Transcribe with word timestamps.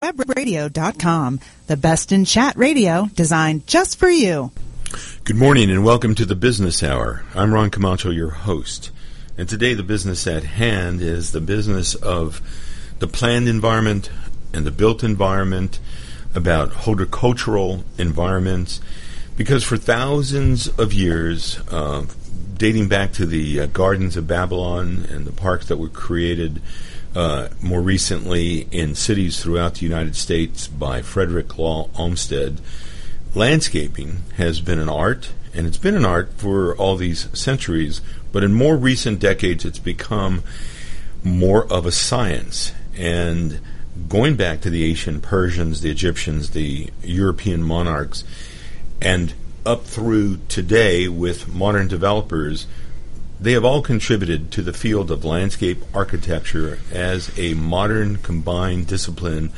webradio.com, 0.00 1.40
the 1.66 1.76
best 1.76 2.10
in 2.10 2.24
chat 2.24 2.56
radio 2.56 3.06
designed 3.14 3.66
just 3.66 3.98
for 3.98 4.08
you. 4.08 4.50
Good 5.24 5.36
morning 5.36 5.70
and 5.70 5.84
welcome 5.84 6.14
to 6.14 6.24
the 6.24 6.34
Business 6.34 6.82
Hour. 6.82 7.22
I'm 7.34 7.52
Ron 7.52 7.68
Camacho, 7.68 8.10
your 8.10 8.30
host. 8.30 8.90
And 9.36 9.46
today 9.46 9.74
the 9.74 9.82
business 9.82 10.26
at 10.26 10.42
hand 10.42 11.02
is 11.02 11.32
the 11.32 11.40
business 11.40 11.94
of 11.94 12.40
the 12.98 13.06
planned 13.06 13.46
environment 13.46 14.10
and 14.54 14.64
the 14.64 14.70
built 14.70 15.04
environment, 15.04 15.78
about 16.34 16.72
horticultural 16.72 17.84
environments, 17.98 18.80
because 19.36 19.64
for 19.64 19.76
thousands 19.76 20.66
of 20.78 20.94
years, 20.94 21.60
uh, 21.70 22.06
dating 22.56 22.88
back 22.88 23.12
to 23.12 23.26
the 23.26 23.60
uh, 23.60 23.66
gardens 23.66 24.16
of 24.16 24.26
Babylon 24.26 25.06
and 25.10 25.26
the 25.26 25.32
parks 25.32 25.66
that 25.66 25.76
were 25.76 25.88
created 25.88 26.62
uh, 27.14 27.48
more 27.60 27.80
recently 27.80 28.68
in 28.70 28.94
cities 28.94 29.42
throughout 29.42 29.74
the 29.74 29.86
United 29.86 30.16
States 30.16 30.68
by 30.68 31.02
Frederick 31.02 31.58
Law 31.58 31.90
Olmsted, 31.98 32.60
landscaping 33.34 34.22
has 34.36 34.60
been 34.60 34.78
an 34.78 34.88
art, 34.88 35.32
and 35.52 35.66
it's 35.66 35.78
been 35.78 35.96
an 35.96 36.04
art 36.04 36.32
for 36.36 36.76
all 36.76 36.96
these 36.96 37.28
centuries, 37.38 38.00
but 38.32 38.44
in 38.44 38.52
more 38.52 38.76
recent 38.76 39.18
decades 39.18 39.64
it's 39.64 39.78
become 39.78 40.42
more 41.24 41.70
of 41.72 41.86
a 41.86 41.92
science. 41.92 42.72
And 42.96 43.60
going 44.08 44.36
back 44.36 44.60
to 44.62 44.70
the 44.70 44.84
ancient 44.84 45.22
Persians, 45.22 45.80
the 45.80 45.90
Egyptians, 45.90 46.50
the 46.50 46.90
European 47.02 47.62
monarchs, 47.62 48.24
and 49.02 49.34
up 49.66 49.84
through 49.84 50.38
today 50.48 51.08
with 51.08 51.52
modern 51.52 51.88
developers, 51.88 52.66
they 53.40 53.52
have 53.52 53.64
all 53.64 53.80
contributed 53.80 54.50
to 54.52 54.62
the 54.62 54.72
field 54.72 55.10
of 55.10 55.24
landscape 55.24 55.82
architecture 55.94 56.78
as 56.92 57.36
a 57.38 57.54
modern 57.54 58.16
combined 58.18 58.86
discipline 58.86 59.50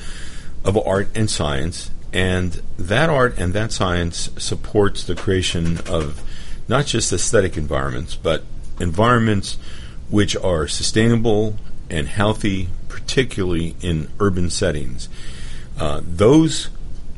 of 0.64 0.76
art 0.86 1.08
and 1.14 1.28
science. 1.28 1.90
And 2.12 2.62
that 2.78 3.10
art 3.10 3.38
and 3.38 3.52
that 3.54 3.72
science 3.72 4.30
supports 4.36 5.02
the 5.02 5.16
creation 5.16 5.78
of 5.88 6.22
not 6.68 6.86
just 6.86 7.12
aesthetic 7.12 7.56
environments, 7.56 8.14
but 8.14 8.44
environments 8.78 9.56
which 10.10 10.36
are 10.36 10.68
sustainable 10.68 11.56
and 11.90 12.06
healthy, 12.06 12.68
particularly 12.88 13.74
in 13.80 14.08
urban 14.20 14.48
settings. 14.50 15.08
Uh, 15.78 16.02
those 16.04 16.68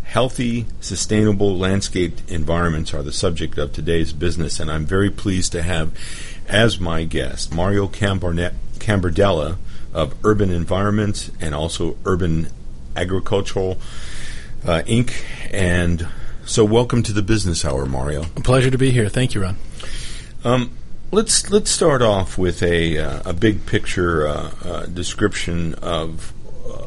healthy, 0.05 0.64
sustainable 0.80 1.58
landscaped 1.58 2.22
environments 2.30 2.94
are 2.94 3.02
the 3.02 3.12
subject 3.12 3.58
of 3.58 3.72
today's 3.72 4.12
business, 4.12 4.61
and 4.61 4.70
I'm 4.70 4.86
very 4.86 5.11
pleased 5.11 5.52
to 5.52 5.62
have 5.62 5.92
as 6.48 6.78
my 6.78 7.05
guest, 7.05 7.53
Mario 7.55 7.87
Cambardella 7.89 9.56
of 9.92 10.14
Urban 10.25 10.51
Environments 10.51 11.31
and 11.41 11.55
also 11.55 11.97
Urban 12.05 12.48
Agricultural 12.97 13.78
uh, 14.64 14.83
Inc. 14.86 15.12
And 15.53 16.09
so, 16.45 16.64
welcome 16.64 17.03
to 17.05 17.12
the 17.12 17.23
Business 17.23 17.64
Hour, 17.64 17.86
Mario. 17.86 18.23
A 18.36 18.41
pleasure 18.41 18.70
to 18.70 18.78
be 18.78 18.91
here. 18.91 19.09
Thank 19.09 19.34
you, 19.34 19.42
Ron. 19.42 19.56
Um, 20.45 20.77
let's 21.11 21.51
let's 21.51 21.70
start 21.70 22.03
off 22.03 22.36
with 22.36 22.62
a 22.62 22.98
uh, 22.98 23.23
a 23.25 23.33
big 23.33 23.67
picture 23.67 24.27
uh, 24.27 24.51
uh 24.62 24.86
description 24.86 25.75
of 25.75 26.33
uh, 26.69 26.86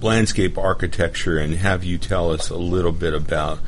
landscape 0.00 0.58
architecture, 0.58 1.38
and 1.38 1.54
have 1.54 1.84
you 1.84 1.98
tell 1.98 2.32
us 2.32 2.50
a 2.50 2.56
little 2.56 2.92
bit 2.92 3.14
about 3.14 3.60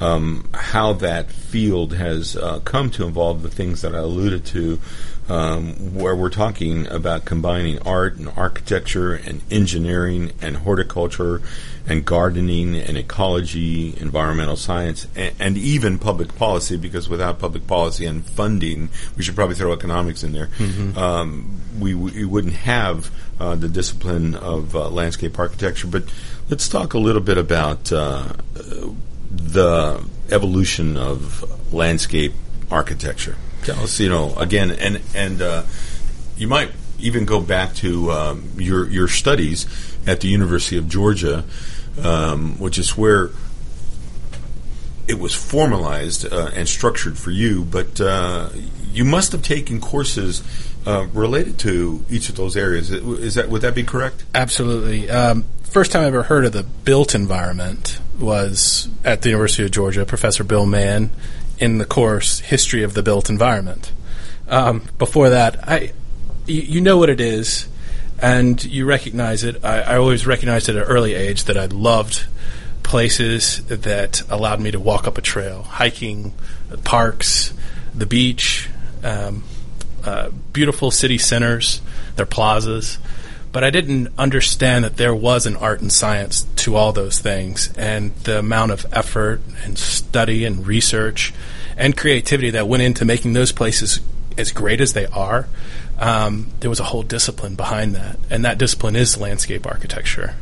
um, 0.00 0.48
how 0.52 0.94
that 0.94 1.30
field 1.30 1.94
has 1.94 2.36
uh, 2.36 2.60
come 2.60 2.90
to 2.90 3.06
involve 3.06 3.42
the 3.42 3.50
things 3.50 3.82
that 3.82 3.94
I 3.94 3.98
alluded 3.98 4.44
to, 4.46 4.80
um, 5.28 5.94
where 5.94 6.14
we're 6.14 6.30
talking 6.30 6.86
about 6.88 7.24
combining 7.24 7.78
art 7.80 8.16
and 8.16 8.28
architecture 8.28 9.14
and 9.14 9.40
engineering 9.50 10.32
and 10.42 10.56
horticulture 10.56 11.40
and 11.86 12.04
gardening 12.04 12.76
and 12.76 12.96
ecology, 12.96 13.94
environmental 13.98 14.56
science, 14.56 15.06
and, 15.14 15.34
and, 15.38 15.56
even 15.58 15.98
public 15.98 16.34
policy, 16.36 16.76
because 16.76 17.08
without 17.08 17.38
public 17.38 17.66
policy 17.66 18.06
and 18.06 18.24
funding, 18.24 18.88
we 19.16 19.22
should 19.22 19.34
probably 19.34 19.54
throw 19.54 19.72
economics 19.72 20.22
in 20.22 20.32
there, 20.32 20.46
mm-hmm. 20.58 20.96
um, 20.98 21.60
we, 21.78 21.94
we, 21.94 22.24
wouldn't 22.24 22.54
have 22.54 23.10
uh, 23.38 23.54
the 23.54 23.68
discipline 23.68 24.34
of 24.34 24.74
uh, 24.74 24.88
landscape 24.88 25.38
architecture. 25.38 25.86
But 25.86 26.04
let's 26.48 26.68
talk 26.68 26.94
a 26.94 26.98
little 26.98 27.20
bit 27.20 27.36
about 27.36 27.92
uh, 27.92 28.32
the 29.36 30.04
evolution 30.30 30.96
of 30.96 31.72
landscape 31.72 32.32
architecture. 32.70 33.36
Tell 33.62 33.80
us, 33.80 33.98
you 34.00 34.08
know, 34.08 34.34
again, 34.36 34.70
and 34.70 35.00
and 35.14 35.40
uh, 35.40 35.62
you 36.36 36.48
might 36.48 36.70
even 36.98 37.24
go 37.24 37.40
back 37.40 37.74
to 37.76 38.10
um, 38.10 38.50
your 38.56 38.88
your 38.88 39.08
studies 39.08 39.66
at 40.06 40.20
the 40.20 40.28
University 40.28 40.76
of 40.76 40.88
Georgia, 40.88 41.44
um, 42.02 42.58
which 42.58 42.78
is 42.78 42.96
where 42.96 43.30
it 45.06 45.18
was 45.18 45.34
formalized 45.34 46.30
uh, 46.30 46.50
and 46.54 46.68
structured 46.68 47.18
for 47.18 47.30
you. 47.30 47.64
But 47.64 48.00
uh, 48.00 48.50
you 48.92 49.04
must 49.04 49.32
have 49.32 49.42
taken 49.42 49.80
courses 49.80 50.42
uh, 50.86 51.06
related 51.12 51.58
to 51.60 52.04
each 52.10 52.28
of 52.28 52.36
those 52.36 52.56
areas. 52.56 52.90
Is 52.90 53.34
that 53.34 53.48
would 53.48 53.62
that 53.62 53.74
be 53.74 53.84
correct? 53.84 54.24
Absolutely. 54.34 55.10
Um, 55.10 55.44
first 55.74 55.90
time 55.90 56.04
I 56.04 56.06
ever 56.06 56.22
heard 56.22 56.44
of 56.44 56.52
the 56.52 56.62
built 56.62 57.16
environment 57.16 57.98
was 58.20 58.88
at 59.04 59.22
the 59.22 59.30
University 59.30 59.64
of 59.64 59.72
Georgia, 59.72 60.06
Professor 60.06 60.44
Bill 60.44 60.66
Mann, 60.66 61.10
in 61.58 61.78
the 61.78 61.84
course 61.84 62.38
History 62.38 62.84
of 62.84 62.94
the 62.94 63.02
Built 63.02 63.28
Environment. 63.28 63.90
Um, 64.46 64.84
before 64.98 65.30
that, 65.30 65.68
I, 65.68 65.90
you, 66.46 66.60
you, 66.60 66.80
know 66.80 66.96
what 66.96 67.10
it 67.10 67.20
is, 67.20 67.66
and 68.22 68.64
you 68.64 68.86
recognize 68.86 69.42
it. 69.42 69.64
I, 69.64 69.80
I 69.80 69.96
always 69.96 70.28
recognized 70.28 70.68
at 70.68 70.76
an 70.76 70.82
early 70.82 71.12
age 71.12 71.42
that 71.46 71.58
I 71.58 71.66
loved 71.66 72.24
places 72.84 73.64
that 73.66 74.22
allowed 74.30 74.60
me 74.60 74.70
to 74.70 74.78
walk 74.78 75.08
up 75.08 75.18
a 75.18 75.22
trail, 75.22 75.62
hiking, 75.62 76.34
parks, 76.84 77.52
the 77.92 78.06
beach, 78.06 78.70
um, 79.02 79.42
uh, 80.04 80.30
beautiful 80.52 80.92
city 80.92 81.18
centers, 81.18 81.80
their 82.14 82.26
plazas 82.26 82.98
but 83.54 83.62
I 83.62 83.70
didn't 83.70 84.08
understand 84.18 84.82
that 84.84 84.96
there 84.96 85.14
was 85.14 85.46
an 85.46 85.54
art 85.54 85.80
and 85.80 85.92
science 85.92 86.42
to 86.56 86.74
all 86.74 86.92
those 86.92 87.20
things, 87.20 87.72
and 87.78 88.12
the 88.24 88.40
amount 88.40 88.72
of 88.72 88.84
effort 88.92 89.40
and 89.62 89.78
study 89.78 90.44
and 90.44 90.66
research 90.66 91.32
and 91.76 91.96
creativity 91.96 92.50
that 92.50 92.66
went 92.66 92.82
into 92.82 93.04
making 93.04 93.32
those 93.32 93.52
places 93.52 94.00
as 94.36 94.50
great 94.50 94.80
as 94.80 94.92
they 94.92 95.06
are. 95.06 95.46
Um, 96.00 96.50
there 96.58 96.68
was 96.68 96.80
a 96.80 96.84
whole 96.84 97.04
discipline 97.04 97.54
behind 97.54 97.94
that, 97.94 98.18
and 98.28 98.44
that 98.44 98.58
discipline 98.58 98.96
is 98.96 99.16
landscape 99.16 99.68
architecture. 99.68 100.34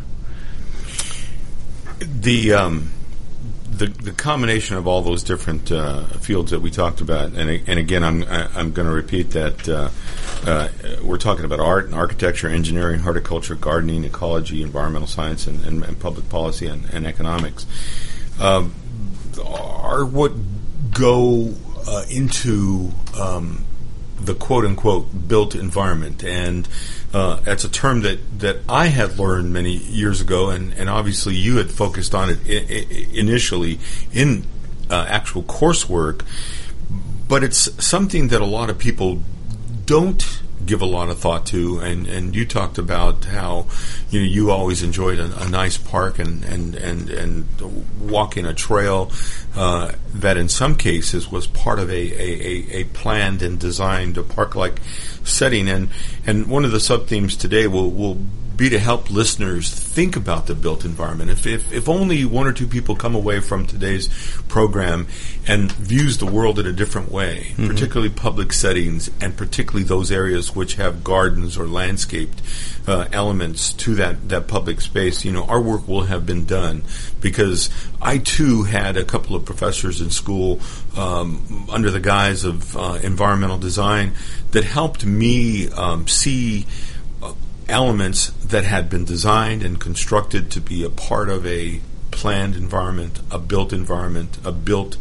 The 1.99 2.55
um, 2.55 2.93
the, 3.72 3.87
the 3.87 4.12
combination 4.12 4.77
of 4.77 4.87
all 4.87 5.03
those 5.03 5.22
different 5.22 5.72
uh, 5.72 6.05
fields 6.05 6.50
that 6.50 6.60
we 6.60 6.71
talked 6.71 7.00
about, 7.00 7.33
and, 7.33 7.50
and 7.69 7.78
again, 7.78 8.05
I'm 8.05 8.22
I'm 8.25 8.72
going 8.72 8.87
to 8.87 8.94
repeat 8.94 9.31
that 9.31 9.69
uh, 9.69 9.88
uh, 10.47 10.69
we're 11.03 11.19
talking 11.19 11.44
about 11.44 11.60
art 11.60 11.87
and 11.87 11.94
architecture, 11.94 12.49
engineering, 12.49 13.00
horticulture, 13.00 13.55
gardening, 13.55 14.05
ecology, 14.05 14.62
environmental 14.62 15.09
science, 15.09 15.47
and, 15.47 15.65
and, 15.65 15.83
and 15.84 15.99
public 15.99 16.28
policy 16.28 16.66
and, 16.66 16.84
and 16.91 17.06
economics. 17.06 17.66
Um, 18.41 18.75
are 19.44 20.04
what 20.04 20.33
go 20.93 21.54
uh, 21.87 22.04
into 22.10 22.93
um, 23.19 23.65
the 24.21 24.34
quote 24.34 24.65
unquote 24.65 25.28
built 25.28 25.54
environment. 25.54 26.25
And 26.25 26.69
uh, 27.12 27.37
that's 27.41 27.65
a 27.65 27.69
term 27.69 28.03
that, 28.03 28.19
that 28.41 28.59
I 28.69 28.87
had 28.87 29.19
learned 29.19 29.53
many 29.53 29.73
years 29.73 30.21
ago, 30.21 30.50
and, 30.50 30.73
and 30.75 30.89
obviously 30.89 31.34
you 31.34 31.56
had 31.56 31.71
focused 31.71 32.15
on 32.15 32.31
it 32.31 32.39
I- 32.47 33.09
initially 33.12 33.78
in 34.12 34.45
uh, 34.91 35.06
actual 35.09 35.43
coursework. 35.43 36.22
But 37.28 37.45
it's 37.45 37.84
something 37.84 38.28
that 38.28 38.41
a 38.41 38.47
lot 38.47 38.71
of 38.71 38.78
people 38.78 39.22
don't 39.87 40.41
give 40.67 40.83
a 40.83 40.87
lot 40.87 41.09
of 41.09 41.19
thought 41.19 41.47
to. 41.47 41.78
And, 41.78 42.06
and 42.06 42.34
you 42.34 42.47
talked 42.47 42.78
about 42.78 43.25
how 43.25 43.67
you 44.11 44.21
know 44.21 44.27
you 44.27 44.50
always 44.50 44.83
enjoyed 44.83 45.19
a, 45.19 45.43
a 45.43 45.49
nice 45.49 45.78
park 45.78 46.19
and 46.19 46.45
and 46.45 46.75
and 46.75 47.11
and 47.11 47.47
walking 48.01 48.47
a 48.47 48.54
trail 48.54 49.10
uh, 49.57 49.92
that 50.15 50.36
in 50.36 50.48
some 50.48 50.77
cases 50.77 51.31
was 51.31 51.47
part 51.47 51.78
of 51.78 51.91
a, 51.91 51.95
a, 51.95 52.81
a 52.81 52.84
planned 52.84 53.42
and 53.42 53.59
designed 53.59 54.16
a 54.19 54.22
park 54.22 54.54
like 54.54 54.81
setting. 55.25 55.69
And 55.69 55.89
and 56.27 56.47
one 56.47 56.65
of 56.65 56.72
the 56.72 56.81
sub 56.81 57.07
themes 57.07 57.36
today 57.36 57.66
will 57.66 57.91
will 57.91 58.19
be 58.62 58.70
to 58.70 58.78
help 58.78 59.10
listeners 59.10 59.74
think 59.74 60.14
about 60.14 60.47
the 60.47 60.54
built 60.54 60.84
environment. 60.84 61.28
If, 61.30 61.48
if, 61.48 61.72
if 61.72 61.88
only 61.88 62.24
one 62.24 62.47
or 62.47 62.53
two 62.53 62.68
people 62.68 62.94
come 62.94 63.16
away 63.16 63.41
from 63.41 63.66
today's 63.66 64.09
program 64.47 65.09
and 65.48 65.72
views 65.72 66.18
the 66.18 66.26
world 66.26 66.60
in 66.60 66.66
a 66.68 66.72
different 66.72 67.10
way, 67.10 67.48
mm-hmm. 67.48 67.66
particularly 67.66 68.10
public 68.10 68.53
settings 68.53 69.10
and 69.20 69.36
particularly 69.36 69.82
those 69.82 70.12
areas 70.12 70.54
which 70.54 70.74
have 70.74 71.03
gardens 71.03 71.59
or 71.59 71.66
landscaped 71.66 72.41
uh, 72.86 73.09
elements 73.10 73.72
to 73.72 73.97
that, 73.97 74.28
that 74.28 74.47
public 74.47 74.80
space, 74.80 75.24
you 75.24 75.32
know, 75.32 75.44
our 75.47 75.60
work 75.60 75.88
will 75.88 76.04
have 76.04 76.24
been 76.24 76.44
done 76.44 76.84
because 77.20 77.68
I 78.00 78.18
too 78.18 78.62
had 78.62 78.97
a 78.97 79.04
couple 79.04 79.34
of 79.34 79.44
professors 79.44 80.00
in 80.00 80.10
school 80.10 80.60
um, 80.97 81.66
under 81.68 81.91
the 81.91 81.98
guise 81.98 82.44
of 82.44 82.76
uh, 82.76 83.00
environmental 83.03 83.59
design 83.59 84.12
that 84.53 84.62
helped 84.62 85.04
me 85.04 85.68
um, 85.70 86.06
see 86.06 86.66
elements 87.68 88.30
that 88.47 88.64
had 88.64 88.88
been 88.91 89.04
designed 89.04 89.62
and 89.62 89.80
constructed 89.80 90.50
to 90.53 90.60
be 90.60 90.84
a 90.84 90.91
part 90.91 91.28
of 91.28 91.47
a 91.47 91.80
planned 92.10 92.54
environment, 92.56 93.20
a 93.30 93.38
built 93.38 93.72
environment, 93.72 94.38
a 94.44 94.53
built 94.53 94.97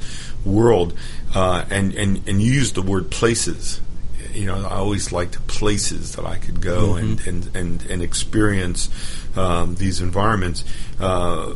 world, 0.45 0.93
uh, 1.35 1.65
and, 1.69 1.93
and 1.93 2.27
and 2.27 2.41
you 2.41 2.51
used 2.51 2.75
the 2.75 2.81
word 2.81 3.11
places. 3.11 3.81
You 4.33 4.45
know, 4.45 4.55
I 4.65 4.75
always 4.75 5.11
liked 5.11 5.45
places 5.47 6.15
that 6.15 6.25
I 6.25 6.37
could 6.37 6.61
go 6.61 6.93
Mm-hmm. 6.93 7.27
and, 7.27 7.27
and, 7.27 7.55
and, 7.55 7.91
and 7.91 8.01
experience 8.01 8.89
um, 9.35 9.75
these 9.75 9.99
environments. 9.99 10.63
Uh, 10.99 11.53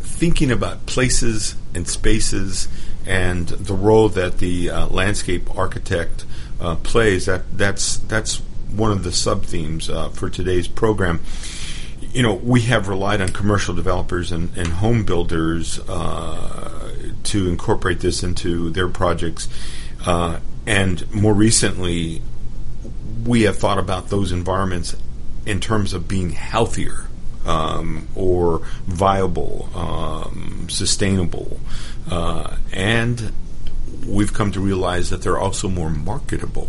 thinking 0.00 0.50
about 0.50 0.86
places 0.86 1.56
and 1.74 1.86
spaces 1.86 2.68
and 3.06 3.48
the 3.48 3.74
role 3.74 4.08
that 4.08 4.38
the 4.38 4.70
uh, 4.70 4.86
landscape 4.86 5.54
architect 5.56 6.24
uh, 6.58 6.74
plays, 6.76 7.26
that 7.26 7.42
that's 7.56 7.98
that's 7.98 8.40
one 8.70 8.92
of 8.92 9.04
the 9.04 9.12
sub 9.12 9.44
themes 9.44 9.88
uh, 9.88 10.08
for 10.10 10.28
today's 10.30 10.68
program 10.68 11.20
you 12.12 12.22
know, 12.22 12.34
we 12.34 12.62
have 12.62 12.88
relied 12.88 13.20
on 13.20 13.28
commercial 13.28 13.74
developers 13.74 14.32
and, 14.32 14.56
and 14.56 14.68
home 14.68 15.04
builders 15.04 15.78
uh, 15.88 16.90
to 17.24 17.48
incorporate 17.48 18.00
this 18.00 18.22
into 18.22 18.70
their 18.70 18.88
projects. 18.88 19.48
Uh, 20.06 20.40
and 20.66 21.12
more 21.14 21.34
recently, 21.34 22.22
we 23.26 23.42
have 23.42 23.58
thought 23.58 23.78
about 23.78 24.08
those 24.08 24.32
environments 24.32 24.96
in 25.44 25.60
terms 25.60 25.92
of 25.92 26.08
being 26.08 26.30
healthier 26.30 27.06
um, 27.44 28.08
or 28.14 28.60
viable, 28.86 29.68
um, 29.74 30.68
sustainable. 30.70 31.60
Uh, 32.10 32.56
and 32.72 33.32
we've 34.06 34.32
come 34.32 34.52
to 34.52 34.60
realize 34.60 35.10
that 35.10 35.22
they're 35.22 35.38
also 35.38 35.68
more 35.68 35.90
marketable. 35.90 36.68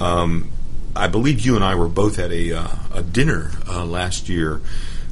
Um, 0.00 0.50
I 0.94 1.08
believe 1.08 1.40
you 1.40 1.54
and 1.54 1.64
I 1.64 1.74
were 1.74 1.88
both 1.88 2.18
at 2.18 2.30
a, 2.30 2.52
uh, 2.52 2.68
a 2.94 3.02
dinner 3.02 3.50
uh, 3.66 3.84
last 3.84 4.28
year 4.28 4.60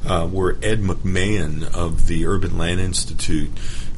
uh, 0.05 0.27
where 0.27 0.57
Ed 0.61 0.81
McMahon 0.81 1.73
of 1.75 2.07
the 2.07 2.25
Urban 2.25 2.57
Land 2.57 2.79
Institute 2.79 3.51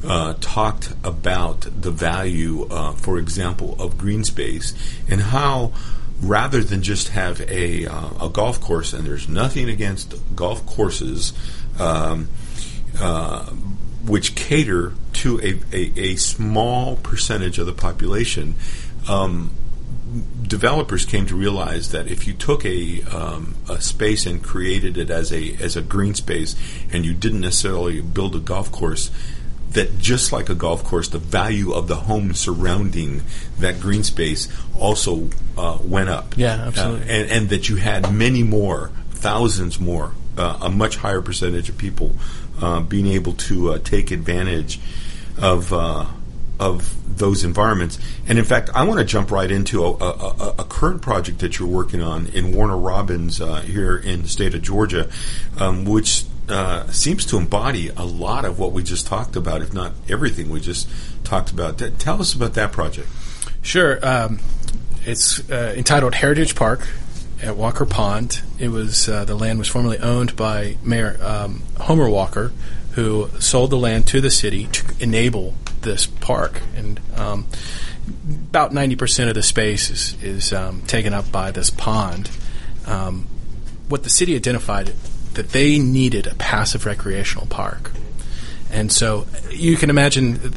uh, 0.06 0.34
talked 0.40 0.94
about 1.02 1.60
the 1.80 1.90
value, 1.90 2.66
uh, 2.70 2.92
for 2.92 3.18
example, 3.18 3.76
of 3.78 3.98
green 3.98 4.24
space 4.24 4.74
and 5.08 5.20
how 5.20 5.72
rather 6.20 6.62
than 6.62 6.82
just 6.82 7.08
have 7.08 7.40
a, 7.50 7.86
uh, 7.86 8.26
a 8.26 8.28
golf 8.30 8.60
course, 8.60 8.92
and 8.92 9.06
there's 9.06 9.28
nothing 9.28 9.68
against 9.68 10.14
golf 10.34 10.64
courses. 10.66 11.32
Um, 11.78 12.28
which 14.06 14.34
cater 14.34 14.92
to 15.14 15.40
a, 15.40 15.58
a, 15.74 15.92
a 15.98 16.16
small 16.16 16.96
percentage 16.96 17.58
of 17.58 17.66
the 17.66 17.72
population, 17.72 18.54
um, 19.08 19.50
developers 20.46 21.04
came 21.04 21.26
to 21.26 21.36
realize 21.36 21.90
that 21.92 22.10
if 22.10 22.26
you 22.26 22.32
took 22.32 22.64
a, 22.64 23.02
um, 23.04 23.56
a 23.68 23.80
space 23.80 24.26
and 24.26 24.42
created 24.42 24.96
it 24.96 25.10
as 25.10 25.32
a 25.32 25.54
as 25.56 25.76
a 25.76 25.82
green 25.82 26.14
space, 26.14 26.56
and 26.92 27.04
you 27.04 27.14
didn't 27.14 27.40
necessarily 27.40 28.00
build 28.00 28.34
a 28.36 28.38
golf 28.38 28.70
course, 28.70 29.10
that 29.70 29.98
just 29.98 30.32
like 30.32 30.48
a 30.48 30.54
golf 30.54 30.84
course, 30.84 31.08
the 31.08 31.18
value 31.18 31.72
of 31.72 31.88
the 31.88 31.96
home 31.96 32.34
surrounding 32.34 33.22
that 33.58 33.80
green 33.80 34.02
space 34.02 34.48
also 34.78 35.28
uh, 35.58 35.78
went 35.82 36.08
up. 36.08 36.36
Yeah, 36.36 36.66
absolutely. 36.66 37.08
Uh, 37.08 37.12
and, 37.12 37.30
and 37.30 37.48
that 37.50 37.68
you 37.68 37.76
had 37.76 38.12
many 38.12 38.42
more, 38.42 38.90
thousands 39.10 39.78
more, 39.78 40.12
uh, 40.38 40.58
a 40.62 40.70
much 40.70 40.96
higher 40.96 41.20
percentage 41.20 41.68
of 41.68 41.78
people 41.78 42.12
uh, 42.60 42.80
being 42.80 43.06
able 43.06 43.32
to 43.32 43.72
uh, 43.72 43.78
take 43.78 44.10
advantage 44.10 44.80
of 45.38 45.72
uh, 45.72 46.06
of 46.58 47.03
those 47.16 47.44
environments. 47.44 47.98
And 48.26 48.38
in 48.38 48.44
fact, 48.44 48.70
I 48.74 48.84
want 48.84 48.98
to 48.98 49.04
jump 49.04 49.30
right 49.30 49.50
into 49.50 49.84
a, 49.84 49.92
a, 49.92 50.54
a, 50.58 50.64
current 50.64 51.02
project 51.02 51.38
that 51.40 51.58
you're 51.58 51.68
working 51.68 52.02
on 52.02 52.26
in 52.28 52.54
Warner 52.54 52.76
Robins 52.76 53.40
uh, 53.40 53.60
here 53.60 53.96
in 53.96 54.22
the 54.22 54.28
state 54.28 54.54
of 54.54 54.62
Georgia, 54.62 55.08
um, 55.58 55.84
which 55.84 56.24
uh, 56.48 56.86
seems 56.88 57.24
to 57.26 57.36
embody 57.36 57.88
a 57.88 58.04
lot 58.04 58.44
of 58.44 58.58
what 58.58 58.72
we 58.72 58.82
just 58.82 59.06
talked 59.06 59.36
about, 59.36 59.62
if 59.62 59.72
not 59.72 59.92
everything 60.08 60.50
we 60.50 60.60
just 60.60 60.88
talked 61.22 61.50
about. 61.50 61.78
T- 61.78 61.90
tell 61.90 62.20
us 62.20 62.34
about 62.34 62.54
that 62.54 62.72
project. 62.72 63.08
Sure. 63.62 63.98
Um, 64.06 64.40
it's 65.04 65.48
uh, 65.50 65.74
entitled 65.76 66.14
Heritage 66.14 66.54
Park 66.54 66.86
at 67.42 67.56
Walker 67.56 67.86
Pond. 67.86 68.42
It 68.58 68.68
was 68.68 69.08
uh, 69.08 69.24
the 69.24 69.34
land 69.34 69.58
was 69.58 69.68
formerly 69.68 69.98
owned 69.98 70.36
by 70.36 70.76
Mayor 70.82 71.18
um, 71.22 71.62
Homer 71.80 72.08
Walker, 72.08 72.52
who 72.92 73.28
sold 73.38 73.70
the 73.70 73.76
land 73.76 74.06
to 74.08 74.20
the 74.20 74.30
city 74.30 74.66
to 74.66 74.84
enable 75.00 75.54
this 75.84 76.06
park. 76.06 76.60
And 76.76 77.00
um, 77.16 77.46
about 78.50 78.72
ninety 78.72 78.96
percent 78.96 79.28
of 79.28 79.34
the 79.34 79.42
space 79.42 79.90
is, 79.90 80.22
is 80.22 80.52
um, 80.52 80.82
taken 80.82 81.14
up 81.14 81.30
by 81.30 81.50
this 81.52 81.70
pond. 81.70 82.30
Um, 82.86 83.28
what 83.88 84.02
the 84.02 84.10
city 84.10 84.34
identified 84.34 84.88
that 85.34 85.50
they 85.50 85.78
needed 85.78 86.26
a 86.26 86.34
passive 86.34 86.86
recreational 86.86 87.46
park, 87.46 87.92
and 88.70 88.90
so 88.90 89.26
you 89.50 89.76
can 89.76 89.90
imagine 89.90 90.54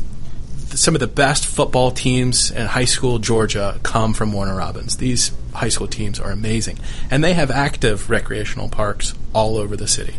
some 0.70 0.94
of 0.94 1.00
the 1.00 1.08
best 1.08 1.46
football 1.46 1.92
teams 1.92 2.52
in 2.52 2.68
high 2.68 2.86
school 2.86 3.20
Georgia 3.20 3.80
come 3.84 4.14
from 4.14 4.34
Warner 4.34 4.56
Robins. 4.56 4.98
These 4.98 5.32
high 5.54 5.70
school 5.70 5.88
teams 5.88 6.20
are 6.20 6.32
amazing, 6.32 6.78
and 7.10 7.24
they 7.24 7.34
have 7.34 7.50
active 7.50 8.10
recreational 8.10 8.70
parks 8.70 9.14
all 9.34 9.58
over 9.58 9.78
the 9.78 9.88
city. 9.88 10.16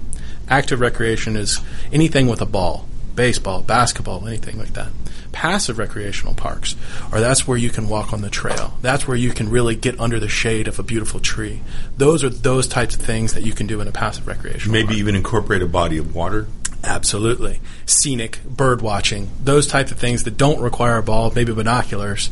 Active 0.49 0.81
recreation 0.81 1.37
is 1.37 1.61
anything 1.93 2.26
with 2.26 2.40
a 2.40 2.46
ball, 2.46 2.88
baseball, 3.18 3.62
basketball, 3.62 4.28
anything 4.28 4.56
like 4.58 4.74
that. 4.74 4.92
Passive 5.32 5.76
recreational 5.76 6.34
parks 6.34 6.76
are 7.10 7.20
that's 7.20 7.48
where 7.48 7.58
you 7.58 7.68
can 7.68 7.88
walk 7.88 8.12
on 8.12 8.20
the 8.22 8.30
trail. 8.30 8.78
That's 8.80 9.08
where 9.08 9.16
you 9.16 9.32
can 9.32 9.50
really 9.50 9.74
get 9.74 9.98
under 9.98 10.20
the 10.20 10.28
shade 10.28 10.68
of 10.68 10.78
a 10.78 10.84
beautiful 10.84 11.18
tree. 11.18 11.60
Those 11.96 12.22
are 12.22 12.28
those 12.28 12.68
types 12.68 12.94
of 12.94 13.02
things 13.02 13.34
that 13.34 13.42
you 13.42 13.52
can 13.52 13.66
do 13.66 13.80
in 13.80 13.88
a 13.88 13.92
passive 13.92 14.28
recreational 14.28 14.72
Maybe 14.72 14.86
park. 14.86 14.98
even 14.98 15.16
incorporate 15.16 15.62
a 15.62 15.66
body 15.66 15.98
of 15.98 16.14
water. 16.14 16.46
Absolutely. 16.84 17.60
Scenic, 17.86 18.38
bird 18.44 18.82
watching, 18.82 19.32
those 19.42 19.66
types 19.66 19.90
of 19.90 19.98
things 19.98 20.22
that 20.22 20.36
don't 20.36 20.60
require 20.60 20.98
a 20.98 21.02
ball, 21.02 21.32
maybe 21.34 21.52
binoculars. 21.52 22.30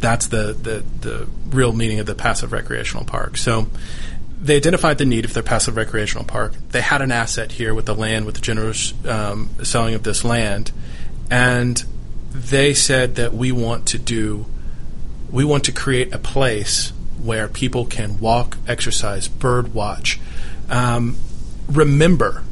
That's 0.00 0.26
the, 0.26 0.52
the, 0.52 0.84
the 1.00 1.28
real 1.46 1.72
meaning 1.72 2.00
of 2.00 2.06
the 2.06 2.16
passive 2.16 2.50
recreational 2.52 3.04
park. 3.04 3.36
So 3.36 3.68
they 4.44 4.56
identified 4.56 4.98
the 4.98 5.06
need 5.06 5.24
of 5.24 5.32
their 5.32 5.42
passive 5.42 5.74
recreational 5.74 6.24
park. 6.24 6.52
They 6.68 6.82
had 6.82 7.00
an 7.00 7.10
asset 7.10 7.52
here 7.52 7.72
with 7.72 7.86
the 7.86 7.94
land, 7.94 8.26
with 8.26 8.34
the 8.34 8.42
generous 8.42 8.92
um, 9.06 9.48
selling 9.62 9.94
of 9.94 10.02
this 10.02 10.22
land. 10.22 10.70
And 11.30 11.82
they 12.30 12.74
said 12.74 13.14
that 13.14 13.32
we 13.32 13.52
want 13.52 13.86
to 13.88 13.98
do, 13.98 14.44
we 15.30 15.46
want 15.46 15.64
to 15.64 15.72
create 15.72 16.12
a 16.12 16.18
place 16.18 16.92
where 17.22 17.48
people 17.48 17.86
can 17.86 18.20
walk, 18.20 18.58
exercise, 18.68 19.28
bird 19.28 19.72
watch, 19.72 20.20
um, 20.68 21.16
remember 21.66 22.42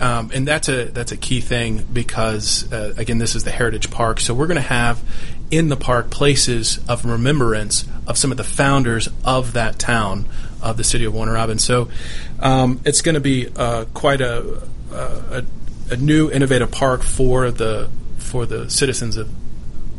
um, 0.00 0.30
and 0.34 0.46
that's 0.46 0.68
a 0.68 0.84
that's 0.86 1.12
a 1.12 1.16
key 1.16 1.40
thing 1.40 1.86
because 1.90 2.70
uh, 2.72 2.92
again, 2.96 3.18
this 3.18 3.34
is 3.34 3.44
the 3.44 3.50
heritage 3.50 3.90
park, 3.90 4.20
so 4.20 4.34
we're 4.34 4.46
going 4.46 4.56
to 4.56 4.60
have 4.60 5.02
in 5.50 5.68
the 5.68 5.76
park 5.76 6.10
places 6.10 6.80
of 6.88 7.04
remembrance 7.04 7.86
of 8.06 8.18
some 8.18 8.30
of 8.30 8.36
the 8.36 8.44
founders 8.44 9.08
of 9.24 9.54
that 9.54 9.78
town 9.78 10.26
of 10.62 10.76
the 10.76 10.84
city 10.84 11.04
of 11.04 11.14
Warner 11.14 11.32
Robins. 11.32 11.64
So 11.64 11.88
um, 12.40 12.80
it's 12.84 13.02
going 13.02 13.14
to 13.14 13.20
be 13.20 13.48
uh, 13.56 13.84
quite 13.94 14.20
a, 14.20 14.62
a 14.92 15.44
a 15.90 15.96
new 15.96 16.30
innovative 16.30 16.70
park 16.70 17.02
for 17.02 17.50
the 17.50 17.88
for 18.18 18.46
the 18.46 18.68
citizens 18.70 19.16
of 19.16 19.30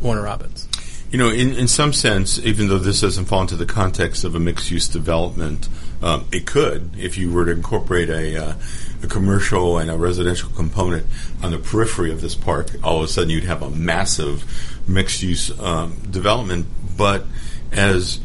Warner 0.02 0.22
Robins. 0.22 0.68
You 1.10 1.18
know, 1.18 1.30
in, 1.30 1.54
in 1.54 1.68
some 1.68 1.94
sense, 1.94 2.38
even 2.38 2.68
though 2.68 2.78
this 2.78 3.00
doesn't 3.00 3.24
fall 3.24 3.40
into 3.40 3.56
the 3.56 3.64
context 3.64 4.24
of 4.24 4.34
a 4.34 4.40
mixed 4.40 4.70
use 4.70 4.88
development, 4.88 5.68
um, 6.02 6.26
it 6.30 6.44
could 6.46 6.90
if 6.98 7.16
you 7.16 7.32
were 7.32 7.46
to 7.46 7.52
incorporate 7.52 8.10
a, 8.10 8.48
uh, 8.48 8.54
a 9.02 9.06
commercial 9.06 9.78
and 9.78 9.90
a 9.90 9.96
residential 9.96 10.50
component 10.50 11.06
on 11.42 11.52
the 11.52 11.58
periphery 11.58 12.12
of 12.12 12.20
this 12.20 12.34
park. 12.34 12.68
All 12.84 12.98
of 12.98 13.04
a 13.04 13.08
sudden, 13.08 13.30
you'd 13.30 13.44
have 13.44 13.62
a 13.62 13.70
massive 13.70 14.44
mixed 14.86 15.22
use 15.22 15.58
um, 15.58 15.96
development. 16.10 16.66
But 16.98 17.24
as 17.72 18.20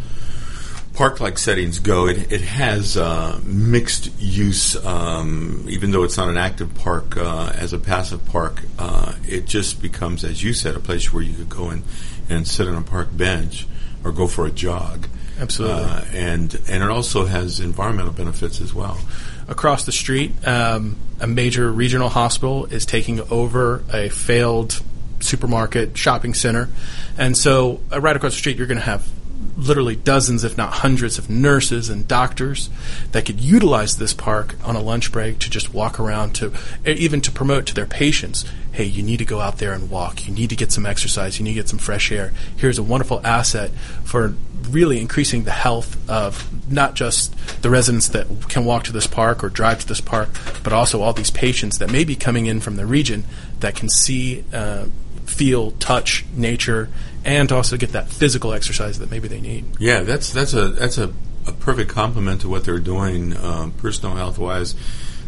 park 0.93 1.19
like 1.19 1.37
settings 1.37 1.79
go, 1.79 2.07
it, 2.07 2.31
it 2.31 2.41
has 2.41 2.97
uh, 2.97 3.39
mixed 3.43 4.11
use, 4.19 4.75
um, 4.85 5.65
even 5.67 5.91
though 5.91 6.03
it's 6.03 6.17
not 6.17 6.29
an 6.29 6.37
active 6.37 6.73
park 6.75 7.17
uh, 7.17 7.51
as 7.55 7.73
a 7.73 7.79
passive 7.79 8.23
park. 8.27 8.61
Uh, 8.77 9.13
it 9.27 9.45
just 9.45 9.81
becomes, 9.81 10.23
as 10.23 10.43
you 10.43 10.53
said, 10.53 10.75
a 10.75 10.79
place 10.79 11.11
where 11.11 11.23
you 11.23 11.35
could 11.35 11.49
go 11.49 11.71
in 11.71 11.83
and 12.29 12.47
sit 12.47 12.67
on 12.67 12.75
a 12.75 12.81
park 12.81 13.09
bench 13.11 13.67
or 14.03 14.11
go 14.11 14.27
for 14.27 14.45
a 14.45 14.51
jog. 14.51 15.07
Absolutely. 15.39 15.83
Uh, 15.83 16.05
and, 16.13 16.61
and 16.69 16.83
it 16.83 16.89
also 16.89 17.25
has 17.25 17.59
environmental 17.59 18.13
benefits 18.13 18.61
as 18.61 18.73
well. 18.73 18.99
across 19.47 19.85
the 19.85 19.91
street, 19.91 20.31
um, 20.47 20.97
a 21.19 21.27
major 21.27 21.71
regional 21.71 22.09
hospital 22.09 22.65
is 22.65 22.85
taking 22.85 23.19
over 23.31 23.83
a 23.91 24.09
failed 24.09 24.81
supermarket 25.19 25.97
shopping 25.97 26.33
center, 26.33 26.69
and 27.17 27.35
so 27.37 27.79
uh, 27.91 27.99
right 27.99 28.15
across 28.15 28.33
the 28.33 28.37
street, 28.37 28.57
you're 28.57 28.67
going 28.67 28.79
to 28.79 28.83
have 28.85 29.09
literally 29.57 29.95
dozens, 29.95 30.43
if 30.43 30.57
not 30.57 30.73
hundreds, 30.73 31.17
of 31.17 31.29
nurses 31.29 31.89
and 31.89 32.07
doctors 32.07 32.69
that 33.11 33.25
could 33.25 33.39
utilize 33.39 33.97
this 33.97 34.13
park 34.13 34.55
on 34.63 34.75
a 34.75 34.81
lunch 34.81 35.11
break 35.11 35.39
to 35.39 35.49
just 35.49 35.73
walk 35.73 35.99
around 35.99 36.33
to 36.35 36.53
even 36.85 37.21
to 37.21 37.31
promote 37.31 37.65
to 37.67 37.73
their 37.73 37.85
patients 37.85 38.45
hey, 38.73 38.85
you 38.85 39.03
need 39.03 39.17
to 39.17 39.25
go 39.25 39.39
out 39.39 39.59
there 39.59 39.71
and 39.71 39.89
walk. 39.89 40.27
You 40.27 40.33
need 40.33 40.49
to 40.49 40.55
get 40.55 40.71
some 40.71 40.85
exercise. 40.85 41.37
You 41.37 41.45
need 41.45 41.51
to 41.51 41.59
get 41.59 41.69
some 41.69 41.77
fresh 41.77 42.11
air. 42.11 42.33
Here's 42.57 42.79
a 42.79 42.83
wonderful 42.83 43.21
asset 43.23 43.69
for 44.03 44.35
really 44.69 44.99
increasing 44.99 45.43
the 45.43 45.51
health 45.51 46.09
of 46.09 46.49
not 46.71 46.95
just 46.95 47.35
the 47.61 47.69
residents 47.69 48.07
that 48.09 48.27
can 48.49 48.65
walk 48.65 48.85
to 48.85 48.91
this 48.91 49.05
park 49.05 49.43
or 49.43 49.49
drive 49.49 49.79
to 49.81 49.87
this 49.87 50.01
park, 50.01 50.29
but 50.63 50.73
also 50.73 51.01
all 51.01 51.13
these 51.13 51.29
patients 51.29 51.77
that 51.77 51.91
may 51.91 52.03
be 52.03 52.15
coming 52.15 52.47
in 52.47 52.59
from 52.59 52.75
the 52.75 52.85
region 52.85 53.23
that 53.59 53.75
can 53.75 53.89
see, 53.89 54.43
uh, 54.51 54.85
feel, 55.25 55.71
touch 55.71 56.25
nature, 56.35 56.89
and 57.25 57.51
also 57.51 57.77
get 57.77 57.93
that 57.93 58.09
physical 58.09 58.53
exercise 58.53 58.99
that 58.99 59.09
maybe 59.09 59.27
they 59.27 59.41
need. 59.41 59.65
Yeah, 59.79 60.01
that's 60.01 60.31
that's 60.31 60.53
a 60.53 60.69
that's 60.69 60.97
a, 60.97 61.13
a 61.47 61.53
perfect 61.53 61.89
complement 61.89 62.41
to 62.41 62.49
what 62.49 62.63
they're 62.63 62.79
doing, 62.79 63.35
um, 63.37 63.71
personal 63.71 64.15
health 64.15 64.37
wise. 64.37 64.75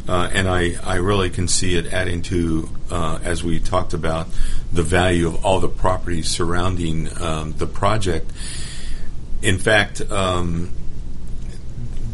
Uh, 0.08 0.30
and 0.32 0.48
I, 0.48 0.76
I 0.84 0.98
really 0.98 1.32
can 1.32 1.48
see 1.48 1.76
it 1.76 1.92
adding 1.92 2.22
to, 2.24 2.70
uh, 2.92 3.20
as 3.24 3.44
we 3.44 3.60
talked 3.60 3.94
about, 3.96 4.28
the 4.72 4.84
value 4.84 5.28
of 5.28 5.44
all 5.44 5.60
the 5.60 5.68
properties 5.68 6.30
surrounding 6.30 7.10
um, 7.20 7.54
the 7.54 7.66
project. 7.66 8.32
In 9.42 9.58
fact, 9.58 10.02
um, 10.12 10.72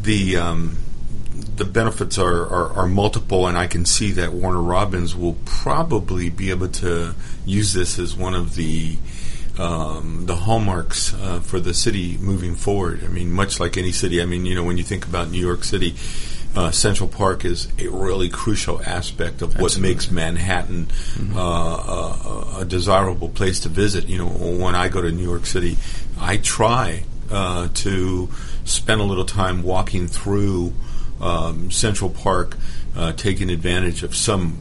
the 0.04 0.38
um, 0.38 0.78
the 1.56 1.66
benefits 1.66 2.18
are, 2.18 2.44
are, 2.44 2.74
are, 2.74 2.88
multiple, 2.88 3.46
and 3.46 3.58
I 3.58 3.68
can 3.68 3.86
see 3.86 4.12
that 4.14 4.34
Warner 4.34 4.62
Robins 4.62 5.16
will 5.16 5.38
probably 5.46 6.30
be 6.30 6.50
able 6.50 6.70
to 6.70 7.14
use 7.46 7.74
this 7.74 8.00
as 8.00 8.16
one 8.16 8.34
of 8.34 8.56
the 8.56 8.98
um, 9.58 10.26
the 10.26 10.36
hallmarks 10.36 11.14
uh, 11.14 11.40
for 11.42 11.60
the 11.60 11.74
city 11.74 12.18
moving 12.18 12.56
forward. 12.56 13.04
I 13.04 13.08
mean, 13.08 13.32
much 13.32 13.60
like 13.60 13.78
any 13.78 13.92
city, 13.92 14.22
I 14.22 14.26
mean, 14.26 14.46
you 14.46 14.56
know, 14.56 14.64
when 14.64 14.78
you 14.78 14.84
think 14.84 15.06
about 15.06 15.30
New 15.30 15.40
York 15.40 15.64
City, 15.64 15.96
uh, 16.56 16.72
Central 16.72 17.08
Park 17.08 17.46
is 17.46 17.68
a 17.80 17.88
really 17.88 18.30
crucial 18.30 18.82
aspect 18.84 19.42
of 19.42 19.56
what 19.56 19.72
Absolutely. 19.72 19.94
makes 19.94 20.12
Manhattan 20.12 20.86
mm-hmm. 20.88 21.38
uh, 21.38 22.60
a, 22.60 22.62
a, 22.62 22.66
desirable 22.66 23.30
place 23.30 23.62
to 23.62 23.70
visit. 23.70 24.10
You 24.10 24.18
know, 24.18 24.28
when 24.28 24.76
I 24.76 24.90
go 24.90 25.02
to 25.02 25.12
New 25.12 25.24
York 25.24 25.46
City, 25.46 25.78
I 26.20 26.38
try 26.38 27.04
uh, 27.30 27.70
to 27.74 28.30
spend 28.66 29.00
a 29.00 29.06
little 29.06 29.26
time 29.26 29.64
walking 29.64 30.08
through 30.08 30.74
um, 31.22 31.72
Central 31.72 32.10
Park, 32.10 32.58
uh, 32.96 33.14
taking 33.14 33.50
advantage 33.50 34.04
of 34.04 34.14
some 34.16 34.60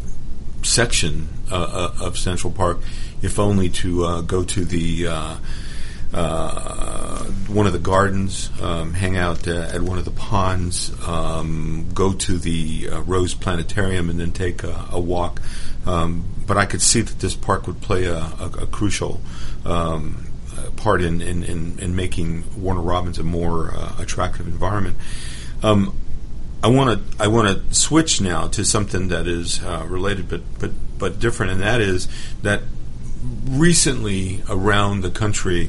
section 0.63 1.29
uh, 1.51 1.91
uh, 2.01 2.05
of 2.05 2.19
Central 2.19 2.53
Park, 2.53 2.79
if 3.23 3.39
only 3.39 3.69
to 3.69 4.23
go 4.23 4.45
to 4.45 4.65
the 4.65 5.39
uh, 6.13 7.25
one 7.47 7.67
of 7.67 7.73
the 7.73 7.79
gardens, 7.79 8.51
um, 8.61 8.95
hang 8.95 9.17
out 9.17 9.47
uh, 9.47 9.71
at 9.73 9.81
one 9.83 9.99
of 9.99 10.05
the 10.05 10.11
ponds, 10.11 10.93
um, 11.07 11.89
go 11.95 12.13
to 12.13 12.39
the 12.39 12.89
uh, 12.91 13.01
Rose 13.03 13.35
Planetarium, 13.35 14.11
and 14.11 14.19
then 14.19 14.33
take 14.33 14.65
a, 14.65 14.89
a 14.91 15.01
walk. 15.01 15.41
Um, 15.87 16.25
but 16.47 16.57
I 16.57 16.67
could 16.67 16.83
see 16.83 17.01
that 17.01 17.21
this 17.21 17.35
park 17.35 17.67
would 17.67 17.81
play 17.81 18.07
a, 18.07 18.17
a, 18.17 18.51
a 18.63 18.67
crucial 18.67 19.21
um, 19.65 20.27
part 20.77 21.01
in, 21.01 21.21
in, 21.21 21.43
in, 21.45 21.79
in, 21.79 21.97
making 21.97 22.45
Warner 22.61 22.81
Robins 22.81 23.19
a 23.19 23.23
more 23.23 23.73
uh, 23.73 23.95
attractive 23.99 24.47
environment. 24.47 24.97
Um, 25.63 25.97
I 26.63 26.69
want 26.69 27.09
to 27.17 27.23
I 27.23 27.29
want 27.29 27.49
to 27.49 27.75
switch 27.75 28.21
now 28.21 28.49
to 28.49 28.65
something 28.65 29.09
that 29.09 29.27
is 29.27 29.63
uh, 29.63 29.87
related 29.89 30.29
but 30.29 30.43
but 30.59 30.73
but 30.99 31.19
different, 31.19 31.53
and 31.53 31.63
that 31.63 31.81
is 31.81 32.09
that 32.43 32.63
recently 33.23 34.43
around 34.49 35.03
the 35.03 35.11
country 35.11 35.69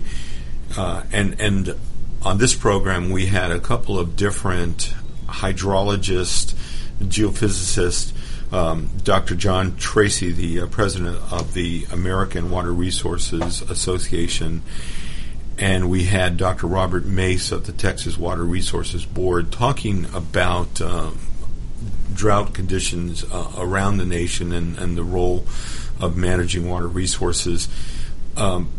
uh, 0.77 1.03
and 1.11 1.39
and 1.39 1.75
on 2.23 2.37
this 2.37 2.55
program 2.55 3.09
we 3.09 3.25
had 3.25 3.51
a 3.51 3.59
couple 3.59 3.99
of 3.99 4.15
different 4.15 4.93
hydrologists, 5.27 6.53
geophysicists. 6.99 8.13
Um, 8.53 8.89
Dr. 9.01 9.35
John 9.35 9.77
Tracy, 9.77 10.33
the 10.33 10.61
uh, 10.61 10.67
president 10.67 11.17
of 11.31 11.53
the 11.53 11.87
American 11.89 12.51
Water 12.51 12.73
Resources 12.73 13.61
Association, 13.61 14.61
and 15.57 15.89
we 15.89 16.03
had 16.03 16.35
Dr. 16.35 16.67
Robert 16.67 17.05
Mace 17.05 17.53
of 17.53 17.65
the 17.65 17.71
Texas 17.71 18.17
Water 18.17 18.43
Resources 18.43 19.05
Board 19.05 19.53
talking 19.53 20.05
about 20.13 20.81
um, 20.81 21.17
drought 22.13 22.53
conditions 22.53 23.23
uh, 23.23 23.53
around 23.57 23.97
the 23.97 24.05
nation 24.05 24.51
and, 24.51 24.77
and, 24.77 24.97
the 24.97 25.03
role 25.03 25.45
of 26.01 26.17
managing 26.17 26.67
water 26.67 26.87
resources. 26.87 27.67
Um, 28.35 28.69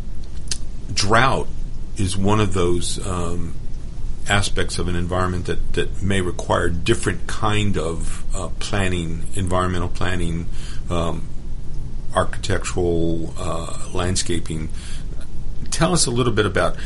drought 0.93 1.49
is 1.97 2.17
one 2.17 2.41
of 2.41 2.55
those 2.55 3.05
um, 3.07 3.55
aspects 4.29 4.79
of 4.79 4.89
an 4.89 4.97
environment 4.97 5.47
that, 5.47 5.73
that 5.75 6.03
may 6.03 6.21
require 6.21 6.69
different 6.69 7.27
kind 7.27 7.77
of 7.77 8.25
uh, 8.35 8.49
planning, 8.59 9.25
environmental 9.35 9.89
planning, 9.89 10.49
um, 10.91 11.29
architectural 12.15 13.35
uh, 13.39 13.89
landscaping. 13.93 14.69
Tell 15.71 15.93
us 15.93 16.07
a 16.07 16.11
little 16.11 16.33
bit 16.33 16.47
about 16.47 16.77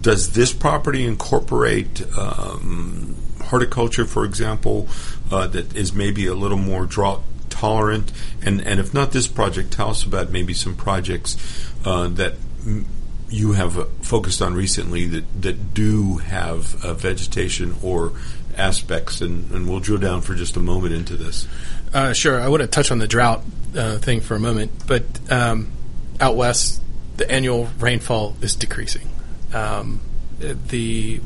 does 0.00 0.32
this 0.32 0.52
property 0.52 1.04
incorporate 1.04 2.02
um, 2.16 3.16
horticulture, 3.42 4.04
for 4.04 4.24
example, 4.24 4.88
uh, 5.30 5.46
that 5.48 5.76
is 5.76 5.92
maybe 5.92 6.26
a 6.26 6.34
little 6.34 6.56
more 6.56 6.86
drought 6.86 7.22
tolerant? 7.60 8.10
And, 8.42 8.60
and 8.62 8.80
if 8.80 8.94
not 8.94 9.12
this 9.12 9.26
project, 9.26 9.70
tell 9.70 9.90
us 9.90 10.04
about 10.04 10.30
maybe 10.30 10.54
some 10.54 10.74
projects 10.74 11.36
uh, 11.84 12.08
that 12.08 12.34
m- 12.64 12.86
you 13.28 13.52
have 13.52 13.78
uh, 13.78 13.84
focused 14.00 14.40
on 14.40 14.54
recently 14.54 15.06
that, 15.06 15.42
that 15.42 15.74
do 15.74 16.16
have 16.16 16.82
uh, 16.84 16.94
vegetation 16.94 17.76
or 17.82 18.12
aspects, 18.56 19.20
and, 19.20 19.50
and, 19.52 19.68
we'll 19.68 19.78
drill 19.78 19.98
down 20.00 20.20
for 20.22 20.34
just 20.34 20.56
a 20.56 20.60
moment 20.60 20.92
into 20.92 21.16
this. 21.16 21.46
Uh, 21.94 22.12
sure. 22.12 22.40
I 22.40 22.48
want 22.48 22.62
to 22.62 22.66
touch 22.66 22.90
on 22.90 22.98
the 22.98 23.06
drought 23.06 23.42
uh, 23.76 23.98
thing 23.98 24.20
for 24.20 24.34
a 24.34 24.40
moment, 24.40 24.72
but 24.86 25.04
um, 25.30 25.70
out 26.18 26.36
west, 26.36 26.82
the 27.16 27.30
annual 27.30 27.68
rainfall 27.78 28.36
is 28.40 28.56
decreasing. 28.56 29.08
Um, 29.52 30.00
the 30.38 31.20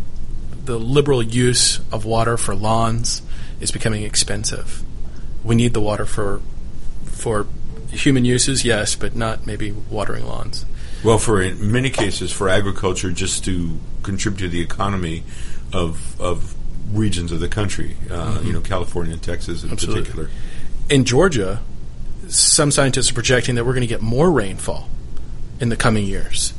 the 0.64 0.78
liberal 0.78 1.22
use 1.22 1.78
of 1.92 2.04
water 2.04 2.36
for 2.36 2.54
lawns 2.54 3.22
is 3.60 3.70
becoming 3.70 4.02
expensive. 4.02 4.83
We 5.44 5.54
need 5.54 5.74
the 5.74 5.80
water 5.80 6.06
for 6.06 6.40
for 7.04 7.46
human 7.90 8.24
uses, 8.24 8.64
yes, 8.64 8.96
but 8.96 9.14
not 9.14 9.46
maybe 9.46 9.72
watering 9.72 10.26
lawns. 10.26 10.66
Well, 11.04 11.18
for 11.18 11.40
in 11.42 11.70
many 11.70 11.90
cases, 11.90 12.32
for 12.32 12.48
agriculture, 12.48 13.10
just 13.10 13.44
to 13.44 13.78
contribute 14.02 14.46
to 14.46 14.48
the 14.48 14.60
economy 14.60 15.22
of 15.72 16.18
of 16.20 16.54
regions 16.92 17.32
of 17.32 17.40
the 17.40 17.48
country, 17.48 17.96
uh, 18.10 18.14
mm-hmm. 18.14 18.46
you 18.46 18.52
know, 18.52 18.60
California 18.60 19.12
and 19.12 19.22
Texas 19.22 19.62
in 19.62 19.70
Absolutely. 19.70 20.02
particular. 20.02 20.30
In 20.88 21.04
Georgia, 21.04 21.60
some 22.28 22.70
scientists 22.70 23.10
are 23.10 23.14
projecting 23.14 23.54
that 23.54 23.64
we're 23.64 23.72
going 23.72 23.82
to 23.82 23.86
get 23.86 24.00
more 24.00 24.30
rainfall 24.30 24.88
in 25.60 25.68
the 25.68 25.76
coming 25.76 26.06
years, 26.06 26.52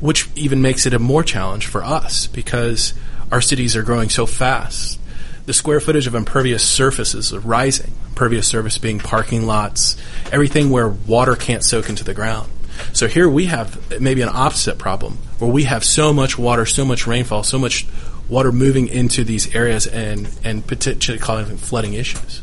which 0.00 0.28
even 0.36 0.62
makes 0.62 0.86
it 0.86 0.94
a 0.94 0.98
more 0.98 1.22
challenge 1.22 1.66
for 1.66 1.82
us 1.82 2.26
because 2.26 2.94
our 3.30 3.40
cities 3.40 3.76
are 3.76 3.82
growing 3.82 4.08
so 4.08 4.26
fast. 4.26 4.98
The 5.44 5.52
square 5.52 5.80
footage 5.80 6.06
of 6.06 6.14
impervious 6.14 6.62
surfaces 6.62 7.32
are 7.32 7.40
rising. 7.40 7.92
Impervious 8.10 8.46
surface 8.46 8.78
being 8.78 8.98
parking 8.98 9.46
lots, 9.46 9.96
everything 10.30 10.70
where 10.70 10.88
water 10.88 11.34
can't 11.34 11.64
soak 11.64 11.88
into 11.88 12.04
the 12.04 12.14
ground. 12.14 12.48
So 12.92 13.08
here 13.08 13.28
we 13.28 13.46
have 13.46 14.00
maybe 14.00 14.22
an 14.22 14.28
opposite 14.32 14.78
problem 14.78 15.18
where 15.38 15.50
we 15.50 15.64
have 15.64 15.84
so 15.84 16.12
much 16.12 16.38
water, 16.38 16.64
so 16.66 16.84
much 16.84 17.06
rainfall, 17.06 17.42
so 17.42 17.58
much 17.58 17.86
water 18.28 18.52
moving 18.52 18.88
into 18.88 19.24
these 19.24 19.54
areas 19.54 19.86
and, 19.86 20.28
and 20.44 20.66
potentially 20.66 21.18
causing 21.18 21.56
flooding 21.56 21.94
issues. 21.94 22.42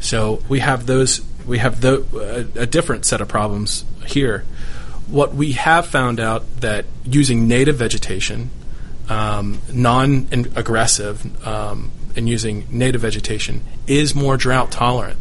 So 0.00 0.42
we 0.48 0.60
have 0.60 0.86
those, 0.86 1.20
we 1.46 1.58
have 1.58 1.80
the, 1.80 2.48
a, 2.56 2.62
a 2.62 2.66
different 2.66 3.04
set 3.04 3.20
of 3.20 3.28
problems 3.28 3.84
here. 4.06 4.44
What 5.06 5.34
we 5.34 5.52
have 5.52 5.86
found 5.86 6.20
out 6.20 6.60
that 6.60 6.86
using 7.04 7.46
native 7.46 7.76
vegetation, 7.76 8.50
um, 9.08 9.60
non-aggressive, 9.70 11.46
um, 11.46 11.90
and 12.16 12.28
using 12.28 12.66
native 12.70 13.00
vegetation 13.00 13.62
is 13.86 14.14
more 14.14 14.36
drought 14.36 14.70
tolerant. 14.70 15.18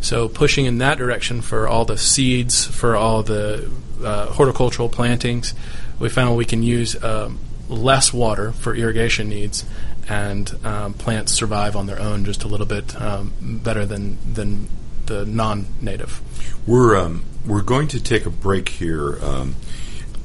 So 0.00 0.28
pushing 0.28 0.64
in 0.66 0.78
that 0.78 0.98
direction 0.98 1.42
for 1.42 1.68
all 1.68 1.84
the 1.84 1.98
seeds, 1.98 2.66
for 2.66 2.96
all 2.96 3.22
the 3.22 3.70
uh, 4.02 4.26
horticultural 4.26 4.88
plantings, 4.88 5.54
we 5.98 6.08
found 6.08 6.36
we 6.36 6.46
can 6.46 6.62
use 6.62 7.02
um, 7.04 7.38
less 7.68 8.12
water 8.12 8.52
for 8.52 8.74
irrigation 8.74 9.28
needs, 9.28 9.64
and 10.08 10.52
um, 10.64 10.94
plants 10.94 11.32
survive 11.32 11.76
on 11.76 11.86
their 11.86 12.00
own 12.00 12.24
just 12.24 12.42
a 12.44 12.48
little 12.48 12.66
bit 12.66 13.00
um, 13.00 13.32
better 13.62 13.84
than 13.84 14.18
than 14.32 14.68
the 15.06 15.26
non-native. 15.26 16.20
We're 16.66 16.96
um, 16.96 17.24
we're 17.46 17.62
going 17.62 17.88
to 17.88 18.02
take 18.02 18.26
a 18.26 18.30
break 18.30 18.70
here. 18.70 19.18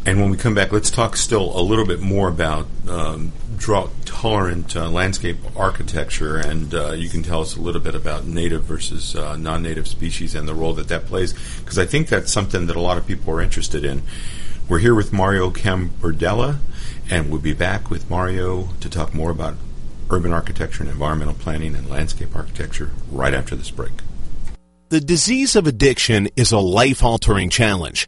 And 0.07 0.21
when 0.21 0.29
we 0.29 0.37
come 0.37 0.53
back, 0.53 0.71
let's 0.71 0.91
talk 0.91 1.17
still 1.17 1.57
a 1.57 1.61
little 1.61 1.85
bit 1.85 1.99
more 1.99 2.27
about 2.27 2.67
um, 2.87 3.31
drought 3.57 3.89
tolerant 4.05 4.75
uh, 4.75 4.89
landscape 4.89 5.37
architecture, 5.55 6.37
and 6.37 6.73
uh, 6.75 6.91
you 6.91 7.09
can 7.09 7.23
tell 7.23 7.41
us 7.41 7.55
a 7.55 7.61
little 7.61 7.81
bit 7.81 7.95
about 7.95 8.25
native 8.25 8.63
versus 8.63 9.15
uh, 9.15 9.35
non 9.35 9.63
native 9.63 9.87
species 9.87 10.35
and 10.35 10.47
the 10.47 10.53
role 10.53 10.73
that 10.73 10.89
that 10.89 11.07
plays, 11.07 11.33
because 11.59 11.79
I 11.79 11.85
think 11.85 12.07
that's 12.07 12.31
something 12.31 12.67
that 12.67 12.75
a 12.75 12.81
lot 12.81 12.97
of 12.97 13.07
people 13.07 13.33
are 13.33 13.41
interested 13.41 13.83
in. 13.83 14.03
We're 14.67 14.79
here 14.79 14.95
with 14.95 15.13
Mario 15.13 15.51
Cambardella, 15.51 16.57
And 17.09 17.29
we'll 17.29 17.41
be 17.41 17.53
back 17.53 17.89
with 17.91 18.09
Mario 18.09 18.69
to 18.79 18.89
talk 18.89 19.13
more 19.13 19.29
about 19.29 19.55
urban 20.09 20.33
architecture 20.33 20.81
and 20.83 20.91
environmental 20.91 21.35
planning 21.35 21.75
and 21.75 21.89
landscape 21.89 22.35
architecture 22.35 22.91
right 23.11 23.33
after 23.33 23.55
this 23.55 23.69
break. 23.69 23.91
The 24.89 25.01
disease 25.01 25.55
of 25.55 25.67
addiction 25.67 26.29
is 26.35 26.51
a 26.51 26.59
life 26.59 27.03
altering 27.03 27.49
challenge, 27.49 28.07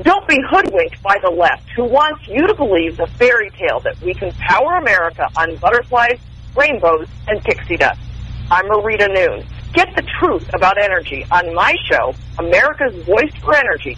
Don't 0.04 0.28
be 0.28 0.38
hoodwinked 0.52 1.02
by 1.02 1.18
the 1.24 1.32
left 1.32 1.68
who 1.76 1.86
wants 1.86 2.28
you 2.28 2.46
to 2.46 2.54
believe 2.54 2.98
the 2.98 3.08
fairy 3.18 3.50
tale 3.50 3.80
that 3.80 4.00
we 4.02 4.14
can 4.14 4.32
power 4.34 4.78
America 4.78 5.28
on 5.36 5.56
butterflies, 5.56 6.20
rainbows, 6.56 7.08
and 7.28 7.44
pixie 7.44 7.78
dust. 7.78 8.00
I'm 8.52 8.66
Marita 8.66 9.12
Noon. 9.12 9.44
Get 9.74 9.96
the 9.96 10.04
truth 10.20 10.48
about 10.54 10.78
energy 10.78 11.26
on 11.32 11.56
my 11.56 11.76
show, 11.90 12.14
America's 12.38 12.94
Voice 13.04 13.34
for 13.42 13.56
Energy, 13.56 13.98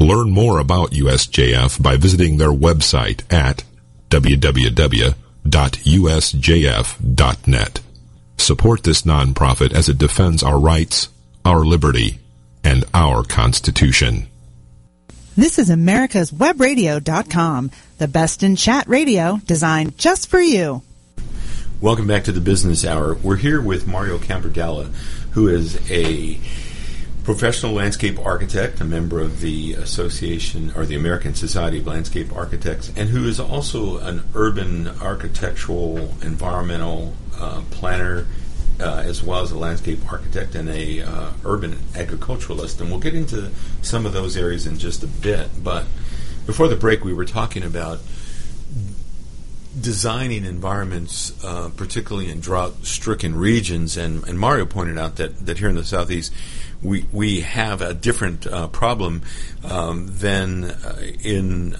Learn 0.00 0.30
more 0.30 0.58
about 0.58 0.92
USJF 0.92 1.82
by 1.82 1.96
visiting 1.98 2.38
their 2.38 2.48
website 2.48 3.22
at 3.30 3.64
www.usjf.net. 4.08 5.00
Support 8.38 8.82
this 8.82 9.02
nonprofit 9.02 9.74
as 9.74 9.90
it 9.90 9.98
defends 9.98 10.42
our 10.42 10.58
rights, 10.58 11.10
our 11.44 11.66
liberty, 11.66 12.18
and 12.64 12.86
our 12.94 13.22
Constitution. 13.22 14.26
This 15.36 15.58
is 15.58 15.68
America's 15.68 16.30
Webradio.com, 16.30 17.70
the 17.98 18.08
best 18.08 18.42
in 18.42 18.56
chat 18.56 18.88
radio 18.88 19.38
designed 19.44 19.98
just 19.98 20.30
for 20.30 20.40
you. 20.40 20.82
Welcome 21.82 22.06
back 22.06 22.24
to 22.24 22.32
the 22.32 22.40
Business 22.40 22.86
Hour. 22.86 23.16
We're 23.16 23.36
here 23.36 23.60
with 23.60 23.86
Mario 23.86 24.16
Cambardella, 24.16 24.86
who 25.32 25.48
is 25.48 25.76
a 25.90 26.38
professional 27.24 27.72
landscape 27.72 28.18
architect, 28.18 28.80
a 28.80 28.84
member 28.84 29.20
of 29.20 29.40
the 29.40 29.74
Association 29.74 30.72
or 30.74 30.86
the 30.86 30.94
American 30.96 31.34
Society 31.34 31.78
of 31.78 31.86
Landscape 31.86 32.34
Architects, 32.34 32.92
and 32.96 33.10
who 33.10 33.26
is 33.26 33.38
also 33.38 33.98
an 33.98 34.22
urban 34.34 34.88
architectural 35.00 35.98
environmental 36.22 37.14
uh, 37.38 37.62
planner. 37.70 38.26
Uh, 38.82 39.02
as 39.04 39.22
well 39.22 39.42
as 39.42 39.52
a 39.52 39.58
landscape 39.58 39.98
architect 40.10 40.54
and 40.54 40.66
a 40.70 41.02
uh, 41.02 41.30
urban 41.44 41.78
agriculturalist, 41.94 42.80
and 42.80 42.88
we'll 42.88 42.98
get 42.98 43.14
into 43.14 43.50
some 43.82 44.06
of 44.06 44.14
those 44.14 44.38
areas 44.38 44.66
in 44.66 44.78
just 44.78 45.02
a 45.02 45.06
bit. 45.06 45.50
But 45.62 45.84
before 46.46 46.66
the 46.66 46.76
break, 46.76 47.04
we 47.04 47.12
were 47.12 47.26
talking 47.26 47.62
about 47.62 48.00
designing 49.78 50.44
environments, 50.44 51.32
uh, 51.44 51.70
particularly 51.76 52.30
in 52.30 52.40
drought-stricken 52.40 53.36
regions, 53.36 53.96
and, 53.96 54.26
and, 54.26 54.38
Mario 54.38 54.66
pointed 54.66 54.98
out 54.98 55.16
that, 55.16 55.46
that 55.46 55.58
here 55.58 55.68
in 55.68 55.76
the 55.76 55.84
southeast, 55.84 56.32
we 56.82 57.06
we 57.12 57.40
have 57.40 57.82
a 57.82 57.94
different 57.94 58.46
uh, 58.46 58.68
problem 58.68 59.22
um, 59.64 60.06
than 60.08 60.64
uh, 60.64 61.02
in 61.22 61.76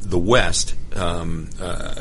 the 0.00 0.18
West. 0.18 0.74
Um, 0.94 1.48
uh, 1.60 1.94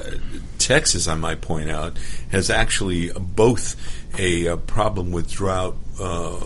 Texas, 0.58 1.08
I 1.08 1.16
might 1.16 1.42
point 1.42 1.70
out, 1.70 1.98
has 2.32 2.50
actually 2.50 3.12
both 3.12 3.76
a, 4.20 4.48
a 4.48 4.58
problem 4.58 5.12
with 5.12 5.32
drought 5.32 5.78
uh, 6.00 6.46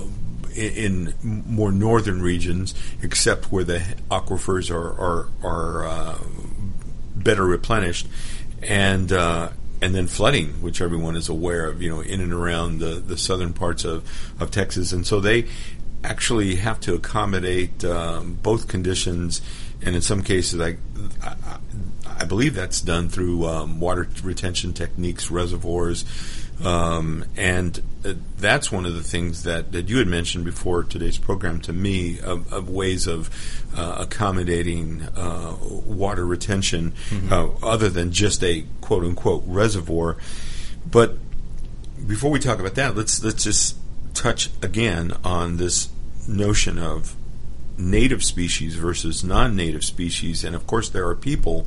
in, 0.55 1.13
more 1.23 1.71
northern 1.71 2.21
regions, 2.21 2.73
except 3.01 3.51
where 3.51 3.63
the 3.63 3.79
aquifers 4.11 4.69
are 4.69 4.93
are, 4.99 5.27
are 5.43 5.87
uh, 5.87 6.17
better 7.15 7.45
replenished, 7.45 8.07
and 8.61 9.11
uh, 9.11 9.49
and 9.81 9.93
then 9.93 10.07
flooding, 10.07 10.47
which 10.61 10.81
everyone 10.81 11.15
is 11.15 11.29
aware 11.29 11.67
of, 11.67 11.81
you 11.81 11.89
know, 11.89 12.01
in 12.01 12.21
and 12.21 12.33
around 12.33 12.79
the, 12.79 12.95
the 12.95 13.17
southern 13.17 13.53
parts 13.53 13.83
of, 13.83 14.09
of 14.39 14.49
Texas. 14.49 14.91
And 14.91 15.05
so 15.05 15.19
they 15.19 15.45
actually 16.05 16.55
have 16.55 16.79
to 16.81 16.93
accommodate 16.93 17.83
um, 17.83 18.37
both 18.41 18.67
conditions, 18.67 19.41
and 19.81 19.95
in 19.95 20.01
some 20.01 20.21
cases, 20.21 20.61
I, 20.61 20.77
I, 21.21 21.35
I 22.19 22.25
believe 22.25 22.55
that's 22.55 22.81
done 22.81 23.09
through 23.09 23.45
um, 23.45 23.79
water 23.79 24.07
retention 24.23 24.73
techniques, 24.73 25.29
reservoirs, 25.29 26.05
um, 26.63 27.25
and 27.35 27.81
uh, 28.05 28.13
that's 28.37 28.71
one 28.71 28.85
of 28.85 28.93
the 28.93 29.03
things 29.03 29.43
that, 29.43 29.73
that 29.73 29.89
you 29.89 29.97
had 29.97 30.07
mentioned 30.07 30.45
before 30.45 30.83
today's 30.83 31.17
program 31.17 31.59
to 31.61 31.73
me 31.73 32.19
of, 32.19 32.51
of 32.53 32.69
ways 32.69 33.07
of 33.07 33.29
uh, 33.75 33.97
accommodating 33.99 35.01
uh, 35.15 35.57
water 35.61 36.25
retention 36.25 36.93
mm-hmm. 37.09 37.33
Uh, 37.33 37.47
other 37.67 37.89
than 37.89 38.11
just 38.11 38.43
a 38.43 38.65
quote 38.79 39.03
unquote 39.03 39.43
reservoir. 39.45 40.15
But 40.89 41.17
before 42.07 42.31
we 42.31 42.39
talk 42.39 42.59
about 42.59 42.75
that, 42.75 42.95
let's 42.95 43.23
let's 43.23 43.43
just 43.43 43.77
touch 44.13 44.49
again 44.61 45.11
on 45.23 45.57
this 45.57 45.89
notion 46.27 46.77
of 46.77 47.15
native 47.77 48.23
species 48.23 48.75
versus 48.75 49.23
non-native 49.23 49.83
species, 49.83 50.43
and 50.43 50.55
of 50.55 50.65
course 50.65 50.89
there 50.89 51.07
are 51.07 51.15
people 51.15 51.65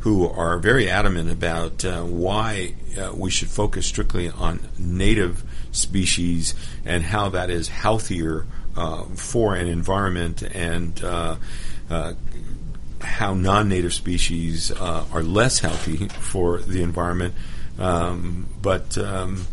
who 0.00 0.28
are 0.28 0.58
very 0.58 0.88
adamant 0.88 1.30
about 1.30 1.84
uh, 1.84 2.02
why 2.02 2.74
uh, 2.96 3.12
we 3.14 3.30
should 3.30 3.48
focus 3.48 3.86
strictly 3.86 4.28
on 4.28 4.60
native 4.78 5.42
species 5.72 6.54
and 6.84 7.02
how 7.02 7.28
that 7.28 7.50
is 7.50 7.68
healthier 7.68 8.46
uh, 8.76 9.02
for 9.14 9.54
an 9.54 9.66
environment 9.66 10.42
and 10.42 11.02
uh, 11.02 11.36
uh, 11.90 12.12
how 13.00 13.34
non-native 13.34 13.92
species 13.92 14.70
uh, 14.70 15.04
are 15.12 15.22
less 15.22 15.58
healthy 15.60 16.08
for 16.08 16.58
the 16.58 16.82
environment. 16.82 17.34
Um, 17.78 18.46
but 18.62 18.96
um, 18.98 19.46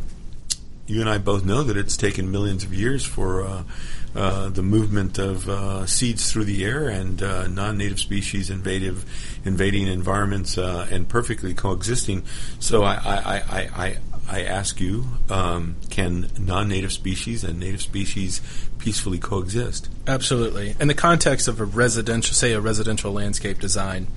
you 0.86 1.02
and 1.02 1.10
I 1.10 1.18
both 1.18 1.46
know 1.46 1.64
that 1.64 1.78
it's 1.78 1.98
taken 1.98 2.32
millions 2.32 2.64
of 2.64 2.74
years 2.74 3.04
for 3.06 3.66
uh, 4.16 4.50
the 4.50 4.62
movement 4.62 5.18
of 5.18 5.50
uh, 5.50 5.86
seeds 5.86 6.32
through 6.32 6.44
the 6.46 6.64
air 6.64 6.88
and 6.88 7.22
uh, 7.24 7.48
non-native 7.48 8.00
species 8.00 8.50
invasive, 8.50 9.06
invading 9.44 9.88
environments 9.88 10.58
uh, 10.58 10.88
and 10.92 11.10
perfectly 11.10 11.54
coexisting. 11.54 12.24
So 12.60 12.84
I, 12.84 12.94
I, 12.94 13.16
I, 13.16 13.60
I, 13.86 13.98
I 14.30 14.44
ask 14.44 14.80
you, 14.80 15.06
um, 15.30 15.76
can 15.90 16.30
non-native 16.40 16.94
species 16.94 17.44
and 17.44 17.60
native 17.60 17.82
species 17.82 18.42
peacefully 18.78 19.18
coexist? 19.18 19.90
Absolutely. 20.08 20.76
In 20.80 20.88
the 20.88 20.94
context 20.94 21.48
of 21.48 21.60
a 21.60 21.66
residential, 21.66 22.34
say 22.34 22.54
a 22.54 22.62
residential 22.62 23.12
landscape 23.12 23.60
design, 23.60 24.08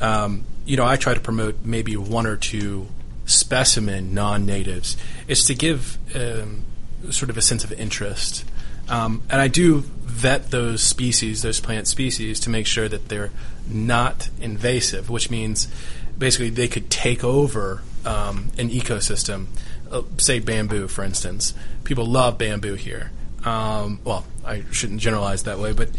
um, 0.00 0.44
you 0.64 0.76
know, 0.76 0.84
I 0.84 0.96
try 0.96 1.14
to 1.14 1.20
promote 1.20 1.64
maybe 1.64 1.96
one 1.96 2.26
or 2.26 2.36
two 2.36 2.88
specimen 3.24 4.14
non-natives. 4.14 4.96
It's 5.26 5.44
to 5.44 5.54
give 5.54 5.98
um, 6.14 6.64
sort 7.10 7.30
of 7.30 7.36
a 7.36 7.42
sense 7.42 7.64
of 7.64 7.72
interest. 7.72 8.44
Um, 8.88 9.22
and 9.30 9.40
I 9.40 9.48
do 9.48 9.80
vet 9.80 10.50
those 10.50 10.82
species, 10.82 11.42
those 11.42 11.60
plant 11.60 11.88
species, 11.88 12.40
to 12.40 12.50
make 12.50 12.66
sure 12.66 12.88
that 12.88 13.08
they're 13.08 13.30
not 13.68 14.30
invasive, 14.40 15.10
which 15.10 15.30
means 15.30 15.68
basically 16.16 16.50
they 16.50 16.68
could 16.68 16.90
take 16.90 17.24
over 17.24 17.82
um, 18.04 18.50
an 18.58 18.70
ecosystem. 18.70 19.46
Uh, 19.90 20.02
say 20.18 20.40
bamboo, 20.40 20.88
for 20.88 21.04
instance. 21.04 21.54
People 21.84 22.06
love 22.06 22.38
bamboo 22.38 22.74
here. 22.74 23.10
Um, 23.44 24.00
well, 24.04 24.24
I 24.44 24.64
shouldn't 24.72 25.00
generalize 25.00 25.44
that 25.44 25.58
way, 25.58 25.72
but 25.72 25.90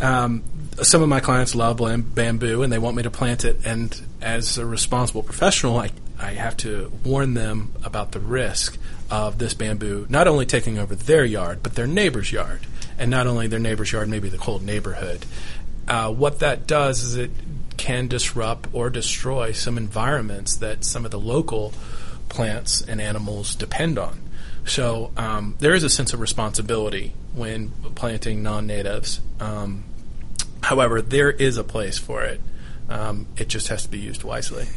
um, 0.00 0.42
some 0.82 1.02
of 1.02 1.08
my 1.08 1.20
clients 1.20 1.54
love 1.54 1.78
bamboo 2.14 2.62
and 2.62 2.72
they 2.72 2.78
want 2.78 2.96
me 2.96 3.02
to 3.04 3.10
plant 3.10 3.44
it. 3.44 3.64
And 3.64 3.98
as 4.20 4.58
a 4.58 4.66
responsible 4.66 5.22
professional, 5.22 5.78
I, 5.78 5.90
I 6.18 6.32
have 6.32 6.56
to 6.58 6.92
warn 7.04 7.34
them 7.34 7.72
about 7.84 8.12
the 8.12 8.20
risk 8.20 8.78
of 9.12 9.36
this 9.36 9.52
bamboo 9.52 10.06
not 10.08 10.26
only 10.26 10.46
taking 10.46 10.78
over 10.78 10.94
their 10.94 11.22
yard, 11.22 11.62
but 11.62 11.74
their 11.74 11.86
neighbor's 11.86 12.32
yard. 12.32 12.60
And 12.98 13.10
not 13.10 13.26
only 13.26 13.46
their 13.46 13.60
neighbor's 13.60 13.92
yard, 13.92 14.08
maybe 14.08 14.30
the 14.30 14.38
whole 14.38 14.58
neighborhood. 14.58 15.26
Uh, 15.86 16.10
what 16.10 16.38
that 16.38 16.66
does 16.66 17.02
is 17.02 17.16
it 17.16 17.30
can 17.76 18.08
disrupt 18.08 18.68
or 18.72 18.88
destroy 18.88 19.52
some 19.52 19.76
environments 19.76 20.56
that 20.56 20.84
some 20.84 21.04
of 21.04 21.10
the 21.10 21.18
local 21.18 21.74
plants 22.30 22.80
and 22.80 23.02
animals 23.02 23.54
depend 23.54 23.98
on. 23.98 24.18
So 24.64 25.10
um, 25.18 25.56
there 25.58 25.74
is 25.74 25.82
a 25.82 25.90
sense 25.90 26.14
of 26.14 26.20
responsibility 26.20 27.12
when 27.34 27.70
planting 27.94 28.42
non-natives. 28.42 29.20
Um, 29.40 29.84
however, 30.62 31.02
there 31.02 31.30
is 31.30 31.58
a 31.58 31.64
place 31.64 31.98
for 31.98 32.22
it. 32.22 32.40
Um, 32.88 33.26
it 33.36 33.48
just 33.48 33.68
has 33.68 33.82
to 33.82 33.90
be 33.90 33.98
used 33.98 34.24
wisely. 34.24 34.68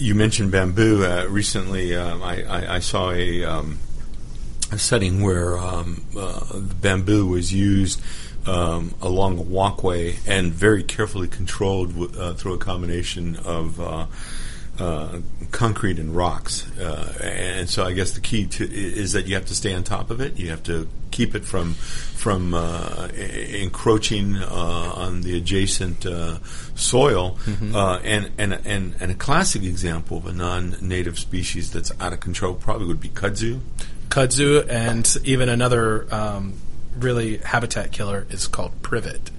You 0.00 0.14
mentioned 0.14 0.50
bamboo. 0.50 1.04
Uh, 1.04 1.26
recently, 1.28 1.94
um, 1.94 2.22
I, 2.22 2.42
I, 2.44 2.74
I, 2.76 2.78
saw 2.78 3.10
a, 3.10 3.44
um, 3.44 3.78
a 4.72 4.78
setting 4.78 5.20
where 5.20 5.58
um, 5.58 6.06
uh, 6.16 6.58
bamboo 6.58 7.26
was 7.26 7.52
used 7.52 8.00
um, 8.46 8.94
along 9.02 9.38
a 9.38 9.42
walkway 9.42 10.16
and 10.26 10.54
very 10.54 10.82
carefully 10.82 11.28
controlled 11.28 11.92
w- 11.92 12.18
uh, 12.18 12.32
through 12.32 12.54
a 12.54 12.58
combination 12.58 13.36
of 13.44 13.78
uh, 14.80 15.20
concrete 15.50 15.98
and 15.98 16.14
rocks. 16.14 16.66
Uh, 16.78 17.12
and 17.22 17.68
so 17.68 17.84
I 17.84 17.92
guess 17.92 18.12
the 18.12 18.20
key 18.20 18.46
to 18.46 18.64
is 18.64 19.12
that 19.12 19.26
you 19.26 19.34
have 19.34 19.46
to 19.46 19.54
stay 19.54 19.74
on 19.74 19.84
top 19.84 20.10
of 20.10 20.20
it. 20.20 20.38
You 20.38 20.50
have 20.50 20.62
to 20.64 20.88
keep 21.10 21.34
it 21.34 21.44
from 21.44 21.74
from 21.74 22.54
uh, 22.54 23.08
encroaching 23.14 24.36
uh, 24.36 24.46
on 24.46 25.22
the 25.22 25.36
adjacent 25.36 26.06
uh, 26.06 26.38
soil. 26.74 27.38
Mm-hmm. 27.44 27.74
Uh, 27.74 27.98
and, 27.98 28.30
and 28.38 28.52
and 28.64 28.94
and 29.00 29.10
a 29.10 29.14
classic 29.14 29.62
example 29.62 30.18
of 30.18 30.26
a 30.26 30.32
non-native 30.32 31.18
species 31.18 31.70
that's 31.70 31.92
out 32.00 32.12
of 32.12 32.20
control 32.20 32.54
probably 32.54 32.86
would 32.86 33.00
be 33.00 33.08
kudzu. 33.08 33.60
Kudzu, 34.08 34.66
and 34.68 35.16
even 35.24 35.48
another 35.48 36.12
um, 36.12 36.54
really 36.96 37.38
habitat 37.38 37.92
killer 37.92 38.26
is 38.30 38.48
called 38.48 38.82
privet. 38.82 39.30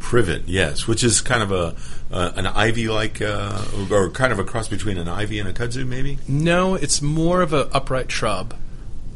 Privet, 0.00 0.48
yes, 0.48 0.88
which 0.88 1.04
is 1.04 1.20
kind 1.20 1.42
of 1.42 1.52
a 1.52 1.76
uh, 2.12 2.32
an 2.34 2.46
ivy 2.46 2.88
like, 2.88 3.22
uh, 3.22 3.64
or 3.90 4.10
kind 4.10 4.32
of 4.32 4.38
a 4.38 4.44
cross 4.44 4.66
between 4.66 4.98
an 4.98 5.06
ivy 5.06 5.38
and 5.38 5.48
a 5.48 5.52
kudzu, 5.52 5.86
maybe. 5.86 6.18
No, 6.26 6.74
it's 6.74 7.00
more 7.00 7.42
of 7.42 7.52
an 7.52 7.68
upright 7.72 8.10
shrub. 8.10 8.54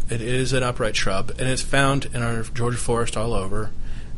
It 0.08 0.20
is 0.20 0.52
an 0.52 0.62
upright 0.62 0.94
shrub, 0.94 1.30
and 1.30 1.48
it's 1.48 1.62
found 1.62 2.06
in 2.14 2.22
our 2.22 2.42
Georgia 2.42 2.76
forest 2.76 3.16
all 3.16 3.32
over, 3.32 3.70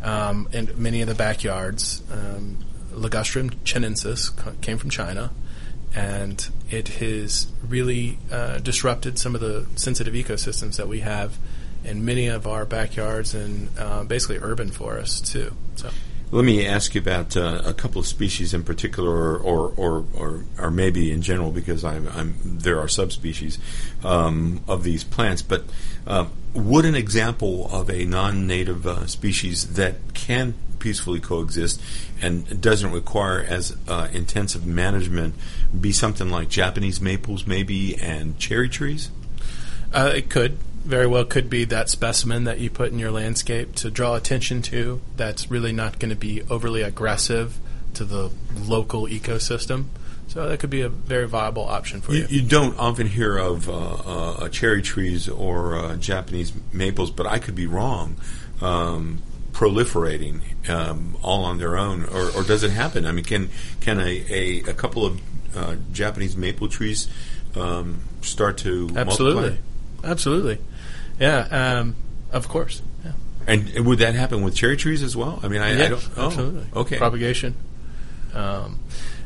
um, 0.02 0.48
in 0.52 0.70
many 0.76 1.00
of 1.00 1.08
the 1.08 1.14
backyards. 1.14 2.02
Um, 2.12 2.58
Ligustrum 2.92 3.50
chinensis 3.64 4.30
came 4.60 4.76
from 4.76 4.90
China, 4.90 5.30
and 5.94 6.48
it 6.70 6.88
has 6.88 7.46
really 7.66 8.18
uh, 8.30 8.58
disrupted 8.58 9.18
some 9.18 9.34
of 9.34 9.40
the 9.40 9.66
sensitive 9.76 10.14
ecosystems 10.14 10.76
that 10.76 10.88
we 10.88 11.00
have 11.00 11.38
in 11.84 12.04
many 12.04 12.26
of 12.26 12.46
our 12.46 12.64
backyards 12.64 13.34
and 13.34 13.68
uh, 13.78 14.02
basically 14.04 14.38
urban 14.38 14.70
forests 14.70 15.32
too. 15.32 15.54
So. 15.76 15.90
Let 16.32 16.44
me 16.44 16.66
ask 16.66 16.94
you 16.96 17.00
about 17.00 17.36
uh, 17.36 17.62
a 17.64 17.72
couple 17.72 18.00
of 18.00 18.06
species 18.06 18.52
in 18.52 18.64
particular, 18.64 19.12
or 19.12 19.38
or, 19.38 19.72
or, 19.76 20.04
or, 20.14 20.44
or 20.58 20.70
maybe 20.72 21.12
in 21.12 21.22
general, 21.22 21.52
because 21.52 21.84
I'm, 21.84 22.08
I'm 22.08 22.34
there 22.42 22.80
are 22.80 22.88
subspecies 22.88 23.60
um, 24.02 24.60
of 24.66 24.82
these 24.82 25.04
plants. 25.04 25.42
But 25.42 25.64
uh, 26.04 26.26
would 26.52 26.84
an 26.84 26.96
example 26.96 27.68
of 27.70 27.88
a 27.88 28.04
non-native 28.04 28.86
uh, 28.86 29.06
species 29.06 29.74
that 29.74 30.14
can 30.14 30.54
peacefully 30.80 31.20
coexist 31.20 31.80
and 32.20 32.60
doesn't 32.60 32.90
require 32.90 33.40
as 33.40 33.76
uh, 33.86 34.08
intensive 34.12 34.66
management 34.66 35.34
be 35.80 35.92
something 35.92 36.28
like 36.28 36.48
Japanese 36.48 37.00
maples, 37.00 37.46
maybe, 37.46 37.94
and 37.96 38.36
cherry 38.38 38.68
trees? 38.68 39.10
Uh, 39.92 40.12
it 40.14 40.28
could 40.28 40.58
very 40.86 41.06
well 41.06 41.24
could 41.24 41.50
be 41.50 41.64
that 41.64 41.90
specimen 41.90 42.44
that 42.44 42.60
you 42.60 42.70
put 42.70 42.92
in 42.92 42.98
your 42.98 43.10
landscape 43.10 43.74
to 43.74 43.90
draw 43.90 44.14
attention 44.14 44.62
to 44.62 45.00
that's 45.16 45.50
really 45.50 45.72
not 45.72 45.98
going 45.98 46.10
to 46.10 46.16
be 46.16 46.42
overly 46.48 46.82
aggressive 46.82 47.58
to 47.94 48.04
the 48.04 48.30
local 48.54 49.06
ecosystem. 49.06 49.86
So 50.28 50.48
that 50.48 50.60
could 50.60 50.70
be 50.70 50.82
a 50.82 50.88
very 50.88 51.26
viable 51.26 51.64
option 51.64 52.00
for 52.00 52.12
you. 52.12 52.26
You, 52.28 52.40
you 52.40 52.42
don't 52.42 52.78
often 52.78 53.06
hear 53.06 53.36
of 53.36 53.68
uh, 53.68 53.72
uh, 53.72 54.48
cherry 54.48 54.82
trees 54.82 55.28
or 55.28 55.76
uh, 55.76 55.96
Japanese 55.96 56.52
maples, 56.72 57.10
but 57.10 57.26
I 57.26 57.38
could 57.38 57.54
be 57.54 57.66
wrong. 57.66 58.16
Um, 58.60 59.22
proliferating 59.52 60.68
um, 60.68 61.16
all 61.22 61.44
on 61.44 61.58
their 61.58 61.78
own, 61.78 62.04
or, 62.04 62.30
or, 62.36 62.42
does 62.42 62.62
it 62.62 62.70
happen? 62.70 63.06
I 63.06 63.12
mean, 63.12 63.24
can 63.24 63.48
can 63.80 63.98
a, 63.98 64.24
a, 64.28 64.70
a 64.70 64.74
couple 64.74 65.06
of 65.06 65.20
uh, 65.56 65.76
Japanese 65.92 66.36
maple 66.36 66.68
trees 66.68 67.08
um, 67.54 68.02
start 68.20 68.58
to 68.58 68.90
absolutely, 68.94 69.42
multiply? 69.42 70.10
absolutely? 70.10 70.58
Yeah, 71.18 71.38
um, 71.50 71.96
of 72.32 72.48
course. 72.48 72.82
Yeah. 73.04 73.12
And 73.46 73.86
would 73.86 74.00
that 74.00 74.14
happen 74.14 74.42
with 74.42 74.54
cherry 74.54 74.76
trees 74.76 75.02
as 75.02 75.16
well? 75.16 75.40
I 75.42 75.48
mean, 75.48 75.62
I, 75.62 75.76
yeah, 75.76 75.84
I 75.84 75.88
don't. 75.88 76.10
Oh, 76.16 76.26
absolutely. 76.26 76.66
Okay. 76.74 76.98
Propagation. 76.98 77.54
Um, 78.34 78.80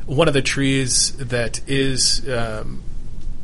one 0.05 0.27
of 0.27 0.33
the 0.33 0.41
trees 0.41 1.11
that 1.17 1.61
is 1.67 2.27
um, 2.29 2.81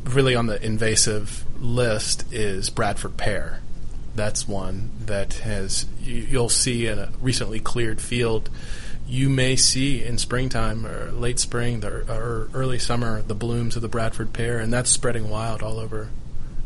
really 0.04 0.34
on 0.34 0.46
the 0.46 0.64
invasive 0.64 1.44
list 1.60 2.32
is 2.32 2.70
Bradford 2.70 3.16
pear. 3.16 3.60
That's 4.14 4.48
one 4.48 4.90
that 5.06 5.34
has 5.34 5.86
you, 6.00 6.26
will 6.38 6.48
see 6.48 6.86
in 6.86 6.98
a 6.98 7.10
recently 7.20 7.60
cleared 7.60 8.00
field. 8.00 8.50
You 9.06 9.28
may 9.28 9.56
see 9.56 10.04
in 10.04 10.18
springtime 10.18 10.86
or 10.86 11.10
late 11.12 11.38
spring 11.38 11.84
or 11.84 12.50
early 12.52 12.78
summer 12.78 13.22
the 13.22 13.34
blooms 13.34 13.76
of 13.76 13.82
the 13.82 13.88
Bradford 13.88 14.32
pear, 14.32 14.58
and 14.58 14.72
that's 14.72 14.90
spreading 14.90 15.30
wild 15.30 15.62
all 15.62 15.78
over, 15.78 16.10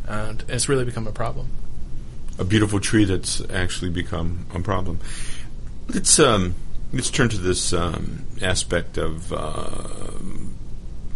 and 0.09 0.43
it's 0.49 0.69
really 0.69 0.85
become 0.85 1.07
a 1.07 1.13
problem 1.13 1.51
a 2.39 2.45
beautiful 2.45 2.81
tree 2.81 3.05
that's 3.05 3.43
actually 3.51 3.91
become 3.91 4.47
a 4.55 4.61
problem. 4.61 4.99
Let's 5.89 6.19
um, 6.19 6.55
let's 6.93 7.11
turn 7.11 7.29
to 7.31 7.39
this 7.39 7.73
um, 7.73 8.25
aspect 8.41 8.99
of 8.99 9.33
uh, 9.33 10.19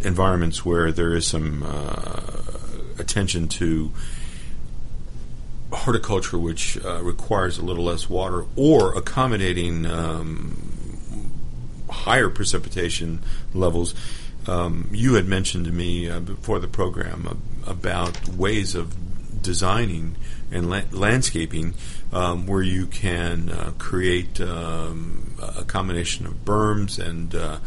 environments 0.00 0.64
where 0.64 0.92
there 0.92 1.14
is 1.14 1.26
some 1.26 1.62
uh, 1.62 2.42
attention 2.98 3.48
to 3.48 3.92
horticulture, 5.72 6.38
which 6.38 6.78
uh, 6.84 7.02
requires 7.02 7.58
a 7.58 7.62
little 7.62 7.84
less 7.84 8.08
water, 8.08 8.44
or 8.56 8.94
accommodating 8.96 9.86
um, 9.86 10.56
higher 11.90 12.28
precipitation 12.28 13.20
levels. 13.52 13.94
Um, 14.46 14.88
you 14.92 15.14
had 15.14 15.26
mentioned 15.26 15.64
to 15.64 15.72
me 15.72 16.08
uh, 16.08 16.20
before 16.20 16.60
the 16.60 16.68
program 16.68 17.42
about 17.66 18.28
ways 18.28 18.74
of 18.76 18.94
designing 19.46 20.16
and 20.52 20.68
la- 20.68 20.82
landscaping 20.92 21.74
um, 22.12 22.46
where 22.46 22.62
you 22.62 22.86
can 22.86 23.48
uh, 23.48 23.72
create 23.78 24.40
um, 24.40 25.34
a 25.56 25.64
combination 25.64 26.26
of 26.26 26.44
berms 26.44 26.98
and 26.98 27.34
uh, 27.34 27.58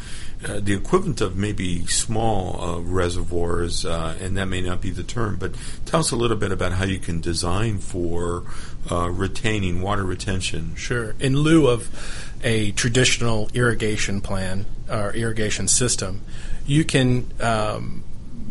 uh, 0.48 0.60
the 0.62 0.74
equivalent 0.74 1.20
of 1.20 1.36
maybe 1.36 1.86
small 1.88 2.62
uh, 2.62 2.80
reservoirs, 2.80 3.86
uh, 3.86 4.18
and 4.22 4.38
that 4.38 4.46
may 4.46 4.62
not 4.62 4.80
be 4.80 4.90
the 4.90 5.04
term, 5.04 5.36
but 5.36 5.54
tell 5.86 6.00
us 6.00 6.12
a 6.12 6.16
little 6.16 6.38
bit 6.38 6.52
about 6.52 6.72
how 6.72 6.86
you 6.86 6.98
can 6.98 7.20
design 7.20 7.78
for 7.78 8.44
uh, 8.90 9.10
retaining 9.10 9.82
water 9.82 10.04
retention. 10.04 10.74
Sure. 10.76 11.14
In 11.20 11.36
lieu 11.36 11.68
of 11.68 11.90
a 12.42 12.72
traditional 12.72 13.50
irrigation 13.54 14.22
plan 14.22 14.66
or 14.90 15.12
irrigation 15.14 15.68
system, 15.68 16.22
you 16.66 16.86
can 16.86 17.30
um, 17.42 18.04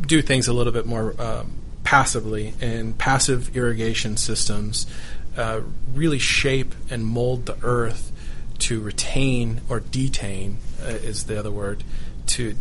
do 0.03 0.21
things 0.21 0.47
a 0.47 0.53
little 0.53 0.73
bit 0.75 0.85
more 0.85 1.15
um, 1.19 1.58
passively, 1.89 2.53
and 2.61 2.99
passive 2.99 3.57
irrigation 3.57 4.15
systems 4.15 4.87
uh, 5.39 5.59
really 5.95 6.19
shape 6.19 6.75
and 6.91 7.03
mold 7.03 7.47
the 7.47 7.57
earth 7.63 8.13
to 8.59 8.79
retain 8.79 9.59
or 9.71 9.81
detain, 9.81 10.59
uh, 10.83 10.89
is 10.89 11.25
the 11.25 11.39
other 11.39 11.51
word, 11.51 11.83
to 12.27 12.55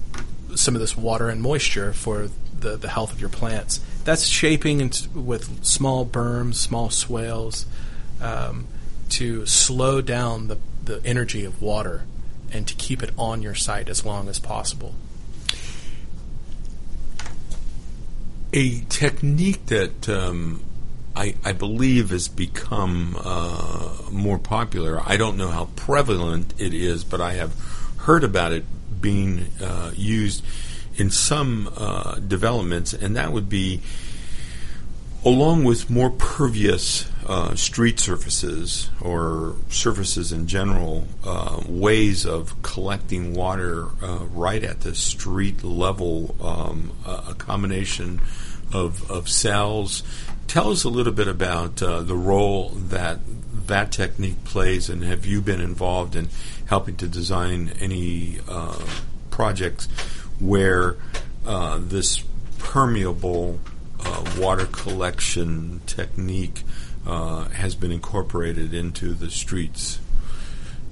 some 0.55 0.75
of 0.75 0.79
this 0.79 0.95
water 0.95 1.27
and 1.27 1.41
moisture 1.41 1.91
for 1.91 2.29
the, 2.57 2.77
the 2.77 2.87
health 2.87 3.11
of 3.11 3.19
your 3.19 3.29
plants. 3.29 3.81
That's 4.05 4.23
shaping 4.27 4.79
with 5.13 5.61
small 5.61 6.05
berms, 6.05 6.55
small 6.55 6.89
swales, 6.89 7.65
um, 8.21 8.65
to 9.09 9.45
slow 9.45 9.99
down 9.99 10.47
the, 10.47 10.57
the 10.81 11.01
energy 11.03 11.43
of 11.43 11.61
water 11.61 12.03
and 12.53 12.65
to 12.65 12.73
keep 12.75 13.03
it 13.03 13.11
on 13.17 13.41
your 13.41 13.55
site 13.55 13.89
as 13.89 14.05
long 14.05 14.29
as 14.29 14.39
possible. 14.39 14.95
A 18.57 18.79
technique 18.89 19.67
that 19.67 20.09
um, 20.09 20.63
I, 21.15 21.35
I 21.45 21.51
believe 21.53 22.09
has 22.09 22.27
become 22.27 23.15
uh, 23.23 23.97
more 24.11 24.39
popular. 24.39 24.99
I 25.05 25.15
don't 25.15 25.37
know 25.37 25.49
how 25.49 25.65
prevalent 25.75 26.55
it 26.57 26.73
is, 26.73 27.03
but 27.03 27.21
I 27.21 27.33
have 27.33 27.53
heard 27.97 28.23
about 28.23 28.53
it 28.53 28.65
being 28.99 29.45
uh, 29.61 29.91
used 29.95 30.43
in 30.95 31.11
some 31.11 31.71
uh, 31.77 32.15
developments, 32.15 32.93
and 32.93 33.15
that 33.15 33.31
would 33.31 33.47
be 33.47 33.81
along 35.23 35.63
with 35.63 35.87
more 35.91 36.09
pervious 36.09 37.07
uh, 37.27 37.53
street 37.53 37.99
surfaces 37.99 38.89
or 38.99 39.55
surfaces 39.69 40.31
in 40.31 40.47
general, 40.47 41.07
uh, 41.23 41.61
ways 41.67 42.25
of 42.25 42.59
collecting 42.63 43.35
water 43.35 43.89
uh, 44.01 44.25
right 44.31 44.63
at 44.63 44.81
the 44.81 44.95
street 44.95 45.63
level, 45.63 46.35
um, 46.41 46.91
a 47.05 47.35
combination 47.35 48.19
of, 48.73 49.09
of 49.09 49.29
cells. 49.29 50.03
Tell 50.47 50.71
us 50.71 50.83
a 50.83 50.89
little 50.89 51.13
bit 51.13 51.27
about 51.27 51.81
uh, 51.81 52.01
the 52.01 52.15
role 52.15 52.69
that 52.69 53.19
that 53.67 53.91
technique 53.91 54.45
plays, 54.45 54.89
and 54.89 55.03
have 55.03 55.25
you 55.25 55.41
been 55.41 55.59
involved 55.59 56.15
in 56.15 56.29
helping 56.67 56.95
to 56.95 57.07
design 57.07 57.73
any 57.81 58.39
uh, 58.47 58.79
projects 59.29 59.87
where 60.39 60.95
uh, 61.45 61.77
this 61.81 62.23
permeable 62.59 63.59
water 64.37 64.65
collection 64.67 65.81
technique 65.85 66.63
uh, 67.05 67.45
has 67.49 67.75
been 67.75 67.91
incorporated 67.91 68.73
into 68.73 69.13
the 69.13 69.29
streets. 69.29 69.99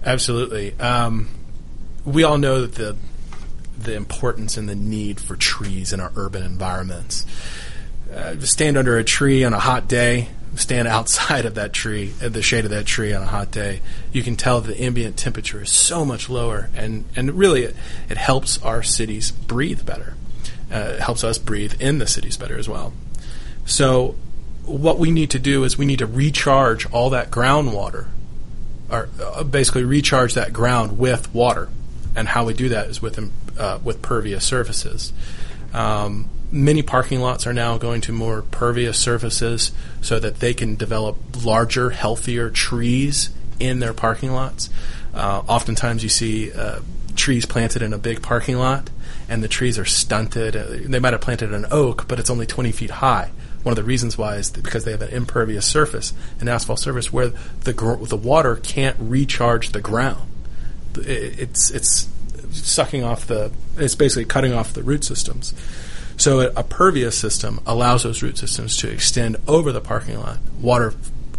Absolutely. 0.03 0.77
Um, 0.79 1.29
we 2.03 2.23
all 2.23 2.37
know 2.37 2.61
that 2.61 2.75
the 2.75 2.95
the 3.77 3.93
importance 3.93 4.55
and 4.55 4.69
the 4.69 4.75
need 4.75 5.19
for 5.19 5.35
trees 5.35 5.91
in 5.91 5.99
our 5.99 6.11
urban 6.15 6.43
environments. 6.43 7.25
Uh, 8.15 8.39
stand 8.39 8.77
under 8.77 8.97
a 8.97 9.03
tree 9.03 9.43
on 9.43 9.53
a 9.53 9.59
hot 9.59 9.87
day, 9.89 10.29
stand 10.55 10.87
outside 10.87 11.45
of 11.45 11.55
that 11.55 11.73
tree, 11.73 12.13
at 12.21 12.31
the 12.31 12.41
shade 12.41 12.63
of 12.63 12.71
that 12.71 12.85
tree 12.85 13.13
on 13.13 13.21
a 13.21 13.27
hot 13.27 13.51
day, 13.51 13.81
you 14.13 14.23
can 14.23 14.35
tell 14.35 14.61
the 14.61 14.81
ambient 14.81 15.17
temperature 15.17 15.61
is 15.61 15.69
so 15.69 16.05
much 16.05 16.29
lower, 16.29 16.69
and, 16.75 17.03
and 17.15 17.33
really 17.33 17.63
it, 17.63 17.75
it 18.09 18.17
helps 18.17 18.57
our 18.59 18.81
cities 18.81 19.31
breathe 19.31 19.85
better. 19.85 20.13
Uh, 20.71 20.93
it 20.95 21.01
helps 21.01 21.23
us 21.23 21.37
breathe 21.37 21.73
in 21.81 21.99
the 21.99 22.07
cities 22.07 22.37
better 22.37 22.57
as 22.57 22.69
well. 22.69 22.93
So 23.65 24.15
what 24.65 24.97
we 24.97 25.11
need 25.11 25.31
to 25.31 25.39
do 25.39 25.63
is 25.63 25.77
we 25.77 25.85
need 25.85 25.99
to 25.99 26.07
recharge 26.07 26.89
all 26.91 27.09
that 27.11 27.29
groundwater, 27.31 28.07
or 28.89 29.09
uh, 29.21 29.43
basically 29.43 29.83
recharge 29.83 30.35
that 30.35 30.53
ground 30.53 30.97
with 30.97 31.33
water. 31.33 31.69
And 32.15 32.29
how 32.29 32.45
we 32.45 32.53
do 32.53 32.69
that 32.69 32.87
is 32.87 33.01
with 33.01 33.19
uh, 33.59 33.79
with 33.83 34.01
pervious 34.01 34.45
surfaces. 34.45 35.11
Um, 35.73 36.29
many 36.55 36.81
parking 36.81 37.19
lots 37.19 37.45
are 37.45 37.53
now 37.53 37.77
going 37.77 38.01
to 38.01 38.11
more 38.11 38.41
pervious 38.41 38.97
surfaces 38.97 39.71
so 40.01 40.19
that 40.19 40.39
they 40.39 40.53
can 40.53 40.75
develop 40.75 41.17
larger, 41.43 41.89
healthier 41.91 42.49
trees 42.49 43.29
in 43.59 43.79
their 43.79 43.93
parking 43.93 44.31
lots. 44.31 44.69
Uh, 45.13 45.43
oftentimes, 45.47 46.01
you 46.01 46.09
see 46.09 46.51
uh, 46.53 46.79
trees 47.15 47.45
planted 47.45 47.81
in 47.81 47.93
a 47.93 47.97
big 47.97 48.21
parking 48.21 48.57
lot, 48.57 48.89
and 49.29 49.43
the 49.43 49.47
trees 49.47 49.77
are 49.77 49.85
stunted. 49.85 50.55
Uh, 50.55 50.65
they 50.85 50.99
might 50.99 51.13
have 51.13 51.21
planted 51.21 51.53
an 51.53 51.65
oak, 51.71 52.07
but 52.07 52.19
it's 52.19 52.29
only 52.29 52.45
20 52.45 52.71
feet 52.71 52.89
high 52.89 53.31
one 53.65 53.71
of 53.71 53.77
the 53.77 53.83
reasons 53.83 54.15
why 54.15 54.35
is 54.35 54.51
because 54.51 54.85
they 54.85 54.91
have 54.91 55.01
an 55.01 55.09
impervious 55.09 55.65
surface, 55.65 56.13
an 56.39 56.47
asphalt 56.47 56.77
surface 56.77 57.11
where 57.11 57.29
the 57.61 57.73
gr- 57.73 58.05
the 58.05 58.15
water 58.15 58.57
can't 58.57 58.95
recharge 58.99 59.71
the 59.71 59.81
ground. 59.81 60.29
It's 60.97 61.71
it's 61.71 62.07
sucking 62.51 63.03
off 63.03 63.25
the. 63.25 63.51
It's 63.75 63.95
basically 63.95 64.25
cutting 64.25 64.53
off 64.53 64.73
the 64.73 64.83
root 64.83 65.03
systems. 65.03 65.55
So 66.17 66.39
a, 66.41 66.51
a 66.55 66.63
pervious 66.63 67.17
system 67.17 67.59
allows 67.65 68.03
those 68.03 68.21
root 68.23 68.37
systems 68.37 68.77
to 68.77 68.89
extend 68.89 69.37
over 69.47 69.71
the 69.71 69.81
parking 69.81 70.19
lot. 70.19 70.37
Water 70.61 70.93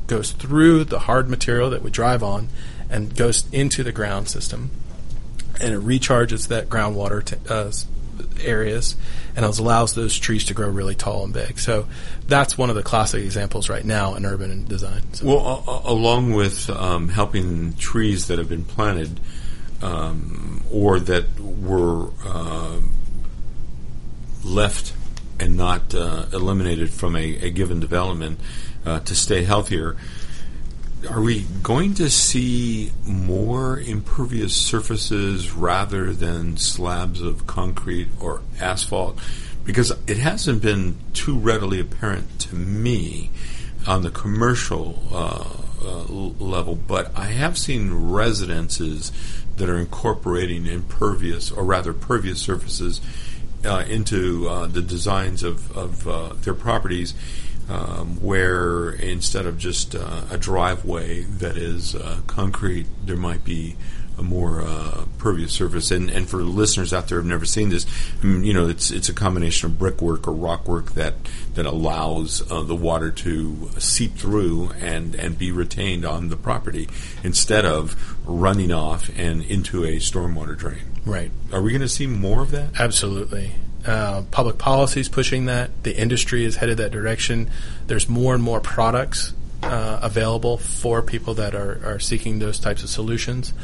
goes 0.07 0.33
through 0.33 0.85
the 0.85 1.01
hard 1.01 1.29
material 1.29 1.71
that 1.71 1.83
we 1.83 1.91
drive 1.91 2.23
on 2.23 2.49
and 2.89 3.17
goes 3.17 3.45
into 3.53 3.83
the 3.83 3.93
ground 3.93 4.29
system, 4.29 4.71
and 5.61 5.75
it 5.75 5.81
recharges 5.81 6.49
that 6.49 6.69
groundwater 6.69 7.25
t- 7.25 7.37
uh, 7.49 7.73
areas 8.41 8.97
and 9.35 9.45
allows 9.45 9.95
those 9.95 10.19
trees 10.19 10.45
to 10.45 10.55
grow 10.55 10.69
really 10.69 10.95
tall 10.95 11.25
and 11.25 11.33
big. 11.33 11.59
So 11.59 11.87
that's 12.27 12.57
one 12.57 12.71
of 12.71 12.77
the 12.77 12.83
classic 12.83 13.23
examples 13.23 13.69
right 13.69 13.85
now 13.85 14.15
in 14.15 14.25
urban 14.25 14.65
design. 14.67 15.03
So. 15.13 15.27
Well, 15.27 15.65
uh, 15.67 15.91
along 15.91 16.33
with 16.33 16.71
um, 16.71 17.09
helping 17.09 17.75
trees 17.75 18.29
that 18.29 18.39
have 18.39 18.49
been 18.49 18.65
planted 18.65 19.21
um, 19.83 20.63
or 20.71 21.01
that 21.01 21.39
were 21.39 22.11
uh, 22.25 22.81
left 24.45 24.93
and 25.39 25.57
not 25.57 25.95
uh, 25.95 26.27
eliminated 26.33 26.91
from 26.91 27.17
a, 27.17 27.37
a 27.39 27.51
given 27.51 27.81
development 27.81 28.41
uh, 28.85 29.01
to 29.01 29.15
stay 29.15 29.45
healthier 29.45 29.97
are 31.11 31.21
we 31.21 31.45
going 31.63 31.95
to 31.95 32.11
see 32.11 32.91
more 33.05 33.79
impervious 33.79 34.55
surfaces 34.55 35.53
rather 35.53 36.13
than 36.13 36.57
slabs 36.57 37.21
of 37.21 37.47
concrete 37.47 38.09
or 38.21 38.41
asphalt? 38.61 39.19
Because 39.65 39.93
it 40.07 40.17
hasn't 40.17 40.63
been 40.63 40.97
too 41.13 41.39
readily 41.39 41.81
apparent 41.81 42.41
to 42.41 42.55
me 42.55 43.31
on 43.87 44.03
the 44.03 44.11
commercial 44.11 45.03
uh, 45.13 45.45
uh, 45.85 46.05
level, 46.43 46.75
but 46.75 47.17
I 47.17 47.27
have 47.27 47.59
seen 47.59 48.11
residences 48.11 49.13
that 49.57 49.69
are 49.69 49.79
incorporating 49.79 50.67
impervious, 50.67 51.51
or 51.51 51.65
rather 51.65 51.93
pervious 51.93 52.41
surfaces, 52.41 53.01
uh, 53.67 53.81
into 53.85 54.49
uh, 54.49 54.67
the 54.67 54.83
designs 54.83 55.43
of, 55.43 55.77
of 55.77 56.09
uh, 56.09 56.33
their 56.43 56.55
properties 56.55 57.15
um, 57.69 58.21
where 58.23 58.91
instead 58.91 59.47
of 59.47 59.59
just 59.59 59.95
uh, 59.95 60.23
a 60.31 60.39
driveway 60.39 61.23
that 61.23 61.57
is 61.57 61.95
uh, 61.95 62.21
concrete, 62.27 62.87
there 63.05 63.17
might 63.17 63.45
be 63.45 63.77
a 64.19 64.23
more 64.23 64.63
uh, 64.63 65.05
pervious 65.19 65.53
surface. 65.53 65.91
And, 65.91 66.09
and 66.09 66.29
for 66.29 66.39
listeners 66.39 66.95
out 66.95 67.09
there 67.09 67.19
who've 67.19 67.27
never 67.27 67.45
seen 67.45 67.69
this, 67.69 67.87
I 68.23 68.27
mean, 68.27 68.45
you 68.45 68.55
know, 68.55 68.69
it's 68.69 68.91
it's 68.91 69.09
a 69.09 69.13
combination 69.13 69.71
of 69.71 69.79
brickwork 69.79 70.27
or 70.27 70.33
rockwork 70.33 70.93
that 70.93 71.15
that 71.55 71.67
allows 71.67 72.39
the 72.39 72.75
water 72.75 73.11
to 73.11 73.71
seep 73.79 74.15
through 74.15 74.71
and 74.81 75.15
and 75.17 75.37
be 75.37 75.51
retained 75.51 76.07
on 76.07 76.29
the 76.29 76.37
property 76.37 76.89
instead 77.25 77.67
of 77.67 78.17
running 78.27 78.73
off 78.73 79.11
and 79.19 79.43
into 79.43 79.85
a 79.85 79.97
stormwater 79.97 80.57
drain. 80.57 80.96
Right. 81.07 81.31
Are 81.53 81.63
we 81.63 81.71
going 81.71 81.83
to 81.83 81.89
see 81.89 82.09
more 82.09 82.43
of 82.43 82.51
that? 82.51 82.81
Absolutely. 82.81 83.53
Uh, 83.87 84.23
public 84.33 84.59
policy 84.59 85.01
is 85.01 85.09
pushing 85.09 85.47
that. 85.47 85.85
The 85.85 85.97
industry 85.97 86.45
is 86.45 86.57
headed 86.57 86.79
that 86.79 86.91
direction. 86.91 87.49
There's 87.87 88.09
more 88.09 88.35
and 88.35 88.43
more 88.43 88.61
products 88.61 89.33
uh, 89.63 90.01
available 90.03 90.59
for 90.59 91.03
people 91.03 91.35
that 91.35 91.55
are, 91.55 91.81
are 91.85 92.01
seeking 92.01 92.41
those 92.41 92.59
types 92.59 92.83
of 92.83 92.91
solutions. 92.91 93.55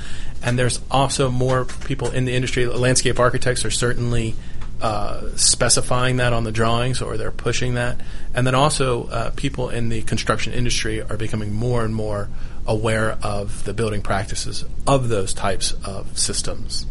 And 0.40 0.56
there's 0.56 0.80
also 0.88 1.30
more 1.30 1.64
people 1.64 2.12
in 2.12 2.24
the 2.24 2.32
industry. 2.32 2.64
Landscape 2.66 3.18
architects 3.18 3.64
are 3.64 3.70
certainly 3.72 4.36
uh, 4.80 5.34
specifying 5.36 6.16
that 6.16 6.32
on 6.32 6.44
the 6.44 6.52
drawings 6.52 7.02
or 7.02 7.16
they're 7.16 7.32
pushing 7.32 7.74
that. 7.74 8.00
And 8.34 8.46
then 8.46 8.54
also, 8.54 9.08
uh, 9.08 9.30
people 9.30 9.68
in 9.68 9.88
the 9.88 10.02
construction 10.02 10.52
industry 10.52 11.02
are 11.02 11.16
becoming 11.16 11.52
more 11.52 11.84
and 11.84 11.94
more 11.94 12.28
aware 12.66 13.18
of 13.22 13.64
the 13.64 13.74
building 13.74 14.02
practices 14.02 14.64
of 14.86 15.08
those 15.08 15.34
types 15.34 15.72
of 15.84 16.16
systems. 16.16 16.86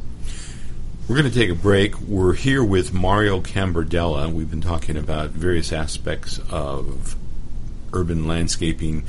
We're 1.08 1.18
going 1.18 1.32
to 1.32 1.38
take 1.38 1.50
a 1.50 1.56
break. 1.56 2.00
We're 2.00 2.34
here 2.34 2.64
with 2.64 2.94
Mario 2.94 3.42
Cambardella. 3.42 4.32
We've 4.32 4.50
been 4.50 4.62
talking 4.62 4.96
about 4.96 5.32
various 5.32 5.74
aspects 5.74 6.40
of 6.50 7.16
urban 7.92 8.28
landscaping. 8.28 9.04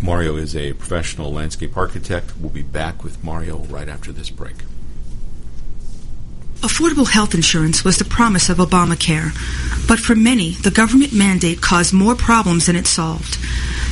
Mario 0.00 0.36
is 0.36 0.56
a 0.56 0.72
professional 0.72 1.32
landscape 1.32 1.76
architect. 1.76 2.36
We'll 2.38 2.50
be 2.50 2.62
back 2.62 3.04
with 3.04 3.22
Mario 3.22 3.58
right 3.58 3.88
after 3.88 4.12
this 4.12 4.30
break. 4.30 4.56
Affordable 6.62 7.08
health 7.08 7.34
insurance 7.34 7.84
was 7.84 7.98
the 7.98 8.04
promise 8.04 8.48
of 8.48 8.58
Obamacare, 8.58 9.32
but 9.86 9.98
for 10.00 10.14
many, 10.14 10.52
the 10.52 10.70
government 10.70 11.12
mandate 11.12 11.60
caused 11.60 11.94
more 11.94 12.14
problems 12.14 12.66
than 12.66 12.76
it 12.76 12.86
solved. 12.86 13.38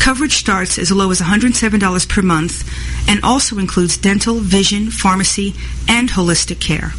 Coverage 0.00 0.36
starts 0.36 0.78
as 0.78 0.92
low 0.92 1.10
as 1.10 1.20
$107 1.20 2.08
per 2.08 2.22
month 2.22 3.08
and 3.08 3.20
also 3.22 3.58
includes 3.58 3.96
dental, 3.96 4.36
vision, 4.36 4.90
pharmacy, 4.90 5.54
and 5.88 6.08
holistic 6.08 6.60
care. 6.60 6.92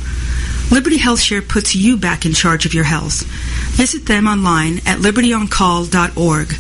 Liberty 0.69 0.97
HealthShare 0.97 1.47
puts 1.47 1.75
you 1.75 1.95
back 1.95 2.25
in 2.25 2.33
charge 2.33 2.65
of 2.65 2.73
your 2.73 2.83
health. 2.83 3.23
Visit 3.77 4.05
them 4.05 4.27
online 4.27 4.79
at 4.85 4.99
libertyoncall.org. 4.99 6.53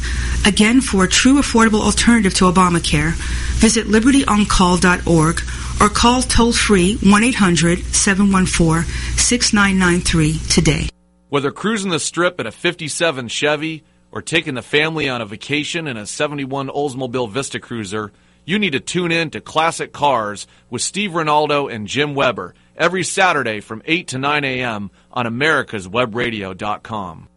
Again, 0.45 0.79
for 0.79 1.03
a 1.03 1.09
true 1.09 1.41
affordable 1.41 1.81
alternative 1.81 2.33
to 2.35 2.45
Obamacare, 2.45 3.11
visit 3.55 3.87
libertyoncall.org 3.87 5.41
or 5.81 5.89
call 5.89 6.21
toll 6.21 6.53
free 6.53 6.95
1 6.97 7.23
800 7.23 7.83
714 7.93 8.89
6993 9.17 10.39
today. 10.49 10.89
Whether 11.29 11.51
cruising 11.51 11.91
the 11.91 11.99
strip 11.99 12.39
in 12.39 12.47
a 12.47 12.51
57 12.51 13.27
Chevy 13.27 13.83
or 14.17 14.21
taking 14.23 14.55
the 14.55 14.63
family 14.63 15.07
on 15.07 15.21
a 15.21 15.25
vacation 15.27 15.85
in 15.85 15.95
a 15.95 16.07
71 16.07 16.69
Oldsmobile 16.69 17.29
Vista 17.29 17.59
Cruiser, 17.59 18.11
you 18.45 18.57
need 18.57 18.71
to 18.71 18.79
tune 18.79 19.11
in 19.11 19.29
to 19.29 19.39
Classic 19.39 19.93
Cars 19.93 20.47
with 20.71 20.81
Steve 20.81 21.11
Ronaldo 21.11 21.71
and 21.71 21.85
Jim 21.85 22.15
Weber 22.15 22.55
every 22.75 23.03
Saturday 23.03 23.59
from 23.59 23.83
8 23.85 24.07
to 24.07 24.17
9 24.17 24.43
a.m. 24.43 24.89
on 25.11 25.27
americaswebradio.com. 25.27 27.27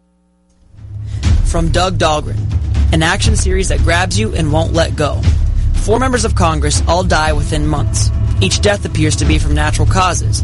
From 1.45 1.71
Doug 1.71 1.99
Dahlgren, 1.99 2.95
an 2.95 3.03
action 3.03 3.37
series 3.37 3.69
that 3.69 3.81
grabs 3.81 4.19
you 4.19 4.35
and 4.35 4.51
won't 4.51 4.73
let 4.73 4.97
go. 4.97 5.21
Four 5.83 5.99
members 5.99 6.25
of 6.25 6.35
Congress 6.35 6.81
all 6.89 7.05
die 7.05 7.35
within 7.35 7.67
months. 7.67 8.09
Each 8.41 8.59
death 8.59 8.87
appears 8.87 9.17
to 9.17 9.27
be 9.27 9.39
from 9.39 9.53
natural 9.53 9.87
causes. 9.87 10.43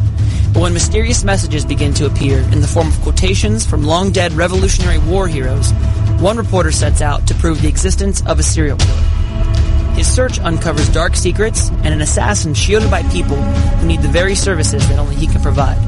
But 0.53 0.62
when 0.62 0.75
mysterious 0.75 1.25
messages 1.25 1.64
begin 1.64 1.94
to 1.94 2.05
appear 2.05 2.38
in 2.38 2.61
the 2.61 2.66
form 2.66 2.88
of 2.88 3.01
quotations 3.01 3.64
from 3.64 3.85
long 3.85 4.11
dead 4.11 4.33
Revolutionary 4.33 4.99
War 4.99 5.29
heroes, 5.29 5.72
one 6.20 6.37
reporter 6.37 6.72
sets 6.72 7.00
out 7.00 7.26
to 7.29 7.35
prove 7.35 7.61
the 7.61 7.68
existence 7.68 8.24
of 8.26 8.38
a 8.38 8.42
serial 8.42 8.79
killer. 8.79 9.16
His 9.96 10.12
search 10.12 10.38
uncovers 10.40 10.88
dark 10.90 11.16
secrets 11.16 11.70
and 11.70 11.88
an 11.88 12.00
assassin 12.00 12.55
shielded 12.55 12.90
by 12.90 13.02
people 13.05 13.37
who 13.37 13.87
need 13.87 14.02
the 14.02 14.09
very 14.09 14.35
services 14.35 14.87
that 14.88 14.98
only 14.98 15.14
he 15.14 15.26
can 15.26 15.40
provide. 15.40 15.79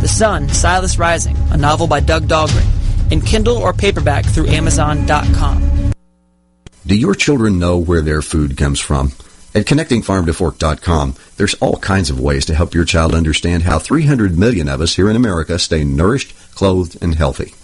The 0.00 0.08
Sun, 0.08 0.50
Silas 0.50 0.98
Rising, 0.98 1.36
a 1.50 1.56
novel 1.56 1.86
by 1.86 2.00
Doug 2.00 2.24
Dahlgren, 2.24 2.66
in 3.10 3.20
Kindle 3.20 3.56
or 3.56 3.72
paperback 3.72 4.26
through 4.26 4.48
Amazon.com. 4.48 5.92
Do 6.86 6.94
your 6.94 7.14
children 7.14 7.58
know 7.58 7.78
where 7.78 8.02
their 8.02 8.20
food 8.20 8.58
comes 8.58 8.80
from? 8.80 9.12
At 9.54 9.66
connectingfarmtofork.com, 9.66 11.14
there's 11.36 11.54
all 11.54 11.78
kinds 11.78 12.10
of 12.10 12.20
ways 12.20 12.44
to 12.46 12.54
help 12.54 12.74
your 12.74 12.84
child 12.84 13.14
understand 13.14 13.62
how 13.62 13.78
300 13.78 14.36
million 14.36 14.68
of 14.68 14.80
us 14.80 14.96
here 14.96 15.08
in 15.08 15.16
America 15.16 15.58
stay 15.58 15.84
nourished, 15.84 16.34
clothed, 16.54 16.98
and 17.00 17.14
healthy. 17.14 17.54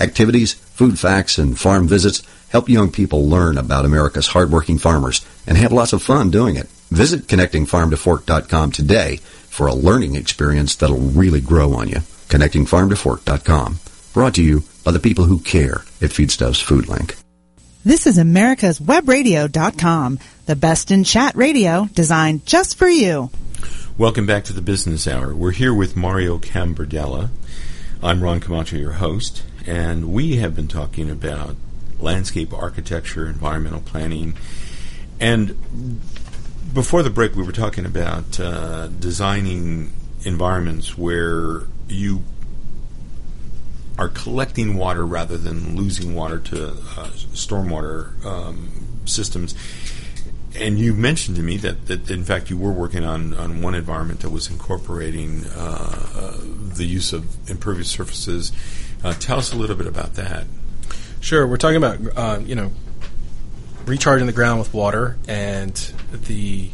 Activities, 0.00 0.54
food 0.54 0.98
facts, 0.98 1.38
and 1.38 1.58
farm 1.58 1.88
visits 1.88 2.22
help 2.50 2.68
young 2.68 2.90
people 2.90 3.28
learn 3.28 3.56
about 3.56 3.84
America's 3.84 4.28
hardworking 4.28 4.78
farmers 4.78 5.24
and 5.46 5.56
have 5.56 5.72
lots 5.72 5.92
of 5.92 6.02
fun 6.02 6.30
doing 6.30 6.56
it. 6.56 6.66
Visit 6.90 7.26
connectingfarmtofork.com 7.26 8.72
today 8.72 9.16
for 9.16 9.66
a 9.66 9.74
learning 9.74 10.14
experience 10.14 10.76
that'll 10.76 10.98
really 10.98 11.40
grow 11.40 11.72
on 11.72 11.88
you. 11.88 11.98
Connectingfarmtofork.com. 12.28 13.78
Brought 14.12 14.34
to 14.34 14.42
you 14.42 14.62
by 14.84 14.90
the 14.90 15.00
people 15.00 15.24
who 15.24 15.38
care 15.38 15.84
at 16.00 16.10
Feedstuffs 16.10 16.62
Food 16.62 16.88
Link. 16.88 17.16
This 17.84 18.06
is 18.06 18.18
America's 18.18 18.78
Webradio.com, 18.78 20.18
the 20.46 20.54
best 20.54 20.90
in 20.90 21.02
chat 21.02 21.34
radio 21.34 21.88
designed 21.94 22.46
just 22.46 22.76
for 22.76 22.88
you. 22.88 23.30
Welcome 23.98 24.26
back 24.26 24.44
to 24.44 24.52
the 24.52 24.62
Business 24.62 25.08
Hour. 25.08 25.34
We're 25.34 25.50
here 25.50 25.74
with 25.74 25.96
Mario 25.96 26.38
Cambardella. 26.38 27.30
I'm 28.02 28.22
Ron 28.22 28.40
Camacho, 28.40 28.76
your 28.76 28.92
host, 28.92 29.42
and 29.66 30.12
we 30.12 30.36
have 30.36 30.54
been 30.54 30.68
talking 30.68 31.10
about 31.10 31.56
landscape 31.98 32.52
architecture, 32.52 33.28
environmental 33.28 33.80
planning, 33.80 34.34
and 35.20 36.00
before 36.74 37.02
the 37.02 37.10
break, 37.10 37.34
we 37.34 37.42
were 37.42 37.52
talking 37.52 37.84
about 37.84 38.40
uh, 38.40 38.88
designing 38.88 39.92
environments 40.24 40.96
where 40.96 41.62
you 41.88 42.22
are 43.98 44.08
collecting 44.08 44.76
water 44.76 45.04
rather 45.04 45.36
than 45.36 45.76
losing 45.76 46.14
water 46.14 46.38
to 46.38 46.68
uh, 46.68 47.10
stormwater 47.34 48.24
um, 48.24 48.70
systems. 49.04 49.54
And 50.54 50.78
you 50.78 50.92
mentioned 50.92 51.36
to 51.36 51.42
me 51.42 51.56
that, 51.58 51.86
that, 51.86 52.10
in 52.10 52.24
fact, 52.24 52.50
you 52.50 52.58
were 52.58 52.72
working 52.72 53.04
on, 53.04 53.34
on 53.34 53.62
one 53.62 53.74
environment 53.74 54.20
that 54.20 54.30
was 54.30 54.50
incorporating 54.50 55.44
uh, 55.46 56.08
uh, 56.14 56.36
the 56.40 56.84
use 56.84 57.12
of 57.12 57.50
impervious 57.50 57.88
surfaces. 57.88 58.52
Uh, 59.04 59.12
tell 59.14 59.38
us 59.38 59.52
a 59.52 59.56
little 59.56 59.76
bit 59.76 59.86
about 59.86 60.14
that. 60.14 60.46
Sure. 61.20 61.46
We're 61.46 61.56
talking 61.56 61.76
about, 61.76 61.98
uh, 62.16 62.40
you 62.44 62.54
know, 62.54 62.72
recharging 63.86 64.26
the 64.26 64.32
ground 64.32 64.58
with 64.58 64.72
water 64.72 65.16
and 65.26 65.74
the 66.12 66.70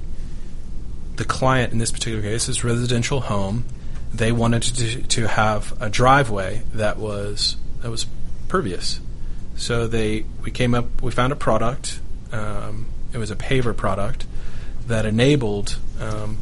the 1.16 1.24
client 1.24 1.72
in 1.72 1.78
this 1.78 1.90
particular 1.90 2.22
case 2.22 2.48
is 2.48 2.62
residential 2.62 3.22
home 3.22 3.64
they 4.12 4.32
wanted 4.32 4.62
to, 4.62 5.02
to 5.02 5.26
have 5.26 5.80
a 5.80 5.90
driveway 5.90 6.62
that 6.74 6.98
was 6.98 7.56
that 7.82 7.90
was 7.90 8.06
pervious. 8.48 9.00
So 9.56 9.86
they 9.86 10.24
we 10.42 10.50
came 10.50 10.74
up 10.74 11.02
we 11.02 11.12
found 11.12 11.32
a 11.32 11.36
product. 11.36 12.00
Um, 12.32 12.86
it 13.12 13.18
was 13.18 13.30
a 13.30 13.36
paver 13.36 13.76
product 13.76 14.26
that 14.86 15.06
enabled 15.06 15.78
um, 16.00 16.38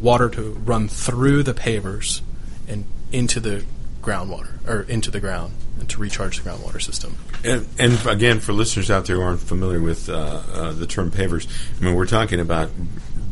water 0.00 0.28
to 0.30 0.52
run 0.52 0.88
through 0.88 1.42
the 1.42 1.54
pavers 1.54 2.20
and 2.66 2.84
into 3.12 3.40
the 3.40 3.64
groundwater 4.02 4.66
or 4.68 4.82
into 4.82 5.10
the 5.10 5.20
ground 5.20 5.52
and 5.78 5.88
to 5.88 6.00
recharge 6.00 6.40
the 6.40 6.48
groundwater 6.48 6.80
system. 6.80 7.16
And, 7.44 7.66
and 7.78 8.06
again, 8.06 8.40
for 8.40 8.52
listeners 8.52 8.90
out 8.90 9.06
there 9.06 9.16
who 9.16 9.22
aren't 9.22 9.40
familiar 9.40 9.80
with 9.80 10.08
uh, 10.08 10.42
uh, 10.52 10.72
the 10.72 10.86
term 10.86 11.10
pavers, 11.10 11.48
I 11.80 11.84
mean 11.84 11.94
we're 11.94 12.06
talking 12.06 12.40
about 12.40 12.70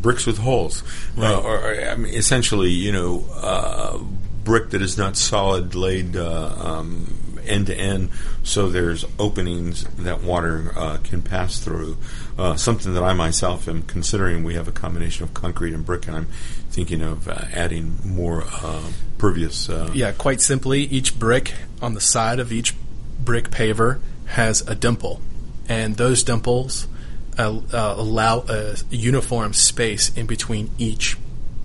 bricks 0.02 0.26
with 0.26 0.38
holes, 0.38 0.84
right. 1.16 1.34
uh, 1.34 1.40
or, 1.40 1.58
or 1.58 1.90
I 1.90 1.96
mean, 1.96 2.14
essentially, 2.14 2.70
you 2.70 2.92
know, 2.92 3.24
uh, 3.34 3.98
brick 4.44 4.70
that 4.70 4.80
is 4.80 4.96
not 4.96 5.16
solid 5.16 5.74
laid 5.74 6.16
uh, 6.16 6.54
um, 6.56 7.40
end 7.44 7.66
to 7.66 7.74
end, 7.74 8.10
so 8.44 8.68
there's 8.68 9.04
openings 9.18 9.84
that 9.96 10.22
water 10.22 10.72
uh, 10.76 10.98
can 11.02 11.22
pass 11.22 11.58
through. 11.58 11.96
Uh, 12.38 12.54
something 12.54 12.94
that 12.94 13.02
I 13.02 13.14
myself 13.14 13.66
am 13.66 13.82
considering. 13.82 14.44
We 14.44 14.54
have 14.54 14.68
a 14.68 14.72
combination 14.72 15.24
of 15.24 15.34
concrete 15.34 15.74
and 15.74 15.84
brick, 15.84 16.06
and 16.06 16.16
I'm 16.16 16.28
thinking 16.70 17.02
of 17.02 17.28
uh, 17.28 17.44
adding 17.52 17.96
more 18.04 18.44
pervious. 19.18 19.68
yeah, 19.94 20.12
quite 20.12 20.40
simply, 20.40 20.82
each 20.82 21.18
brick 21.18 21.54
on 21.80 21.94
the 21.94 22.00
side 22.00 22.38
of 22.38 22.52
each 22.52 22.74
brick 23.18 23.50
paver 23.50 24.00
has 24.26 24.62
a 24.68 24.74
dimple, 24.74 25.20
and 25.68 25.96
those 25.96 26.22
dimples 26.22 26.88
uh, 27.38 27.60
allow 27.72 28.44
a 28.48 28.76
uniform 28.90 29.52
space 29.52 30.14
in 30.16 30.26
between 30.26 30.70
each 30.78 31.16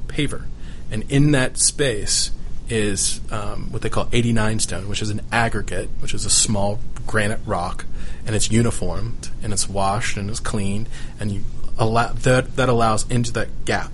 paver. 0.07 0.45
And 0.91 1.09
in 1.09 1.31
that 1.31 1.57
space 1.57 2.31
is 2.69 3.21
um, 3.31 3.71
what 3.71 3.81
they 3.81 3.89
call 3.89 4.07
89 4.11 4.59
stone, 4.59 4.89
which 4.89 5.01
is 5.01 5.09
an 5.09 5.21
aggregate, 5.31 5.89
which 5.99 6.13
is 6.13 6.25
a 6.25 6.29
small 6.29 6.79
granite 7.07 7.39
rock, 7.45 7.85
and 8.25 8.35
it's 8.35 8.51
uniformed 8.51 9.29
and 9.41 9.53
it's 9.53 9.69
washed 9.69 10.17
and 10.17 10.29
it's 10.29 10.39
cleaned, 10.39 10.87
and 11.19 11.31
you 11.31 11.43
allow 11.77 12.11
that 12.13 12.55
that 12.57 12.69
allows 12.69 13.09
into 13.09 13.31
that 13.33 13.65
gap. 13.65 13.91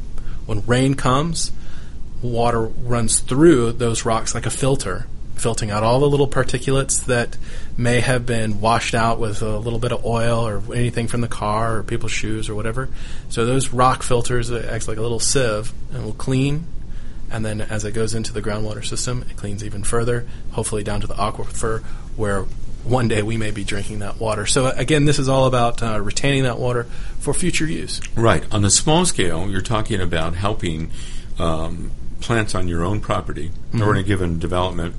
When 0.48 0.66
rain 0.66 0.96
comes, 0.96 1.52
water 2.22 2.62
runs 2.62 3.20
through 3.20 3.74
those 3.74 4.06
rocks 4.06 4.34
like 4.34 4.46
a 4.46 4.50
filter, 4.50 5.06
filtering 5.36 5.70
out 5.70 5.84
all 5.84 6.00
the 6.00 6.10
little 6.10 6.28
particulates 6.28 7.06
that 7.06 7.38
may 7.78 8.00
have 8.00 8.26
been 8.26 8.60
washed 8.60 8.96
out 8.96 9.20
with 9.20 9.42
a 9.42 9.58
little 9.58 9.78
bit 9.78 9.92
of 9.92 10.04
oil 10.06 10.48
or 10.48 10.64
anything 10.74 11.08
from 11.08 11.22
the 11.22 11.28
car 11.28 11.78
or 11.78 11.84
people's 11.84 12.14
shoes 12.14 12.50
or 12.50 12.56
whatever. 12.56 12.90
So 13.30 13.46
those 13.46 13.70
rock 13.70 14.04
filters 14.04 14.52
act 14.52 14.88
like 14.88 14.98
a 14.98 15.02
little 15.02 15.20
sieve 15.20 15.74
and 15.94 16.06
will 16.06 16.14
clean. 16.14 16.66
And 17.30 17.46
then 17.46 17.60
as 17.60 17.84
it 17.84 17.92
goes 17.92 18.16
into 18.16 18.32
the 18.32 18.42
groundwater 18.42 18.86
system, 18.86 19.26
it 19.30 19.36
cleans 19.36 19.64
even 19.64 19.84
further, 19.84 20.26
hopefully 20.52 20.84
down 20.84 21.02
to 21.02 21.08
the 21.08 21.16
aquifer 21.16 21.84
where 22.16 22.46
one 22.84 23.08
day 23.08 23.22
we 23.22 23.38
may 23.38 23.52
be 23.52 23.64
drinking 23.64 24.00
that 24.00 24.20
water. 24.20 24.46
So 24.46 24.68
again, 24.68 25.06
this 25.06 25.20
is 25.20 25.28
all 25.28 25.46
about 25.46 25.84
uh, 25.84 26.00
retaining 26.02 26.44
that 26.44 26.58
water 26.58 26.86
for 27.20 27.34
future 27.34 27.66
use. 27.66 28.02
Right. 28.16 28.44
On 28.54 28.62
the 28.62 28.70
small 28.70 29.06
scale, 29.06 29.50
you're 29.50 29.62
talking 29.62 30.02
about 30.02 30.36
helping 30.36 30.92
um, 31.40 31.92
plants 32.22 32.56
on 32.56 32.68
your 32.68 32.84
own 32.84 33.00
property 33.00 33.50
mm-hmm. 33.50 33.82
or 33.82 33.94
in 33.94 33.98
a 33.98 34.04
given 34.04 34.40
development 34.40 34.96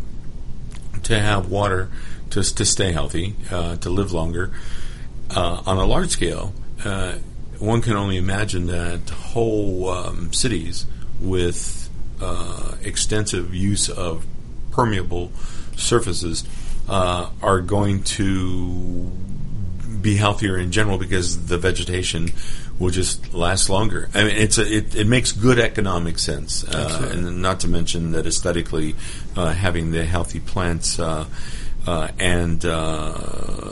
to 1.04 1.18
have 1.18 1.50
water 1.50 1.90
to, 2.30 2.42
to 2.42 2.64
stay 2.64 2.92
healthy, 2.92 3.34
uh, 3.50 3.76
to 3.76 3.90
live 3.90 4.12
longer. 4.12 4.50
Uh, 5.30 5.62
on 5.66 5.76
a 5.76 5.84
large 5.84 6.10
scale, 6.10 6.52
uh, 6.84 7.16
one 7.58 7.82
can 7.82 7.94
only 7.94 8.16
imagine 8.16 8.66
that 8.66 9.10
whole 9.10 9.88
um, 9.88 10.32
cities 10.32 10.86
with 11.20 11.88
uh, 12.20 12.76
extensive 12.82 13.54
use 13.54 13.88
of 13.88 14.26
permeable 14.70 15.32
surfaces 15.76 16.44
uh, 16.88 17.30
are 17.42 17.60
going 17.60 18.02
to 18.02 19.10
be 20.00 20.16
healthier 20.16 20.56
in 20.56 20.72
general 20.72 20.98
because 20.98 21.46
the 21.46 21.58
vegetation 21.58 22.30
will 22.78 22.90
just 22.90 23.34
last 23.34 23.68
longer. 23.68 24.08
I 24.14 24.24
mean, 24.24 24.36
it's 24.36 24.58
a, 24.58 24.76
it, 24.76 24.94
it 24.94 25.06
makes 25.06 25.32
good 25.32 25.58
economic 25.58 26.18
sense, 26.18 26.64
uh, 26.64 27.10
and 27.12 27.42
not 27.42 27.60
to 27.60 27.68
mention 27.68 28.12
that 28.12 28.26
aesthetically, 28.26 28.94
uh, 29.36 29.52
having 29.52 29.90
the 29.90 30.04
healthy 30.04 30.40
plants 30.40 30.98
uh, 30.98 31.26
uh 31.86 32.08
and 32.18 32.64
uh, 32.64 33.14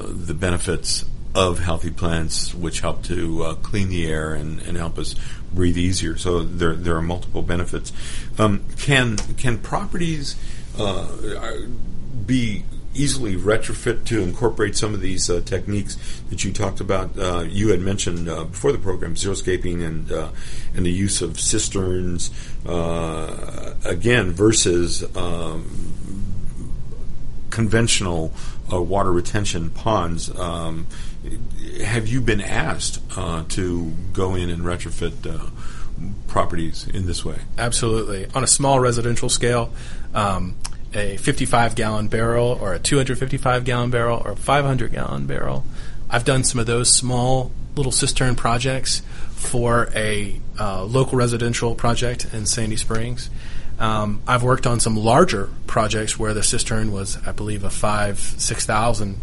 the 0.09 0.35
benefits 0.35 1.05
of 1.35 1.59
healthy 1.59 1.91
plants, 1.91 2.55
which 2.55 2.81
help 2.81 3.03
to 3.05 3.43
uh, 3.43 3.55
clean 3.57 3.89
the 3.89 4.07
air 4.07 4.35
and, 4.35 4.61
and 4.63 4.77
help 4.77 4.99
us 4.99 5.15
breathe 5.53 5.77
easier. 5.77 6.17
So 6.17 6.43
there 6.43 6.75
there 6.75 6.97
are 6.97 7.03
multiple 7.03 7.43
benefits. 7.43 7.93
Um, 8.39 8.65
can 8.79 9.17
can 9.37 9.59
properties 9.59 10.35
be 12.27 12.65
easily 12.97 13.37
retrofit 13.37 14.05
to 14.07 14.23
incorporate 14.23 14.77
some 14.77 14.95
of 14.95 15.01
these 15.01 15.29
uh, 15.31 15.41
techniques 15.45 15.97
that 16.31 16.45
you 16.45 16.53
talked 16.53 16.81
about. 16.81 17.17
Uh, 17.19 17.45
you 17.49 17.69
had 17.69 17.81
mentioned 17.81 18.29
uh, 18.29 18.45
before 18.45 18.73
the 18.73 18.79
program 18.79 19.15
xeriscaping 19.15 19.85
and 19.85 20.11
uh, 20.11 20.29
and 20.75 20.87
the 20.87 20.91
use 20.91 21.23
of 21.23 21.39
cisterns 21.39 22.31
uh, 22.67 23.75
again 23.85 24.33
versus 24.33 25.05
um, 25.17 25.93
conventional 27.51 28.33
water 28.71 29.13
retention 29.13 29.71
ponds. 29.71 30.37
Um, 30.39 30.87
have 31.85 32.09
you 32.09 32.21
been 32.21 32.41
asked 32.41 33.01
to 33.51 33.93
go 34.13 34.35
in 34.35 34.51
and 34.51 34.63
retrofit? 34.63 35.13
properties 36.27 36.87
in 36.89 37.07
this 37.07 37.25
way? 37.25 37.39
Absolutely. 37.57 38.27
On 38.35 38.45
a 38.45 38.47
small 38.47 38.79
residential 38.79 39.31
scale, 39.31 39.73
um, 40.13 40.55
a 40.97 41.17
55 41.19 41.75
gallon 41.75 42.09
barrel 42.09 42.59
or 42.61 42.75
a 42.75 42.79
255 42.79 43.65
gallon 43.65 43.91
barrel 43.91 44.23
or 44.25 44.33
a 44.33 44.37
500 44.37 44.93
gallon 44.93 45.27
barrel. 45.27 45.65
I've 46.09 46.25
done 46.25 46.45
some 46.45 46.61
of 46.61 46.67
those 46.67 46.93
small 46.93 47.53
little 47.75 47.93
cistern 47.93 48.37
projects 48.37 49.03
for 49.31 49.91
a 49.95 50.41
uh, 50.59 50.85
local 50.85 51.19
residential 51.19 51.75
project 51.75 52.27
in 52.33 52.47
Sandy 52.47 52.77
Springs. 52.77 53.29
Um, 53.79 54.23
I've 54.27 54.43
worked 54.43 54.67
on 54.67 54.81
some 54.81 54.97
larger 54.97 55.51
projects 55.67 56.19
where 56.19 56.33
the 56.33 56.43
cistern 56.43 56.93
was, 56.93 57.19
I 57.27 57.33
believe, 57.33 57.63
a 57.63 57.71
five, 57.71 58.19
six 58.19 58.65
thousand 58.65 59.21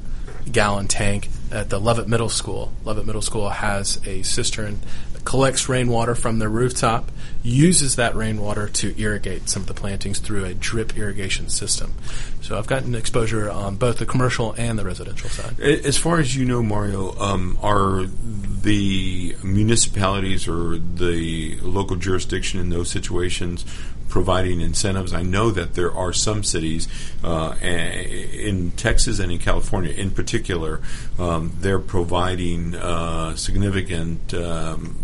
gallon 0.51 0.87
tank 0.87 1.29
at 1.51 1.69
the 1.69 1.79
Lovett 1.79 2.07
Middle 2.07 2.29
School. 2.29 2.71
Lovett 2.83 3.05
Middle 3.05 3.21
School 3.21 3.49
has 3.49 3.99
a 4.05 4.21
cistern 4.21 4.79
collects 5.23 5.69
rainwater 5.69 6.15
from 6.15 6.39
their 6.39 6.49
rooftop, 6.49 7.11
uses 7.41 7.95
that 7.95 8.15
rainwater 8.15 8.67
to 8.69 8.99
irrigate 8.99 9.49
some 9.49 9.61
of 9.61 9.67
the 9.67 9.73
plantings 9.73 10.19
through 10.19 10.45
a 10.45 10.53
drip 10.53 10.97
irrigation 10.97 11.49
system. 11.49 11.93
So 12.41 12.57
I've 12.57 12.67
gotten 12.67 12.95
exposure 12.95 13.49
on 13.49 13.75
both 13.75 13.97
the 13.97 14.05
commercial 14.05 14.53
and 14.57 14.77
the 14.77 14.85
residential 14.85 15.29
side. 15.29 15.59
As 15.59 15.97
far 15.97 16.19
as 16.19 16.35
you 16.35 16.45
know, 16.45 16.61
Mario, 16.61 17.17
um, 17.19 17.57
are 17.61 18.05
the 18.05 19.35
municipalities 19.43 20.47
or 20.47 20.77
the 20.77 21.57
local 21.61 21.97
jurisdiction 21.97 22.59
in 22.59 22.69
those 22.69 22.89
situations 22.89 23.65
providing 24.13 24.61
incentives. 24.61 25.11
I 25.11 25.23
know 25.23 25.49
that 25.49 25.73
there 25.73 25.91
are 25.91 26.13
some 26.13 26.43
cities 26.43 26.87
uh, 27.23 27.55
in 27.61 28.71
Texas 28.77 29.17
and 29.17 29.31
in 29.31 29.39
California, 29.39 29.91
in 29.91 30.11
particular, 30.11 30.81
um, 31.17 31.51
they're 31.59 31.79
providing 31.79 32.75
uh, 32.75 33.35
significant 33.35 34.31
um, 34.35 34.97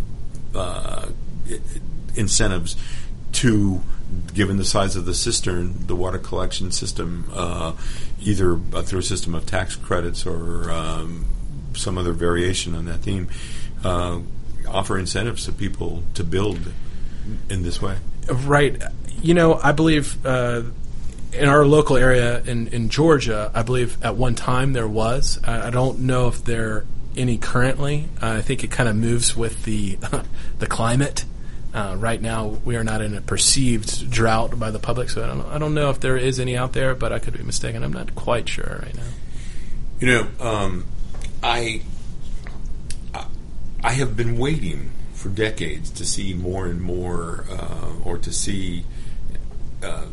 uh, 0.56 1.08
incentives 2.16 2.76
to, 3.32 3.82
given 4.34 4.58
the 4.58 4.66
size 4.66 4.96
of 4.96 5.06
the 5.06 5.14
cistern, 5.14 5.88
the 5.88 5.96
water 5.96 6.18
collection 6.18 6.72
system, 6.72 7.30
uh, 7.34 7.74
either 8.22 8.58
through 8.58 9.00
a 9.00 9.04
system 9.04 9.36
of 9.36 9.46
tax 9.46 9.76
credits 9.76 10.26
or 10.26 10.70
um, 10.72 11.26
some 11.76 11.98
other 11.98 12.14
variation 12.14 12.76
on 12.76 12.86
that 12.86 13.00
theme, 13.00 13.30
uh, 13.84 14.20
offer 14.68 14.98
incentives 14.98 15.46
to 15.46 15.52
people 15.52 16.04
to 16.14 16.24
build 16.24 16.72
in 17.50 17.64
this 17.64 17.82
way. 17.82 17.98
Right. 18.28 18.82
You 19.22 19.34
know, 19.34 19.56
I 19.56 19.72
believe 19.72 20.26
uh, 20.26 20.64
in 21.34 21.48
our 21.48 21.66
local 21.66 21.98
area 21.98 22.42
in, 22.44 22.68
in 22.68 22.90
Georgia, 22.90 23.52
I 23.54 23.64
believe 23.64 24.04
at 24.04 24.16
one 24.16 24.36
time 24.36 24.74
there 24.74 24.88
was. 24.88 25.40
I, 25.44 25.68
I 25.68 25.70
don't 25.70 26.00
know 26.00 26.28
if 26.28 26.44
there 26.44 26.86
any 27.16 27.38
currently. 27.38 28.10
Uh, 28.22 28.32
I 28.32 28.42
think 28.42 28.64
it 28.64 28.72
kind 28.72 28.90
of 28.90 28.96
moves 28.96 29.36
with 29.36 29.64
the 29.64 29.98
the 30.60 30.68
climate. 30.68 31.26
Uh, 31.72 31.96
right 32.00 32.20
now, 32.20 32.58
we 32.66 32.76
are 32.76 32.84
not 32.84 33.00
in 33.02 33.14
a 33.14 33.22
perceived 33.22 34.10
drought 34.10 34.60
by 34.60 34.72
the 34.72 34.80
public, 34.80 35.08
so 35.10 35.24
I 35.24 35.28
don't, 35.28 35.46
I 35.46 35.60
don't 35.60 35.76
know 35.76 35.92
if 35.92 36.00
there 36.00 36.18
is 36.18 36.40
any 36.40 36.58
out 36.58 36.74
there, 36.74 36.96
but 36.96 37.14
I 37.14 37.20
could 37.20 37.38
be 37.38 37.44
mistaken. 37.44 37.84
I'm 37.84 37.94
not 37.94 38.16
quite 38.16 38.50
sure 38.50 38.80
right 38.82 38.96
now. 38.96 39.04
You 40.00 40.08
know, 40.08 40.28
um, 40.40 40.86
I 41.44 41.84
I 43.84 43.92
have 43.94 44.18
been 44.18 44.38
waiting 44.38 44.92
for 45.14 45.30
decades 45.30 45.90
to 45.92 46.06
see 46.06 46.34
more 46.34 46.66
and 46.66 46.82
more, 46.82 47.46
uh, 47.50 47.92
or 48.04 48.18
to 48.18 48.32
see 48.32 48.86
uh, 49.82 50.06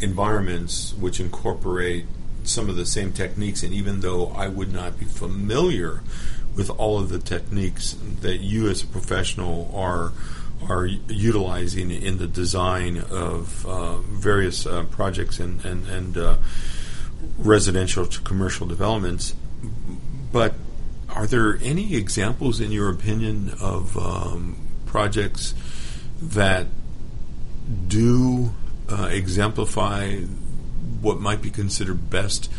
environments 0.00 0.92
which 0.94 1.20
incorporate 1.20 2.06
some 2.46 2.68
of 2.68 2.76
the 2.76 2.86
same 2.86 3.12
techniques. 3.12 3.62
And 3.62 3.72
even 3.72 4.00
though 4.00 4.28
I 4.28 4.48
would 4.48 4.72
not 4.72 4.98
be 4.98 5.04
familiar 5.04 6.02
with 6.54 6.70
all 6.70 6.98
of 6.98 7.10
the 7.10 7.18
techniques 7.18 7.96
that 8.22 8.38
you 8.38 8.68
as 8.68 8.82
a 8.82 8.86
professional 8.86 9.70
are 9.74 10.12
are 10.68 10.86
utilizing 10.86 11.90
in 11.90 12.16
the 12.16 12.26
design 12.26 12.96
of 13.10 13.66
uh, 13.66 13.98
various 13.98 14.66
uh, 14.66 14.84
projects 14.84 15.38
and 15.38 15.62
and, 15.64 15.86
and 15.86 16.16
uh, 16.16 16.36
residential 17.36 18.06
to 18.06 18.20
commercial 18.22 18.66
developments. 18.66 19.34
But 20.32 20.54
are 21.10 21.26
there 21.26 21.58
any 21.62 21.94
examples, 21.94 22.60
in 22.60 22.72
your 22.72 22.90
opinion, 22.90 23.52
of 23.60 23.96
um, 23.96 24.56
projects 24.86 25.54
that 26.20 26.66
do 27.88 28.52
uh, 28.88 29.08
exemplify 29.10 30.20
what 31.00 31.20
might 31.20 31.42
be 31.42 31.50
considered 31.50 32.10
best 32.10 32.50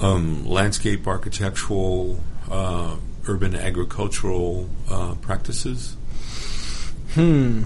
um, 0.00 0.46
landscape 0.46 1.06
architectural 1.06 2.20
uh, 2.50 2.96
urban 3.26 3.54
agricultural 3.54 4.68
uh, 4.90 5.14
practices? 5.16 5.96
Hmm. 7.14 7.64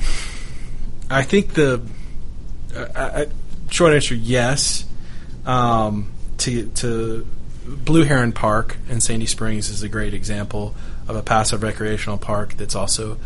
I 1.11 1.23
think 1.23 1.55
the 1.55 1.83
uh, 2.75 3.27
short 3.71 3.95
answer 3.95 4.15
yes. 4.15 4.85
Um, 5.45 6.13
to 6.39 6.67
to 6.67 7.27
Blue 7.67 8.05
Heron 8.05 8.33
Park 8.33 8.77
in 8.89 9.01
Sandy 9.01 9.27
Springs 9.27 9.69
is 9.69 9.83
a 9.83 9.89
great 9.89 10.15
example 10.15 10.75
of 11.09 11.17
a 11.17 11.23
passive 11.23 11.63
recreational 11.63 12.19
park 12.19 12.55
that's 12.55 12.75
also 12.75 13.19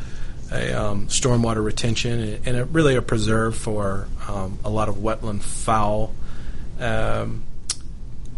a 0.53 0.73
um, 0.73 1.09
stormwater 1.09 1.65
retention 1.65 2.41
and, 2.45 2.57
a, 2.57 2.65
really 2.65 2.95
a 2.95 3.03
preserve 3.03 3.57
for 3.57 4.09
um, 4.29 4.59
a 4.65 4.71
lot 4.71 4.89
of 4.89 4.97
wetland 4.97 5.43
fowl. 5.43 6.13
Um, 6.79 7.43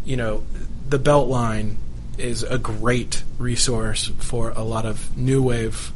you 0.04 0.16
know, 0.16 0.44
the 0.88 0.98
Beltline 0.98 1.76
is 2.16 2.42
a 2.42 2.58
great 2.58 3.22
resource 3.38 4.10
for 4.18 4.50
a 4.50 4.62
lot 4.62 4.86
of 4.86 5.16
new 5.16 5.42
wave 5.42 5.92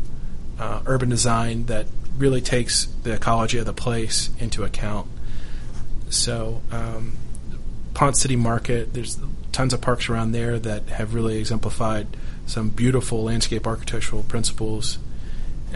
uh, 0.59 0.83
urban 0.87 1.09
design 1.09 1.65
that 1.67 1.87
really 2.17 2.41
takes 2.41 2.87
the 3.03 3.13
ecology 3.15 3.59
of 3.59 3.67
the 3.67 3.73
place 3.73 4.31
into 4.39 4.65
account. 4.65 5.09
So, 6.11 6.61
um, 6.71 7.17
Ponce 7.95 8.21
City 8.21 8.37
Market, 8.37 8.93
there's 8.93 9.19
tons 9.51 9.73
of 9.73 9.81
parks 9.81 10.09
around 10.09 10.33
there 10.33 10.59
that 10.59 10.89
have 10.91 11.15
really 11.15 11.39
exemplified 11.39 12.07
some 12.47 12.71
beautiful 12.71 13.25
landscape 13.25 13.67
architectural 13.67 14.23
principles. 14.23 14.99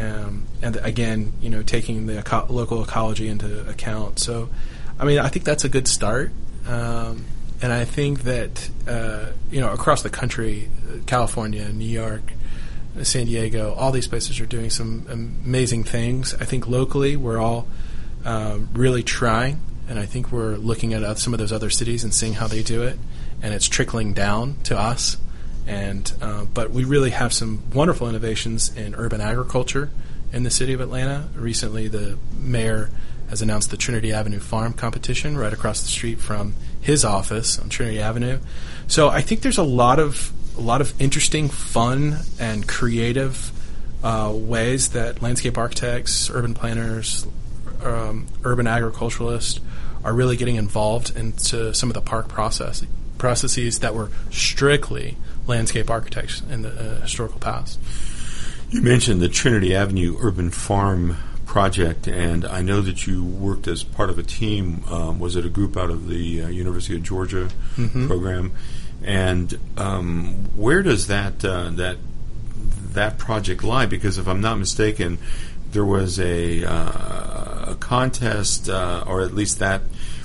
Um, 0.00 0.46
and 0.62 0.76
again, 0.76 1.32
you 1.40 1.48
know, 1.48 1.62
taking 1.62 2.06
the 2.06 2.18
eco- 2.18 2.46
local 2.48 2.82
ecology 2.82 3.28
into 3.28 3.68
account. 3.68 4.18
So, 4.18 4.48
I 4.98 5.04
mean, 5.04 5.18
I 5.18 5.28
think 5.28 5.44
that's 5.44 5.64
a 5.64 5.68
good 5.68 5.88
start. 5.88 6.32
Um, 6.66 7.24
and 7.62 7.72
I 7.72 7.84
think 7.84 8.22
that 8.22 8.68
uh, 8.86 9.26
you 9.50 9.60
know 9.60 9.72
across 9.72 10.02
the 10.02 10.10
country, 10.10 10.68
California, 11.06 11.68
New 11.72 11.86
York, 11.86 12.32
San 13.02 13.26
Diego, 13.26 13.72
all 13.74 13.92
these 13.92 14.08
places 14.08 14.40
are 14.40 14.46
doing 14.46 14.70
some 14.70 15.06
amazing 15.08 15.84
things. 15.84 16.34
I 16.34 16.44
think 16.44 16.68
locally 16.68 17.16
we're 17.16 17.38
all 17.38 17.66
um, 18.24 18.68
really 18.72 19.02
trying, 19.02 19.60
and 19.88 19.98
I 19.98 20.06
think 20.06 20.32
we're 20.32 20.56
looking 20.56 20.92
at 20.92 21.18
some 21.18 21.32
of 21.32 21.38
those 21.38 21.52
other 21.52 21.70
cities 21.70 22.04
and 22.04 22.12
seeing 22.12 22.34
how 22.34 22.46
they 22.46 22.62
do 22.62 22.82
it, 22.82 22.98
and 23.42 23.54
it's 23.54 23.68
trickling 23.68 24.12
down 24.12 24.56
to 24.64 24.78
us. 24.78 25.16
And 25.66 26.12
uh, 26.20 26.44
but 26.44 26.70
we 26.70 26.84
really 26.84 27.10
have 27.10 27.32
some 27.32 27.62
wonderful 27.72 28.08
innovations 28.08 28.74
in 28.76 28.94
urban 28.94 29.20
agriculture 29.20 29.90
in 30.32 30.44
the 30.44 30.50
city 30.50 30.72
of 30.72 30.80
Atlanta. 30.80 31.28
Recently, 31.34 31.88
the 31.88 32.18
mayor 32.32 32.90
has 33.28 33.42
announced 33.42 33.70
the 33.70 33.76
Trinity 33.76 34.12
Avenue 34.12 34.38
Farm 34.38 34.72
competition 34.72 35.36
right 35.36 35.52
across 35.52 35.82
the 35.82 35.88
street 35.88 36.20
from 36.20 36.54
his 36.80 37.04
office 37.04 37.58
on 37.58 37.68
Trinity 37.68 38.00
Avenue. 38.00 38.38
So 38.86 39.08
I 39.08 39.20
think 39.20 39.40
there's 39.40 39.58
a 39.58 39.64
lot 39.64 39.98
of 39.98 40.32
a 40.56 40.60
lot 40.60 40.80
of 40.80 40.98
interesting, 41.00 41.48
fun, 41.48 42.18
and 42.38 42.66
creative 42.66 43.52
uh, 44.02 44.32
ways 44.34 44.90
that 44.90 45.20
landscape 45.20 45.58
architects, 45.58 46.30
urban 46.30 46.54
planners, 46.54 47.26
um, 47.82 48.26
urban 48.44 48.66
agriculturalists 48.66 49.60
are 50.04 50.14
really 50.14 50.36
getting 50.36 50.56
involved 50.56 51.16
into 51.16 51.74
some 51.74 51.90
of 51.90 51.94
the 51.94 52.00
park 52.00 52.28
process 52.28 52.84
processes 53.18 53.80
that 53.80 53.94
were 53.94 54.10
strictly 54.30 55.16
landscape 55.46 55.90
architects 55.90 56.42
in 56.50 56.62
the 56.62 56.70
uh, 56.70 57.00
historical 57.00 57.38
past. 57.38 57.78
You 58.70 58.82
mentioned 58.82 59.20
the 59.20 59.28
Trinity 59.28 59.74
Avenue 59.74 60.16
Urban 60.20 60.50
Farm 60.50 61.16
project, 61.44 62.08
and 62.08 62.44
I 62.44 62.62
know 62.62 62.80
that 62.80 63.06
you 63.06 63.24
worked 63.24 63.68
as 63.68 63.84
part 63.84 64.10
of 64.10 64.18
a 64.18 64.22
team. 64.22 64.82
Um, 64.90 65.18
was 65.18 65.36
it 65.36 65.46
a 65.46 65.48
group 65.48 65.76
out 65.76 65.90
of 65.90 66.08
the 66.08 66.42
uh, 66.42 66.48
University 66.48 66.96
of 66.96 67.02
Georgia 67.02 67.48
mm-hmm. 67.76 68.06
program? 68.06 68.52
And 69.02 69.58
um, 69.76 70.50
where 70.56 70.82
does 70.82 71.06
that 71.06 71.44
uh, 71.44 71.70
that 71.72 71.98
that 72.92 73.18
project 73.18 73.62
lie? 73.62 73.86
Because 73.86 74.18
if 74.18 74.26
I'm 74.26 74.40
not 74.40 74.58
mistaken, 74.58 75.18
there 75.70 75.84
was 75.84 76.18
a, 76.18 76.64
uh, 76.64 77.72
a 77.72 77.76
contest, 77.78 78.68
uh, 78.68 79.04
or 79.06 79.20
at 79.20 79.34
least 79.34 79.58
that 79.58 79.82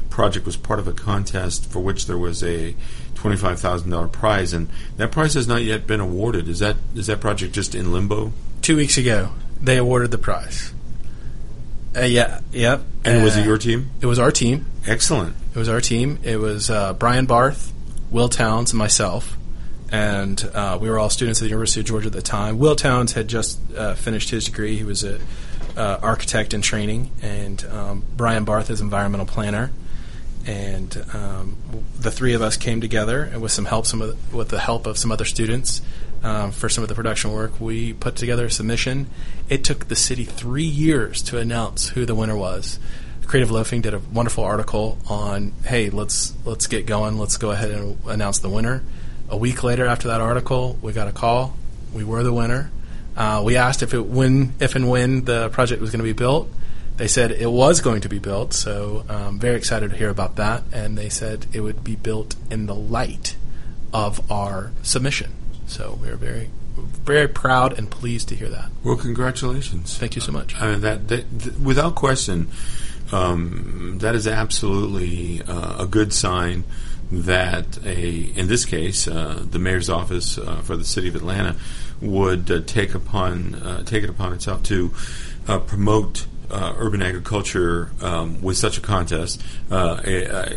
project 0.09 0.45
was 0.45 0.57
part 0.57 0.79
of 0.79 0.87
a 0.87 0.93
contest 0.93 1.69
for 1.69 1.79
which 1.79 2.07
there 2.07 2.17
was 2.17 2.43
a 2.43 2.75
twenty-five 3.21 3.59
thousand 3.59 3.91
dollar 3.91 4.07
prize, 4.07 4.51
and 4.51 4.67
that 4.97 5.11
prize 5.11 5.35
has 5.35 5.47
not 5.47 5.61
yet 5.61 5.85
been 5.85 5.99
awarded. 5.99 6.47
Is 6.47 6.59
that 6.59 6.75
is 6.95 7.07
that 7.07 7.19
project 7.19 7.53
just 7.53 7.75
in 7.75 7.91
limbo? 7.91 8.33
Two 8.61 8.75
weeks 8.75 8.97
ago, 8.97 9.29
they 9.61 9.77
awarded 9.77 10.11
the 10.11 10.17
prize. 10.17 10.73
Uh, 11.95 12.01
yeah, 12.01 12.39
yep. 12.51 12.81
And 13.03 13.23
was 13.23 13.37
it 13.37 13.41
Uh, 13.41 13.45
your 13.45 13.57
team? 13.57 13.91
It 14.01 14.05
was 14.05 14.17
our 14.17 14.31
team. 14.31 14.65
Excellent. 14.87 15.35
It 15.53 15.59
was 15.59 15.69
our 15.69 15.81
team. 15.81 16.19
It 16.23 16.37
was 16.37 16.69
uh, 16.69 16.93
Brian 16.93 17.25
Barth, 17.25 17.73
Will 18.09 18.29
Towns, 18.29 18.71
and 18.71 18.79
myself. 18.79 19.37
And 19.91 20.41
uh, 20.53 20.77
we 20.81 20.89
were 20.89 20.97
all 20.97 21.09
students 21.09 21.41
at 21.41 21.43
the 21.43 21.49
University 21.49 21.81
of 21.81 21.85
Georgia 21.85 22.07
at 22.07 22.13
the 22.13 22.21
time. 22.21 22.59
Will 22.59 22.77
Towns 22.77 23.11
had 23.11 23.27
just 23.27 23.59
uh, 23.75 23.93
finished 23.95 24.29
his 24.29 24.45
degree. 24.45 24.77
He 24.77 24.85
was 24.85 25.03
a 25.03 25.19
uh, 25.75 25.99
architect 26.01 26.53
in 26.53 26.61
training, 26.61 27.11
and 27.21 27.63
um, 27.65 28.03
Brian 28.15 28.45
Barth 28.45 28.69
is 28.69 28.79
environmental 28.79 29.27
planner. 29.27 29.71
And 30.45 31.05
um, 31.13 31.57
the 31.99 32.11
three 32.11 32.33
of 32.33 32.41
us 32.41 32.57
came 32.57 32.81
together, 32.81 33.23
and 33.23 33.41
with 33.41 33.51
some 33.51 33.65
help, 33.65 33.85
some 33.85 33.99
the, 33.99 34.17
with 34.33 34.49
the 34.49 34.59
help 34.59 34.87
of 34.87 34.97
some 34.97 35.11
other 35.11 35.25
students, 35.25 35.81
um, 36.23 36.51
for 36.51 36.69
some 36.69 36.83
of 36.83 36.87
the 36.87 36.95
production 36.95 37.31
work, 37.31 37.59
we 37.59 37.93
put 37.93 38.15
together 38.15 38.45
a 38.45 38.51
submission. 38.51 39.07
It 39.49 39.63
took 39.63 39.87
the 39.87 39.95
city 39.95 40.23
three 40.23 40.63
years 40.63 41.21
to 41.23 41.37
announce 41.37 41.89
who 41.89 42.05
the 42.05 42.15
winner 42.15 42.35
was. 42.35 42.79
Creative 43.25 43.49
Loafing 43.49 43.81
did 43.81 43.93
a 43.93 43.99
wonderful 43.99 44.43
article 44.43 44.97
on, 45.07 45.53
hey, 45.63 45.89
let's 45.89 46.33
let's 46.43 46.67
get 46.67 46.85
going. 46.85 47.17
Let's 47.17 47.37
go 47.37 47.51
ahead 47.51 47.71
and 47.71 47.97
announce 48.05 48.39
the 48.39 48.49
winner. 48.49 48.83
A 49.29 49.37
week 49.37 49.63
later, 49.63 49.85
after 49.85 50.09
that 50.09 50.19
article, 50.19 50.77
we 50.81 50.91
got 50.91 51.07
a 51.07 51.13
call. 51.13 51.55
We 51.93 52.03
were 52.03 52.23
the 52.23 52.33
winner. 52.33 52.71
Uh, 53.15 53.41
we 53.45 53.55
asked 53.55 53.83
if 53.83 53.93
it 53.93 54.05
when 54.05 54.53
if 54.59 54.75
and 54.75 54.89
when 54.89 55.23
the 55.23 55.49
project 55.49 55.81
was 55.81 55.91
going 55.91 55.99
to 55.99 56.03
be 56.03 56.13
built. 56.13 56.49
They 57.01 57.07
said 57.07 57.31
it 57.31 57.51
was 57.51 57.81
going 57.81 58.01
to 58.01 58.09
be 58.09 58.19
built, 58.19 58.53
so 58.53 59.03
um, 59.09 59.39
very 59.39 59.55
excited 59.55 59.89
to 59.89 59.97
hear 59.97 60.09
about 60.09 60.35
that. 60.35 60.61
And 60.71 60.95
they 60.95 61.09
said 61.09 61.47
it 61.51 61.61
would 61.61 61.83
be 61.83 61.95
built 61.95 62.35
in 62.51 62.67
the 62.67 62.75
light 62.75 63.35
of 63.91 64.31
our 64.31 64.71
submission. 64.83 65.31
So 65.65 65.97
we 65.99 66.09
are 66.09 66.15
very 66.15 66.51
very 66.77 67.27
proud 67.27 67.75
and 67.75 67.89
pleased 67.89 68.29
to 68.29 68.35
hear 68.35 68.49
that. 68.49 68.69
Well, 68.83 68.97
congratulations. 68.97 69.97
Thank 69.97 70.13
you 70.13 70.21
so 70.21 70.31
much. 70.31 70.53
I 70.61 70.73
mean, 70.73 70.81
that, 70.81 71.07
that 71.07 71.39
th- 71.39 71.55
without 71.55 71.95
question, 71.95 72.51
um, 73.11 73.97
that 73.97 74.13
is 74.13 74.27
absolutely 74.27 75.41
uh, 75.41 75.81
a 75.81 75.87
good 75.87 76.13
sign 76.13 76.65
that 77.11 77.83
a, 77.83 78.11
in 78.35 78.45
this 78.45 78.63
case, 78.63 79.07
uh, 79.07 79.43
the 79.49 79.57
mayor's 79.57 79.89
office 79.89 80.37
uh, 80.37 80.57
for 80.57 80.77
the 80.77 80.85
city 80.85 81.07
of 81.07 81.15
Atlanta 81.15 81.55
would 81.99 82.51
uh, 82.51 82.61
take 82.67 82.93
upon 82.93 83.55
uh, 83.55 83.81
take 83.85 84.03
it 84.03 84.09
upon 84.11 84.33
itself 84.33 84.61
to 84.65 84.93
uh, 85.47 85.57
promote. 85.57 86.27
Uh, 86.51 86.73
urban 86.79 87.01
agriculture 87.01 87.89
um, 88.01 88.41
with 88.41 88.57
such 88.57 88.77
a 88.77 88.81
contest, 88.81 89.41
uh, 89.71 90.01
eh, 90.03 90.25
uh, 90.27 90.49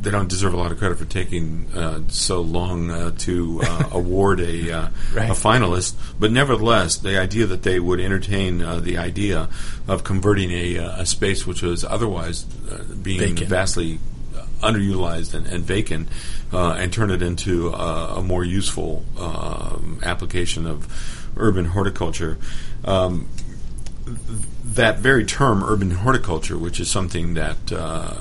they 0.00 0.10
don't 0.10 0.28
deserve 0.28 0.54
a 0.54 0.56
lot 0.56 0.72
of 0.72 0.78
credit 0.78 0.96
for 0.98 1.04
taking 1.04 1.68
uh, 1.76 2.00
so 2.08 2.40
long 2.40 2.90
uh, 2.90 3.10
to 3.18 3.60
uh, 3.62 3.88
award 3.92 4.40
a, 4.40 4.70
uh, 4.72 4.88
Right. 5.14 5.28
a 5.30 5.34
finalist. 5.34 5.94
But 6.18 6.32
nevertheless, 6.32 6.96
the 6.96 7.20
idea 7.20 7.44
that 7.46 7.62
they 7.64 7.78
would 7.78 8.00
entertain 8.00 8.62
uh, 8.62 8.80
the 8.80 8.96
idea 8.96 9.48
of 9.86 10.02
converting 10.04 10.50
a, 10.50 10.78
uh, 10.78 11.02
a 11.02 11.06
space 11.06 11.46
which 11.46 11.60
was 11.62 11.84
otherwise 11.84 12.46
uh, 12.70 12.82
being 13.02 13.20
Vacant. 13.20 13.48
vastly 13.50 13.98
uh, 14.34 14.46
underutilized 14.62 15.34
and, 15.34 15.46
and 15.46 15.64
vacant 15.64 16.08
uh, 16.52 16.72
and 16.78 16.92
turn 16.92 17.10
it 17.10 17.20
into 17.20 17.68
a, 17.68 18.14
a 18.16 18.22
more 18.22 18.42
useful 18.44 19.04
um, 19.18 20.00
application 20.02 20.66
of 20.66 20.88
urban 21.36 21.66
horticulture. 21.66 22.38
Um, 22.86 23.28
that 24.74 24.98
very 24.98 25.24
term, 25.24 25.62
urban 25.62 25.90
horticulture, 25.90 26.56
which 26.56 26.80
is 26.80 26.90
something 26.90 27.34
that 27.34 27.72
uh, 27.72 28.14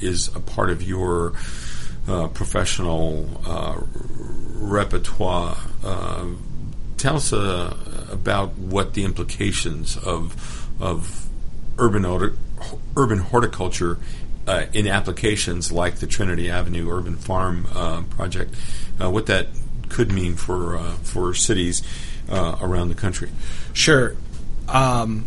is 0.00 0.34
a 0.34 0.40
part 0.40 0.70
of 0.70 0.82
your 0.82 1.32
uh, 2.08 2.28
professional 2.28 3.28
uh, 3.46 3.80
repertoire. 4.54 5.56
Uh, 5.84 6.26
tell 6.96 7.16
us 7.16 7.32
uh, 7.32 7.76
about 8.10 8.56
what 8.56 8.94
the 8.94 9.04
implications 9.04 9.96
of 9.96 10.68
of 10.80 11.26
urban 11.78 12.04
urban 12.96 13.18
horticulture 13.18 13.98
uh, 14.46 14.66
in 14.72 14.86
applications 14.86 15.72
like 15.72 15.96
the 15.96 16.06
Trinity 16.06 16.50
Avenue 16.50 16.90
Urban 16.90 17.16
Farm 17.16 17.64
project, 18.10 18.54
what 18.98 19.26
that 19.26 19.48
could 19.88 20.12
mean 20.12 20.36
for 20.36 20.78
for 21.02 21.34
cities 21.34 21.82
around 22.28 22.88
the 22.88 22.94
country. 22.94 23.30
Sure. 23.72 24.16
Um, 24.68 25.24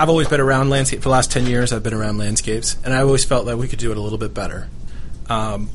I've 0.00 0.08
always 0.08 0.28
been 0.28 0.40
around 0.40 0.70
landscape 0.70 1.00
for 1.00 1.10
the 1.10 1.12
last 1.12 1.30
10 1.30 1.44
years. 1.44 1.74
I've 1.74 1.82
been 1.82 1.92
around 1.92 2.16
landscapes, 2.16 2.74
and 2.86 2.94
I 2.94 3.02
always 3.02 3.22
felt 3.26 3.44
that 3.44 3.58
we 3.58 3.68
could 3.68 3.78
do 3.78 3.90
it 3.90 3.98
a 3.98 4.00
little 4.00 4.16
bit 4.16 4.32
better. 4.32 4.66
Um, 5.28 5.68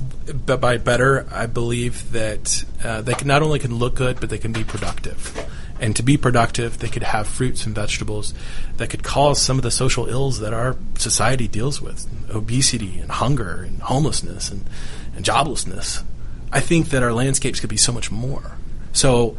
but 0.48 0.60
by 0.60 0.78
better, 0.78 1.28
I 1.32 1.46
believe 1.46 2.12
that 2.14 2.66
uh, 2.84 3.02
they 3.04 3.14
can 3.14 3.28
not 3.28 3.44
only 3.44 3.60
can 3.60 3.76
look 3.76 3.94
good, 3.94 4.20
but 4.20 4.32
they 4.32 4.40
can 4.40 4.52
be 4.52 4.64
productive. 4.64 5.48
And 5.80 5.96
to 5.98 6.02
be 6.02 6.18
productive, 6.18 6.80
they 6.80 6.88
could 6.88 7.04
have 7.04 7.28
fruits 7.28 7.68
and 7.68 7.76
vegetables 7.76 8.34
that 8.78 8.90
could 8.90 9.04
cause 9.04 9.40
some 9.40 9.60
of 9.60 9.64
the 9.64 9.70
social 9.70 10.08
ills 10.08 10.40
that 10.40 10.56
our 10.56 10.76
society 10.98 11.48
deals 11.48 11.80
with 11.80 12.08
obesity 12.32 12.98
and 12.98 13.12
hunger 13.12 13.62
and 13.62 13.80
homelessness 13.84 14.50
and, 14.50 14.68
and 15.16 15.24
joblessness. 15.24 16.04
I 16.52 16.62
think 16.62 16.90
that 16.90 17.04
our 17.04 17.14
landscapes 17.14 17.60
could 17.60 17.70
be 17.70 17.78
so 17.78 17.92
much 17.92 18.10
more. 18.10 18.58
So, 18.92 19.38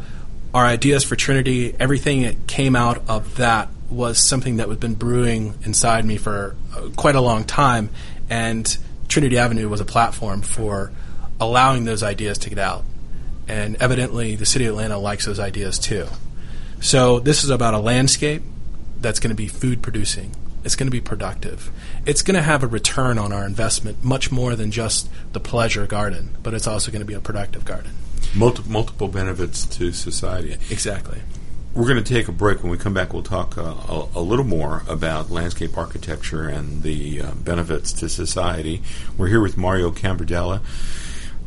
our 0.53 0.65
ideas 0.65 1.03
for 1.03 1.17
Trinity, 1.17 1.75
everything 1.77 2.21
that 2.21 2.47
came 2.47 2.73
out 2.73 3.03
of 3.09 3.35
that 3.35 3.67
was 3.89 4.17
something 4.17 4.57
that 4.57 4.67
had 4.67 4.79
been 4.79 4.95
brewing 4.95 5.55
inside 5.63 6.05
me 6.05 6.17
for 6.17 6.55
uh, 6.75 6.89
quite 6.95 7.15
a 7.15 7.21
long 7.21 7.43
time. 7.43 7.89
And 8.29 8.77
Trinity 9.07 9.37
Avenue 9.37 9.69
was 9.69 9.79
a 9.79 9.85
platform 9.85 10.41
for 10.41 10.91
allowing 11.39 11.85
those 11.85 12.03
ideas 12.03 12.37
to 12.39 12.49
get 12.49 12.59
out. 12.59 12.83
And 13.47 13.77
evidently, 13.77 14.35
the 14.35 14.45
city 14.45 14.65
of 14.65 14.71
Atlanta 14.71 14.97
likes 14.97 15.25
those 15.25 15.39
ideas 15.39 15.79
too. 15.79 16.07
So, 16.81 17.19
this 17.19 17.43
is 17.43 17.49
about 17.49 17.73
a 17.73 17.79
landscape 17.79 18.43
that's 18.99 19.19
going 19.19 19.29
to 19.29 19.35
be 19.35 19.47
food 19.47 19.81
producing. 19.81 20.35
It's 20.63 20.75
going 20.75 20.87
to 20.87 20.91
be 20.91 21.01
productive. 21.01 21.71
It's 22.05 22.21
going 22.21 22.35
to 22.35 22.41
have 22.41 22.61
a 22.61 22.67
return 22.67 23.17
on 23.17 23.31
our 23.31 23.45
investment 23.45 24.03
much 24.03 24.31
more 24.31 24.55
than 24.55 24.71
just 24.71 25.09
the 25.31 25.39
pleasure 25.39 25.87
garden, 25.87 26.35
but 26.43 26.53
it's 26.53 26.67
also 26.67 26.91
going 26.91 26.99
to 26.99 27.05
be 27.05 27.13
a 27.13 27.21
productive 27.21 27.63
garden. 27.63 27.91
Multi- 28.35 28.69
multiple 28.69 29.07
benefits 29.07 29.65
to 29.77 29.93
society. 29.93 30.57
Exactly. 30.69 31.19
We're 31.77 31.85
going 31.85 32.03
to 32.03 32.13
take 32.13 32.27
a 32.27 32.31
break. 32.31 32.63
When 32.63 32.71
we 32.71 32.77
come 32.79 32.95
back, 32.95 33.13
we'll 33.13 33.21
talk 33.21 33.55
uh, 33.55 33.61
a, 33.61 34.07
a 34.15 34.19
little 34.19 34.43
more 34.43 34.81
about 34.87 35.29
landscape 35.29 35.77
architecture 35.77 36.49
and 36.49 36.81
the 36.81 37.21
uh, 37.21 37.31
benefits 37.35 37.93
to 37.93 38.09
society. 38.09 38.81
We're 39.15 39.27
here 39.27 39.41
with 39.41 39.57
Mario 39.57 39.91
Cambardella, 39.91 40.61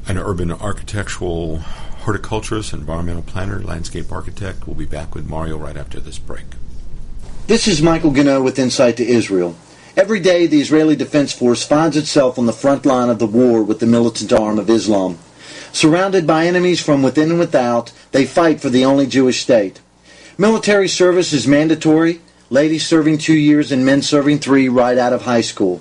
an 0.07 0.19
urban 0.19 0.53
architectural 0.53 1.59
horticulturist, 1.59 2.73
environmental 2.73 3.23
planner, 3.23 3.61
landscape 3.61 4.13
architect. 4.13 4.69
We'll 4.69 4.77
be 4.77 4.85
back 4.85 5.17
with 5.17 5.29
Mario 5.29 5.59
right 5.59 5.77
after 5.77 5.99
this 5.99 6.21
break. 6.21 6.45
This 7.49 7.67
is 7.67 7.83
Michael 7.83 8.13
Gano 8.13 8.41
with 8.41 8.57
Insight 8.57 8.99
to 8.99 9.05
Israel. 9.05 9.57
Every 9.97 10.21
day, 10.21 10.47
the 10.47 10.61
Israeli 10.61 10.95
Defense 10.95 11.33
Force 11.33 11.67
finds 11.67 11.97
itself 11.97 12.39
on 12.39 12.47
the 12.47 12.53
front 12.53 12.87
line 12.87 13.09
of 13.09 13.19
the 13.19 13.27
war 13.27 13.65
with 13.65 13.81
the 13.81 13.87
militant 13.87 14.33
arm 14.33 14.61
of 14.61 14.71
Islam. 14.71 15.19
Surrounded 15.73 16.25
by 16.25 16.47
enemies 16.47 16.81
from 16.81 17.03
within 17.03 17.31
and 17.31 17.41
without, 17.41 17.91
they 18.13 18.25
fight 18.25 18.61
for 18.61 18.71
the 18.71 18.85
only 18.85 19.09
Jewish 19.09 19.41
state. 19.41 19.81
Military 20.39 20.89
service 20.89 21.33
is 21.33 21.47
mandatory, 21.47 22.21
ladies 22.51 22.87
serving 22.87 23.19
two 23.19 23.35
years 23.35 23.73
and 23.73 23.85
men 23.85 24.01
serving 24.01 24.39
three 24.39 24.69
right 24.69 24.97
out 24.97 25.13
of 25.13 25.23
high 25.23 25.41
school. 25.41 25.81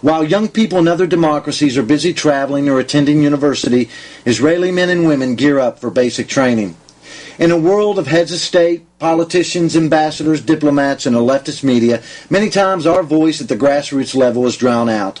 While 0.00 0.24
young 0.24 0.48
people 0.48 0.78
in 0.78 0.88
other 0.88 1.06
democracies 1.06 1.76
are 1.76 1.82
busy 1.82 2.14
traveling 2.14 2.68
or 2.68 2.78
attending 2.78 3.22
university, 3.22 3.90
Israeli 4.24 4.70
men 4.70 4.90
and 4.90 5.06
women 5.06 5.34
gear 5.34 5.58
up 5.58 5.80
for 5.80 5.90
basic 5.90 6.28
training. 6.28 6.76
In 7.38 7.50
a 7.50 7.58
world 7.58 7.98
of 7.98 8.06
heads 8.06 8.32
of 8.32 8.38
state, 8.38 8.84
politicians, 8.98 9.76
ambassadors, 9.76 10.40
diplomats, 10.40 11.06
and 11.06 11.16
a 11.16 11.20
leftist 11.20 11.62
media, 11.64 12.02
many 12.30 12.50
times 12.50 12.86
our 12.86 13.02
voice 13.02 13.40
at 13.40 13.48
the 13.48 13.56
grassroots 13.56 14.14
level 14.14 14.46
is 14.46 14.56
drowned 14.56 14.90
out. 14.90 15.20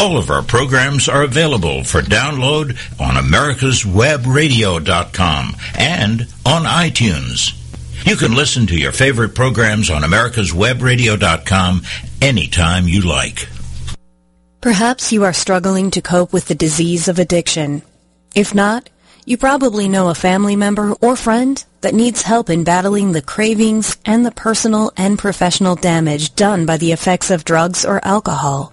All 0.00 0.16
of 0.16 0.30
our 0.30 0.44
programs 0.44 1.08
are 1.08 1.24
available 1.24 1.82
for 1.82 2.00
download 2.00 2.78
on 3.00 3.16
americaswebradio.com 3.16 5.56
and 5.76 6.20
on 6.46 6.62
iTunes. 6.62 7.52
You 8.06 8.14
can 8.14 8.36
listen 8.36 8.68
to 8.68 8.78
your 8.78 8.92
favorite 8.92 9.34
programs 9.34 9.90
on 9.90 10.02
americaswebradio.com 10.02 11.82
anytime 12.22 12.86
you 12.86 13.00
like. 13.00 13.48
Perhaps 14.60 15.12
you 15.12 15.24
are 15.24 15.32
struggling 15.32 15.90
to 15.90 16.00
cope 16.00 16.32
with 16.32 16.46
the 16.46 16.54
disease 16.54 17.08
of 17.08 17.18
addiction. 17.18 17.82
If 18.36 18.54
not, 18.54 18.88
you 19.24 19.36
probably 19.36 19.88
know 19.88 20.10
a 20.10 20.14
family 20.14 20.54
member 20.54 20.92
or 21.00 21.16
friend 21.16 21.64
that 21.80 21.92
needs 21.92 22.22
help 22.22 22.50
in 22.50 22.62
battling 22.62 23.10
the 23.12 23.22
cravings 23.22 23.96
and 24.04 24.24
the 24.24 24.30
personal 24.30 24.92
and 24.96 25.18
professional 25.18 25.74
damage 25.74 26.36
done 26.36 26.66
by 26.66 26.76
the 26.76 26.92
effects 26.92 27.32
of 27.32 27.44
drugs 27.44 27.84
or 27.84 28.00
alcohol. 28.04 28.72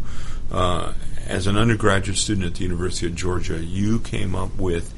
uh, 0.52 0.94
as 1.28 1.46
an 1.46 1.58
undergraduate 1.58 2.18
student 2.18 2.48
at 2.48 2.56
the 2.56 2.64
University 2.64 3.06
of 3.06 3.16
Georgia. 3.16 3.64
You 3.64 4.00
came 4.00 4.34
up 4.36 4.58
with 4.58 4.94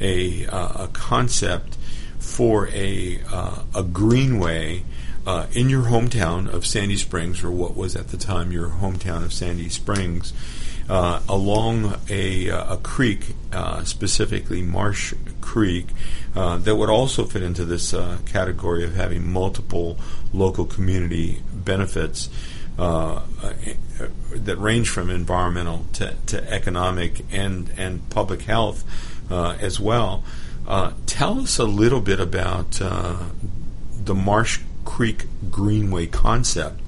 a, 0.00 0.46
uh, 0.46 0.84
a 0.84 0.88
concept 0.88 1.76
for 2.18 2.68
a, 2.68 3.20
uh, 3.30 3.62
a 3.74 3.82
greenway 3.82 4.84
uh, 5.26 5.46
in 5.52 5.68
your 5.70 5.84
hometown 5.84 6.48
of 6.48 6.66
Sandy 6.66 6.96
Springs, 6.96 7.42
or 7.42 7.50
what 7.50 7.76
was 7.76 7.96
at 7.96 8.08
the 8.08 8.16
time 8.16 8.52
your 8.52 8.68
hometown 8.68 9.24
of 9.24 9.32
Sandy 9.32 9.68
Springs 9.68 10.32
uh, 10.88 11.20
along 11.28 11.98
a, 12.08 12.50
uh, 12.50 12.74
a 12.74 12.76
creek, 12.78 13.34
uh, 13.52 13.84
specifically 13.84 14.62
Marsh 14.62 15.14
Creek, 15.40 15.86
uh, 16.34 16.58
that 16.58 16.76
would 16.76 16.90
also 16.90 17.24
fit 17.24 17.42
into 17.42 17.64
this 17.64 17.94
uh, 17.94 18.18
category 18.26 18.84
of 18.84 18.94
having 18.94 19.30
multiple 19.30 19.98
local 20.32 20.64
community 20.64 21.42
benefits 21.52 22.28
uh, 22.78 23.22
that 24.34 24.56
range 24.58 24.88
from 24.88 25.08
environmental 25.08 25.86
to, 25.92 26.14
to 26.26 26.52
economic 26.52 27.24
and, 27.32 27.70
and 27.76 28.08
public 28.10 28.42
health 28.42 28.84
as 29.30 29.78
well. 29.78 30.24
tell 31.06 31.40
us 31.40 31.58
a 31.58 31.64
little 31.64 32.00
bit 32.00 32.20
about 32.20 32.72
the 32.72 34.14
Marsh 34.14 34.60
Creek 34.84 35.26
Greenway 35.50 36.06
concept 36.06 36.80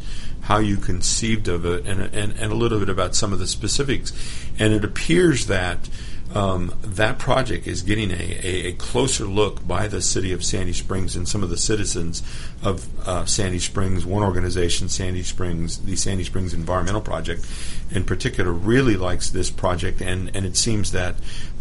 how 0.46 0.58
you 0.58 0.76
conceived 0.76 1.48
of 1.48 1.66
it 1.66 1.84
and, 1.86 2.00
and, 2.00 2.32
and 2.32 2.52
a 2.52 2.54
little 2.54 2.78
bit 2.78 2.88
about 2.88 3.16
some 3.16 3.32
of 3.32 3.40
the 3.40 3.46
specifics. 3.48 4.12
And 4.58 4.72
it 4.72 4.84
appears 4.84 5.48
that 5.48 5.88
um, 6.36 6.74
that 6.82 7.18
project 7.18 7.66
is 7.66 7.80
getting 7.80 8.10
a, 8.10 8.14
a, 8.14 8.66
a, 8.66 8.72
closer 8.72 9.24
look 9.24 9.66
by 9.66 9.88
the 9.88 10.02
city 10.02 10.32
of 10.32 10.44
Sandy 10.44 10.74
Springs 10.74 11.16
and 11.16 11.26
some 11.26 11.42
of 11.42 11.48
the 11.48 11.56
citizens 11.56 12.22
of 12.62 12.86
uh, 13.08 13.24
Sandy 13.24 13.58
Springs. 13.58 14.04
One 14.04 14.22
organization, 14.22 14.90
Sandy 14.90 15.22
Springs, 15.22 15.78
the 15.78 15.96
Sandy 15.96 16.24
Springs 16.24 16.52
Environmental 16.52 17.00
Project, 17.00 17.50
in 17.90 18.04
particular, 18.04 18.52
really 18.52 18.96
likes 18.96 19.30
this 19.30 19.48
project, 19.48 20.02
and, 20.02 20.30
and 20.36 20.44
it 20.44 20.58
seems 20.58 20.92
that 20.92 21.14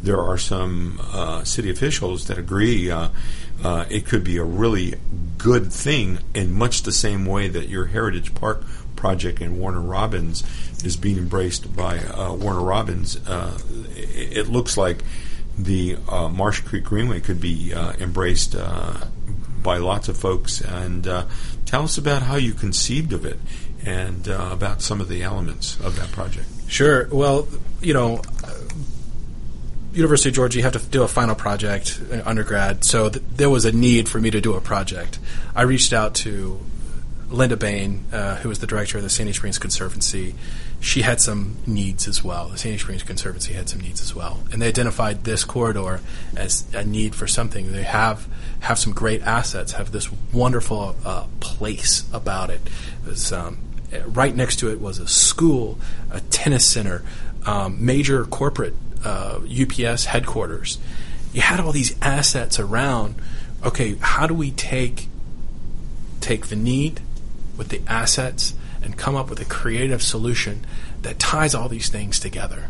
there 0.03 0.19
are 0.19 0.37
some 0.37 0.99
uh, 1.13 1.45
city 1.45 1.69
officials 1.69 2.27
that 2.27 2.37
agree 2.37 2.91
uh, 2.91 3.09
uh, 3.63 3.85
it 3.89 4.05
could 4.05 4.25
be 4.25 4.35
a 4.35 4.43
really 4.43 4.95
good 5.37 5.71
thing 5.71 6.19
in 6.33 6.51
much 6.51 6.81
the 6.81 6.91
same 6.91 7.25
way 7.25 7.47
that 7.47 7.69
your 7.69 7.85
Heritage 7.85 8.35
Park 8.35 8.65
project 8.97 9.39
in 9.39 9.57
Warner 9.57 9.79
Robins 9.81 10.43
is 10.85 10.95
being 10.97 11.17
embraced 11.17 11.75
by 11.75 11.97
uh, 11.99 12.33
Warner 12.33 12.61
Robins. 12.61 13.17
Uh, 13.27 13.57
it, 13.95 14.47
looks 14.47 14.77
like 14.77 15.03
the 15.57 15.97
uh, 16.07 16.29
Marsh 16.29 16.61
Creek 16.61 16.83
Greenway 16.83 17.21
could 17.21 17.41
be 17.41 17.73
uh, 17.73 17.93
embraced 17.99 18.55
by 19.63 19.77
lots 19.77 20.09
of 20.09 20.17
folks. 20.17 20.61
And 20.61 21.03
tell 21.65 21.83
us 21.83 21.97
about 21.97 22.21
how 22.21 22.35
you 22.35 22.53
conceived 22.53 23.13
of 23.13 23.25
it 23.25 23.39
and 23.83 24.27
about 24.27 24.81
some 24.81 25.01
of 25.01 25.09
the 25.09 25.23
elements 25.23 25.79
of 25.79 25.95
that 25.97 26.11
project. 26.11 26.47
Sure. 26.67 27.07
Well, 27.11 27.47
you 27.81 27.93
know, 27.93 28.21
University 29.95 30.29
of 30.29 30.35
Georgia, 30.35 30.57
you 30.57 30.63
have 30.63 30.73
to 30.73 30.79
do 30.79 31.03
a 31.03 31.07
final 31.07 31.35
project 31.35 32.01
uh, 32.11 32.21
undergrad, 32.25 32.83
so 32.83 33.09
th- 33.09 33.23
there 33.31 33.49
was 33.49 33.63
a 33.63 33.71
need 33.71 34.09
for 34.09 34.19
me 34.19 34.29
to 34.29 34.41
do 34.41 34.53
a 34.53 34.61
project. 34.61 35.19
I 35.55 35.61
reached 35.61 35.93
out 35.93 36.15
to 36.15 36.59
Linda 37.29 37.57
Bain, 37.57 38.05
uh, 38.11 38.35
who 38.37 38.49
was 38.49 38.59
the 38.59 38.67
director 38.67 38.97
of 38.97 39.03
the 39.03 39.09
Sandy 39.09 39.33
Springs 39.33 39.57
Conservancy. 39.57 40.35
She 40.79 41.01
had 41.01 41.19
some 41.19 41.57
needs 41.65 42.07
as 42.07 42.23
well. 42.23 42.49
The 42.49 42.57
Sandy 42.57 42.77
Springs 42.77 43.03
Conservancy 43.03 43.53
had 43.53 43.67
some 43.67 43.81
needs 43.81 44.01
as 44.01 44.13
well, 44.13 44.41
and 44.51 44.61
they 44.61 44.67
identified 44.67 45.23
this 45.23 45.43
corridor 45.43 46.01
as 46.35 46.65
a 46.73 46.83
need 46.83 47.15
for 47.15 47.25
something. 47.25 47.71
They 47.71 47.83
have 47.83 48.27
have 48.61 48.77
some 48.77 48.93
great 48.93 49.21
assets, 49.23 49.73
have 49.73 49.91
this 49.91 50.09
wonderful 50.33 50.95
uh, 51.03 51.25
place 51.39 52.03
about 52.13 52.49
it. 52.49 52.61
it 53.05 53.09
was, 53.09 53.31
um, 53.31 53.57
right 54.05 54.35
next 54.35 54.57
to 54.57 54.71
it 54.71 54.79
was 54.79 54.99
a 54.99 55.07
school, 55.07 55.79
a 56.11 56.21
tennis 56.21 56.65
center, 56.65 57.03
um, 57.45 57.83
major 57.83 58.25
corporate 58.25 58.73
uh, 59.03 59.39
UPS 59.45 60.05
headquarters. 60.05 60.77
You 61.33 61.41
had 61.41 61.59
all 61.59 61.71
these 61.71 61.95
assets 62.01 62.59
around. 62.59 63.15
Okay, 63.63 63.95
how 63.99 64.27
do 64.27 64.33
we 64.33 64.51
take 64.51 65.07
take 66.21 66.47
the 66.47 66.55
need 66.55 67.01
with 67.57 67.69
the 67.69 67.81
assets 67.87 68.53
and 68.81 68.97
come 68.97 69.15
up 69.15 69.29
with 69.29 69.39
a 69.39 69.45
creative 69.45 70.01
solution 70.01 70.65
that 71.01 71.19
ties 71.19 71.55
all 71.55 71.69
these 71.69 71.89
things 71.89 72.19
together? 72.19 72.67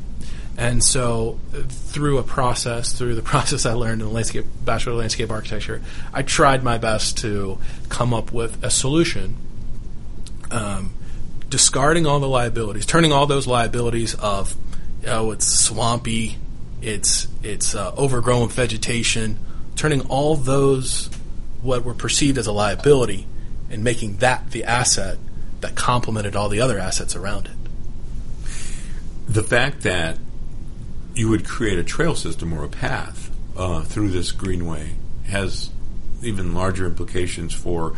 And 0.58 0.82
so, 0.84 1.40
through 1.52 2.18
a 2.18 2.24
process, 2.24 2.94
through 2.94 3.16
the 3.16 3.22
process 3.34 3.66
I 3.66 3.74
learned 3.74 4.02
in 4.02 4.08
the 4.08 4.14
landscape 4.14 4.46
bachelor 4.64 4.94
of 4.94 5.00
landscape 5.00 5.30
architecture, 5.30 5.82
I 6.14 6.22
tried 6.22 6.64
my 6.64 6.78
best 6.78 7.18
to 7.20 7.58
come 7.90 8.14
up 8.14 8.32
with 8.32 8.64
a 8.64 8.70
solution, 8.70 9.36
um, 10.52 10.94
discarding 11.50 12.06
all 12.06 12.20
the 12.20 12.28
liabilities, 12.28 12.86
turning 12.86 13.12
all 13.12 13.26
those 13.26 13.48
liabilities 13.48 14.16
of 14.16 14.56
oh, 15.08 15.32
it's 15.32 15.46
swampy, 15.46 16.38
it's 16.82 17.28
it's 17.44 17.76
uh, 17.76 17.94
overgrown 17.98 18.50
vegetation, 18.50 19.38
turning 19.76 20.02
all 20.08 20.36
those 20.36 21.10
what 21.62 21.84
were 21.84 21.94
perceived 21.94 22.38
as 22.38 22.48
a 22.48 22.52
liability 22.52 23.28
and 23.70 23.84
making 23.84 24.18
that 24.18 24.52
the 24.52 24.64
asset 24.64 25.18
that 25.62 25.76
complemented 25.76 26.36
all 26.36 26.50
the 26.50 26.62
other 26.62 26.78
assets 26.80 27.16
around 27.16 27.48
it. 27.48 27.52
the 29.28 29.44
fact 29.44 29.82
that 29.82 30.18
you 31.16 31.30
would 31.30 31.46
create 31.46 31.80
a 31.80 31.84
trail 31.84 32.16
system 32.16 32.54
or 32.54 32.64
a 32.64 32.70
path 32.70 33.32
uh, 33.58 33.82
through 33.84 34.10
this 34.10 34.32
greenway 34.32 34.92
has 35.28 35.70
even 36.22 36.54
larger 36.54 36.86
implications 36.86 37.54
for 37.54 37.96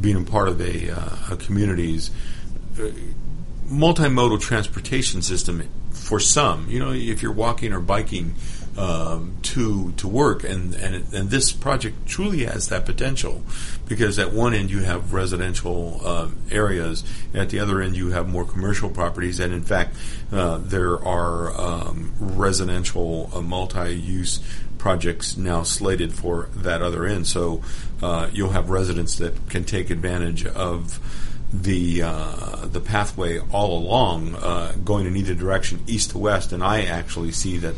being 0.00 0.16
a 0.16 0.22
part 0.22 0.48
of 0.48 0.60
a, 0.60 0.90
uh, 0.90 1.34
a 1.34 1.36
community's 1.36 2.10
uh, 2.78 2.90
multimodal 3.68 4.40
transportation 4.40 5.20
system 5.22 5.62
for 5.90 6.20
some. 6.20 6.68
You 6.68 6.78
know, 6.78 6.92
if 6.92 7.22
you're 7.22 7.32
walking 7.32 7.72
or 7.72 7.80
biking 7.80 8.34
um, 8.80 9.36
to 9.42 9.92
to 9.92 10.08
work, 10.08 10.42
and, 10.42 10.74
and 10.74 11.12
and 11.12 11.30
this 11.30 11.52
project 11.52 12.06
truly 12.06 12.44
has 12.44 12.68
that 12.68 12.86
potential 12.86 13.42
because 13.86 14.18
at 14.18 14.32
one 14.32 14.54
end 14.54 14.70
you 14.70 14.80
have 14.80 15.12
residential 15.12 16.00
uh, 16.02 16.28
areas, 16.50 17.04
at 17.34 17.50
the 17.50 17.58
other 17.58 17.82
end 17.82 17.94
you 17.94 18.08
have 18.08 18.26
more 18.26 18.44
commercial 18.44 18.88
properties, 18.88 19.38
and 19.38 19.52
in 19.52 19.62
fact 19.62 19.94
uh, 20.32 20.56
there 20.58 20.98
are 21.04 21.52
um, 21.60 22.14
residential 22.18 23.30
uh, 23.34 23.42
multi-use 23.42 24.40
projects 24.78 25.36
now 25.36 25.62
slated 25.62 26.14
for 26.14 26.48
that 26.54 26.80
other 26.80 27.04
end. 27.04 27.26
So 27.26 27.62
uh, 28.02 28.30
you'll 28.32 28.50
have 28.50 28.70
residents 28.70 29.16
that 29.16 29.50
can 29.50 29.64
take 29.64 29.90
advantage 29.90 30.46
of 30.46 30.98
the 31.52 32.02
uh, 32.02 32.66
the 32.66 32.80
pathway 32.80 33.40
all 33.52 33.76
along, 33.76 34.36
uh, 34.36 34.72
going 34.84 35.06
in 35.06 35.16
either 35.16 35.34
direction, 35.34 35.84
east 35.86 36.12
to 36.12 36.18
west. 36.18 36.52
And 36.52 36.62
I 36.62 36.84
actually 36.84 37.32
see 37.32 37.58
that 37.58 37.74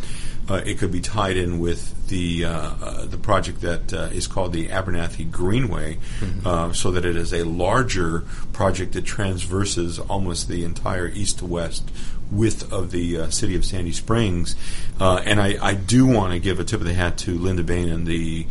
uh, 0.52 0.56
it 0.66 0.78
could 0.78 0.92
be 0.92 1.00
tied 1.00 1.36
in 1.36 1.58
with 1.58 2.08
the 2.08 2.44
uh, 2.44 2.50
uh, 2.50 3.06
the 3.06 3.16
project 3.16 3.62
that 3.62 3.92
uh, 3.92 3.96
is 4.12 4.26
called 4.26 4.52
the 4.52 4.68
Abernathy 4.68 5.30
Greenway, 5.30 5.98
Mm-hmm. 6.20 6.72
so 6.72 6.90
that 6.90 7.04
it 7.04 7.16
is 7.16 7.32
a 7.32 7.44
larger 7.44 8.24
project 8.52 8.92
that 8.92 9.04
transverses 9.04 9.98
almost 9.98 10.48
the 10.48 10.64
entire 10.64 11.08
east 11.08 11.38
to 11.38 11.46
west 11.46 11.90
width 12.30 12.72
of 12.72 12.90
the 12.90 13.18
uh, 13.18 13.30
city 13.30 13.54
of 13.56 13.64
Sandy 13.64 13.92
Springs. 13.92 14.56
Uh, 14.98 15.20
and 15.24 15.40
I, 15.40 15.58
I 15.62 15.74
do 15.74 16.06
want 16.06 16.32
to 16.32 16.38
give 16.38 16.60
a 16.60 16.64
tip 16.64 16.80
of 16.80 16.86
the 16.86 16.94
hat 16.94 17.18
to 17.18 17.38
Linda 17.38 17.62
Bain 17.62 17.88
and 17.88 18.06
the 18.06 18.46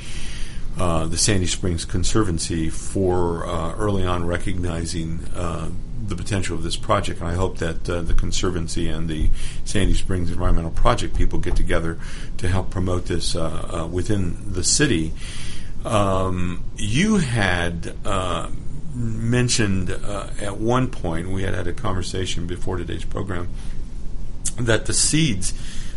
uh, 0.79 1.05
the 1.05 1.17
Sandy 1.17 1.47
Springs 1.47 1.83
Conservancy 1.85 2.69
for 2.69 3.45
uh, 3.45 3.75
early 3.75 4.05
on 4.05 4.25
recognizing 4.25 5.19
uh, 5.35 5.69
the 6.11 6.23
potential 6.23 6.55
of 6.55 6.61
this 6.61 6.77
project. 6.77 7.19
And 7.21 7.29
I 7.29 7.33
hope 7.33 7.57
that 7.57 7.89
uh, 7.89 8.01
the 8.01 8.13
Conservancy 8.13 8.87
and 8.87 9.07
the 9.07 9.29
Sandy 9.65 9.95
Springs 9.95 10.29
Environmental 10.29 10.71
Project 10.71 11.15
people 11.15 11.39
get 11.39 11.55
together 11.55 11.97
to 12.37 12.47
help 12.47 12.69
promote 12.69 13.05
this 13.05 13.35
uh, 13.35 13.83
uh, 13.83 13.87
within 13.87 14.53
the 14.53 14.63
city. 14.63 15.13
Um, 15.83 16.63
you 16.77 17.17
had 17.17 17.95
uh, 18.05 18.49
mentioned 18.93 19.89
uh, 19.89 20.27
at 20.39 20.57
one 20.57 20.87
point, 20.89 21.29
we 21.29 21.43
had 21.43 21.55
had 21.55 21.67
a 21.67 21.73
conversation 21.73 22.45
before 22.45 22.77
today's 22.77 23.05
program, 23.05 23.47
that 24.59 24.85
the 24.85 24.93
seeds 24.93 25.53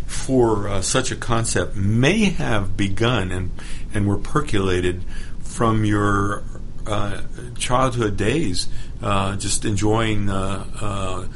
for 0.06 0.80
such 0.82 1.10
a 1.10 1.16
concept 1.16 1.74
may 1.76 2.24
have 2.24 2.76
begun 2.76 3.32
and, 3.32 3.50
and 3.92 4.06
were 4.06 4.18
percolated 4.18 5.02
from 5.40 5.84
your 5.84 6.44
uh, 6.86 7.22
childhood 7.56 8.16
days, 8.16 8.68
uh, 9.02 9.36
just 9.36 9.64
enjoying 9.64 10.28
uh, 10.30 10.64
uh, 10.80 11.26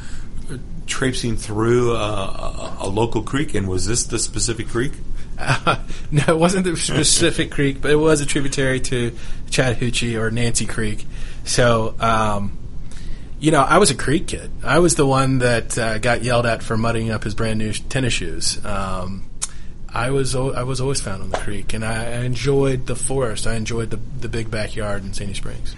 traipsing 0.86 1.36
through 1.36 1.94
a, 1.94 2.76
a 2.80 2.88
local 2.88 3.22
creek. 3.22 3.54
And 3.54 3.68
was 3.68 3.86
this 3.86 4.04
the 4.04 4.18
specific 4.18 4.68
creek? 4.68 4.92
no, 6.10 6.22
it 6.26 6.38
wasn't 6.38 6.64
the 6.64 6.76
specific 6.76 7.50
creek, 7.52 7.80
but 7.80 7.90
it 7.90 7.96
was 7.96 8.20
a 8.20 8.26
tributary 8.26 8.80
to 8.80 9.16
Chattahoochee 9.50 10.16
or 10.16 10.30
Nancy 10.30 10.66
Creek. 10.66 11.06
So, 11.44 11.94
um, 12.00 12.58
you 13.38 13.52
know, 13.52 13.62
I 13.62 13.78
was 13.78 13.90
a 13.90 13.94
creek 13.94 14.26
kid. 14.26 14.50
I 14.64 14.80
was 14.80 14.96
the 14.96 15.06
one 15.06 15.38
that 15.38 15.78
uh, 15.78 15.98
got 15.98 16.24
yelled 16.24 16.44
at 16.44 16.62
for 16.62 16.76
mudding 16.76 17.10
up 17.10 17.22
his 17.22 17.34
brand 17.34 17.58
new 17.60 17.72
tennis 17.72 18.14
shoes. 18.14 18.64
Um, 18.64 19.30
I 19.88 20.10
was 20.10 20.34
o- 20.34 20.52
I 20.52 20.64
was 20.64 20.80
always 20.80 21.00
found 21.00 21.22
on 21.22 21.30
the 21.30 21.38
creek, 21.38 21.72
and 21.72 21.84
I, 21.84 22.04
I 22.04 22.24
enjoyed 22.24 22.86
the 22.86 22.96
forest. 22.96 23.46
I 23.46 23.54
enjoyed 23.54 23.90
the 23.90 23.96
the 24.20 24.28
big 24.28 24.50
backyard 24.50 25.04
in 25.04 25.14
Sandy 25.14 25.34
Springs. 25.34 25.74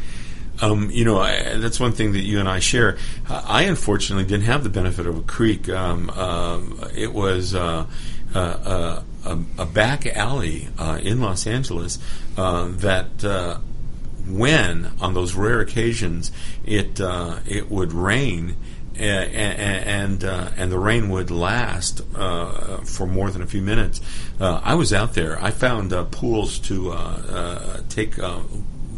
Um, 0.61 0.91
you 0.91 1.05
know, 1.05 1.19
I, 1.19 1.57
that's 1.57 1.81
one 1.81 1.93
thing 1.93 2.13
that 2.13 2.21
you 2.21 2.39
and 2.39 2.49
I 2.49 2.59
share. 2.59 2.99
Uh, 3.29 3.43
I 3.47 3.63
unfortunately 3.63 4.25
didn't 4.25 4.47
have 4.47 4.63
the 4.63 4.71
benefit 4.71 5.07
of 5.07 5.17
a 5.17 5.23
creek. 5.23 5.69
Um, 5.69 6.11
um, 6.11 6.85
it 6.95 7.13
was 7.13 7.55
uh, 7.55 7.87
uh, 8.35 8.39
uh, 8.39 9.03
a, 9.59 9.67
back 9.67 10.07
alley 10.07 10.69
uh, 10.79 10.99
in 11.03 11.21
Los 11.21 11.47
Angeles 11.47 11.99
uh, 12.37 12.69
that. 12.69 13.25
Uh, 13.25 13.59
when 14.29 14.93
on 15.01 15.15
those 15.15 15.35
rare 15.35 15.61
occasions 15.61 16.31
it 16.63 17.01
uh, 17.01 17.39
it 17.47 17.71
would 17.71 17.93
rain 17.93 18.55
and 19.01 19.35
and, 19.89 20.25
uh, 20.25 20.51
and 20.57 20.71
the 20.71 20.79
rain 20.79 21.09
would 21.09 21.31
last 21.31 22.03
uh, 22.15 22.79
for 22.79 23.07
more 23.07 23.31
than 23.31 23.43
a 23.43 23.47
few 23.47 23.63
minutes. 23.63 24.01
Uh, 24.39 24.61
I 24.63 24.75
was 24.75 24.93
out 24.93 25.15
there. 25.15 25.43
I 25.43 25.51
found 25.51 25.93
uh, 25.93 26.05
pools 26.05 26.59
to 26.61 26.93
uh, 26.93 26.95
uh, 26.95 27.81
take. 27.89 28.19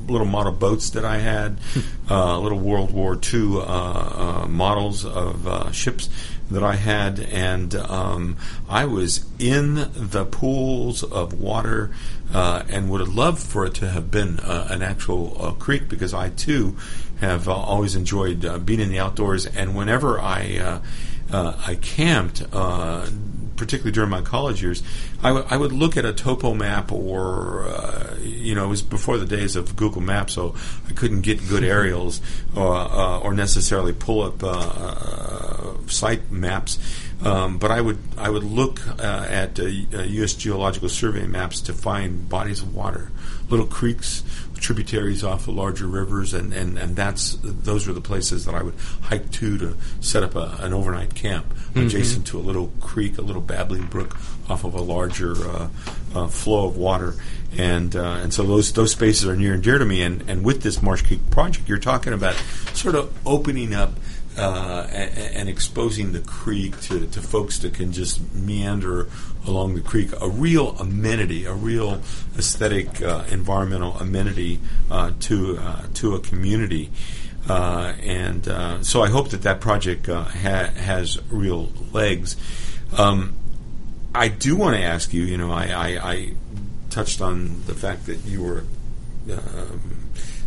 Little 0.07 0.26
model 0.26 0.53
boats 0.53 0.90
that 0.90 1.05
I 1.05 1.18
had, 1.18 1.59
uh, 2.11 2.38
little 2.38 2.59
World 2.59 2.90
War 2.92 3.18
II 3.32 3.57
uh, 3.57 3.62
uh, 3.62 4.46
models 4.48 5.05
of 5.05 5.46
uh, 5.46 5.70
ships 5.72 6.09
that 6.50 6.62
I 6.62 6.74
had, 6.74 7.18
and 7.20 7.74
um, 7.74 8.36
I 8.68 8.84
was 8.84 9.24
in 9.38 9.90
the 9.94 10.24
pools 10.24 11.03
of 11.03 11.40
water 11.40 11.90
uh, 12.32 12.62
and 12.68 12.90
would 12.90 13.00
have 13.00 13.14
loved 13.14 13.42
for 13.42 13.66
it 13.66 13.74
to 13.74 13.88
have 13.88 14.11
been 14.11 14.40
uh, 14.40 14.68
an 14.70 14.82
actual 14.82 15.36
uh, 15.40 15.53
creek 15.53 15.88
because 15.88 16.14
I 16.14 16.30
too 16.30 16.76
have 17.20 17.48
uh, 17.48 17.55
always 17.55 17.94
enjoyed 17.94 18.44
uh, 18.44 18.59
being 18.59 18.80
in 18.80 18.90
the 18.90 18.98
outdoors. 18.98 19.46
And 19.46 19.76
whenever 19.76 20.20
I 20.20 20.59
uh, 20.59 20.80
uh, 21.32 21.55
I 21.66 21.76
camped, 21.76 22.44
uh, 22.53 23.09
particularly 23.62 23.92
during 23.92 24.10
my 24.10 24.20
college 24.22 24.60
years, 24.60 24.82
I, 25.22 25.28
w- 25.28 25.46
I 25.48 25.56
would 25.56 25.70
look 25.70 25.96
at 25.96 26.04
a 26.04 26.12
topo 26.12 26.52
map 26.52 26.90
or 26.90 27.68
uh, 27.68 28.16
you 28.20 28.56
know 28.56 28.64
it 28.64 28.68
was 28.68 28.82
before 28.82 29.18
the 29.18 29.26
days 29.26 29.54
of 29.54 29.76
Google 29.76 30.02
Maps, 30.02 30.32
so 30.32 30.56
I 30.88 30.92
couldn't 30.92 31.20
get 31.20 31.48
good 31.48 31.62
aerials 31.76 32.20
or, 32.56 32.74
uh, 32.74 33.20
or 33.20 33.32
necessarily 33.34 33.92
pull 33.92 34.22
up 34.22 34.42
uh, 34.42 35.86
site 35.86 36.32
maps. 36.32 36.78
Um, 37.24 37.58
but 37.58 37.70
I 37.70 37.80
would 37.80 37.98
I 38.18 38.30
would 38.30 38.42
look 38.42 38.80
uh, 38.98 39.26
at 39.28 39.60
uh, 39.60 39.66
U.S. 39.66 40.34
Geological 40.34 40.88
Survey 40.88 41.28
maps 41.28 41.60
to 41.60 41.72
find 41.72 42.28
bodies 42.28 42.62
of 42.62 42.74
water, 42.74 43.12
little 43.48 43.66
creeks, 43.66 44.24
tributaries 44.62 45.22
off 45.24 45.48
of 45.48 45.54
larger 45.54 45.86
rivers, 45.86 46.32
and, 46.32 46.52
and, 46.54 46.78
and 46.78 46.96
that's 46.96 47.36
those 47.42 47.86
were 47.86 47.92
the 47.92 48.00
places 48.00 48.44
that 48.46 48.54
I 48.54 48.62
would 48.62 48.74
hike 49.02 49.30
to 49.32 49.58
to 49.58 49.76
set 50.00 50.22
up 50.22 50.34
a, 50.36 50.56
an 50.60 50.72
overnight 50.72 51.14
camp 51.14 51.46
Mhm. 51.74 51.86
adjacent 51.86 52.26
to 52.28 52.38
a 52.38 52.40
little 52.42 52.70
creek, 52.80 53.16
a 53.18 53.22
little 53.22 53.40
babbling 53.42 53.86
brook 53.86 54.16
off 54.48 54.64
of 54.64 54.74
a 54.74 54.80
larger 54.82 55.32
uh, 55.48 55.68
uh, 56.14 56.26
flow 56.28 56.66
of 56.68 56.76
water, 56.76 57.14
and 57.56 57.96
uh, 57.96 58.20
and 58.22 58.32
so 58.32 58.42
those 58.44 58.72
those 58.72 58.92
spaces 58.92 59.26
are 59.26 59.36
near 59.36 59.54
and 59.54 59.62
dear 59.62 59.78
to 59.78 59.84
me. 59.86 60.02
And, 60.02 60.22
and 60.28 60.44
with 60.44 60.62
this 60.62 60.82
Marsh 60.82 61.02
Creek 61.02 61.28
project, 61.30 61.68
you're 61.68 61.78
talking 61.78 62.12
about 62.12 62.34
sort 62.74 62.94
of 62.94 63.10
opening 63.26 63.74
up 63.74 63.94
uh, 64.37 64.87
and, 64.91 65.18
and 65.37 65.49
exposing 65.49 66.12
the 66.12 66.20
creek 66.20 66.80
to, 66.83 67.07
to 67.07 67.20
folks 67.20 67.59
that 67.59 67.74
can 67.74 67.93
just 67.93 68.20
meander 68.35 69.09
along 69.47 69.74
the 69.74 69.80
creek. 69.80 70.11
A 70.20 70.28
real 70.28 70.70
amenity, 70.78 71.45
a 71.45 71.53
real 71.53 72.01
aesthetic, 72.39 73.03
uh, 73.03 73.24
environmental 73.30 73.97
amenity 73.99 74.61
uh, 74.91 75.12
to 75.20 75.59
uh, 75.59 75.83
to 75.95 76.14
a 76.14 76.20
community. 76.20 76.91
Uh, 77.49 77.93
and 78.01 78.47
uh, 78.47 78.83
so 78.83 79.03
I 79.03 79.09
hope 79.09 79.30
that 79.30 79.43
that 79.43 79.61
project 79.61 80.07
ha- 80.07 80.26
has 80.30 81.18
real 81.30 81.72
legs. 81.93 82.37
Um, 82.97 83.35
I 84.14 84.28
do 84.28 84.57
want 84.57 84.76
to 84.76 84.83
ask 84.83 85.12
you. 85.12 85.24
You 85.24 85.39
know, 85.39 85.51
I, 85.51 85.66
I, 85.66 86.11
I 86.12 86.35
touched 86.91 87.20
on 87.20 87.62
the 87.66 87.74
fact 87.74 88.07
that 88.07 88.24
you 88.24 88.43
were 88.43 88.64
um, 89.30 90.01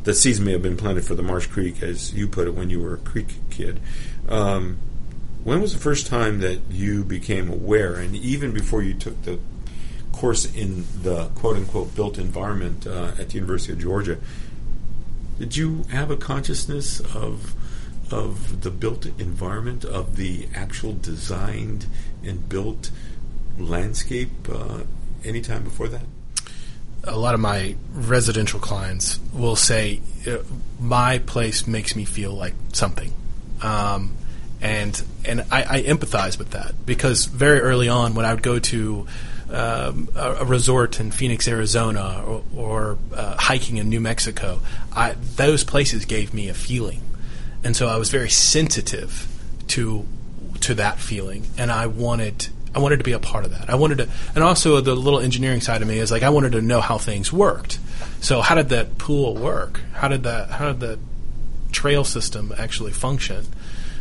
the 0.05 0.13
seeds 0.13 0.39
may 0.39 0.53
have 0.53 0.61
been 0.61 0.77
planted 0.77 1.03
for 1.03 1.15
the 1.15 1.23
Marsh 1.23 1.47
Creek, 1.47 1.83
as 1.83 2.13
you 2.13 2.27
put 2.27 2.47
it, 2.47 2.53
when 2.53 2.69
you 2.69 2.79
were 2.79 2.93
a 2.93 2.97
creek 2.97 3.35
kid. 3.49 3.79
Um, 4.29 4.77
when 5.43 5.61
was 5.61 5.73
the 5.73 5.79
first 5.79 6.07
time 6.07 6.39
that 6.39 6.59
you 6.69 7.03
became 7.03 7.49
aware, 7.49 7.95
and 7.95 8.15
even 8.15 8.51
before 8.51 8.81
you 8.81 8.93
took 8.93 9.21
the 9.23 9.39
course 10.11 10.45
in 10.55 10.85
the 11.01 11.27
quote 11.35 11.57
unquote 11.57 11.93
built 11.95 12.17
environment 12.17 12.87
uh, 12.87 13.11
at 13.19 13.29
the 13.29 13.35
University 13.35 13.73
of 13.73 13.79
Georgia, 13.79 14.17
did 15.39 15.57
you 15.57 15.83
have 15.91 16.09
a 16.09 16.17
consciousness 16.17 16.99
of 16.99 17.53
of 18.11 18.61
the 18.61 18.69
built 18.69 19.07
environment, 19.19 19.83
of 19.83 20.15
the 20.15 20.47
actual 20.53 20.93
designed 20.93 21.87
and 22.23 22.47
built 22.47 22.91
landscape 23.57 24.29
uh, 24.47 24.81
anytime 25.23 25.63
before 25.63 25.87
that? 25.87 26.05
A 27.07 27.17
lot 27.17 27.33
of 27.33 27.39
my 27.39 27.75
residential 27.93 28.59
clients 28.59 29.19
will 29.33 29.55
say, 29.55 30.01
uh, 30.27 30.37
"My 30.79 31.19
place 31.19 31.67
makes 31.67 31.95
me 31.95 32.05
feel 32.05 32.33
like 32.33 32.53
something," 32.73 33.11
um, 33.61 34.15
and 34.61 35.01
and 35.23 35.41
I, 35.51 35.77
I 35.77 35.83
empathize 35.83 36.37
with 36.37 36.51
that 36.51 36.85
because 36.85 37.25
very 37.25 37.59
early 37.59 37.89
on, 37.89 38.15
when 38.15 38.25
I 38.25 38.33
would 38.33 38.43
go 38.43 38.59
to 38.59 39.07
um, 39.49 40.09
a, 40.15 40.31
a 40.35 40.45
resort 40.45 40.99
in 40.99 41.11
Phoenix, 41.11 41.47
Arizona, 41.47 42.23
or, 42.25 42.43
or 42.55 42.97
uh, 43.13 43.35
hiking 43.37 43.77
in 43.77 43.89
New 43.89 44.01
Mexico, 44.01 44.59
I, 44.91 45.15
those 45.35 45.63
places 45.63 46.05
gave 46.05 46.33
me 46.33 46.49
a 46.49 46.53
feeling, 46.53 47.01
and 47.63 47.75
so 47.75 47.87
I 47.87 47.97
was 47.97 48.09
very 48.09 48.29
sensitive 48.29 49.27
to 49.67 50.05
to 50.61 50.73
that 50.75 50.99
feeling, 50.99 51.45
and 51.57 51.71
I 51.71 51.87
wanted 51.87 52.47
I 52.75 52.79
wanted 52.79 52.97
to 52.97 53.05
be 53.05 53.13
a 53.13 53.19
part 53.19 53.45
of 53.45 53.51
that. 53.51 53.69
I 53.69 53.75
wanted 53.75 53.99
to, 53.99 54.09
and 54.35 54.43
also 54.43 54.81
the 54.81 54.93
little 54.93 55.21
engineering 55.21 55.61
side 55.61 55.81
of 55.81 55.87
me 55.87 55.97
is 55.97 56.11
like 56.11 56.23
I 56.23 56.29
wanted 56.29 56.51
to 56.51 56.61
know 56.61 56.81
how 56.81 56.97
things 56.97 57.31
worked. 57.31 57.79
So 58.19 58.41
how 58.41 58.55
did 58.55 58.69
that 58.69 58.97
pool 58.97 59.33
work? 59.33 59.79
How 59.93 60.09
did 60.09 60.23
that 60.23 60.49
how 60.49 60.73
did 60.73 60.81
the 60.81 60.99
trail 61.71 62.03
system 62.03 62.53
actually 62.57 62.91
function? 62.91 63.45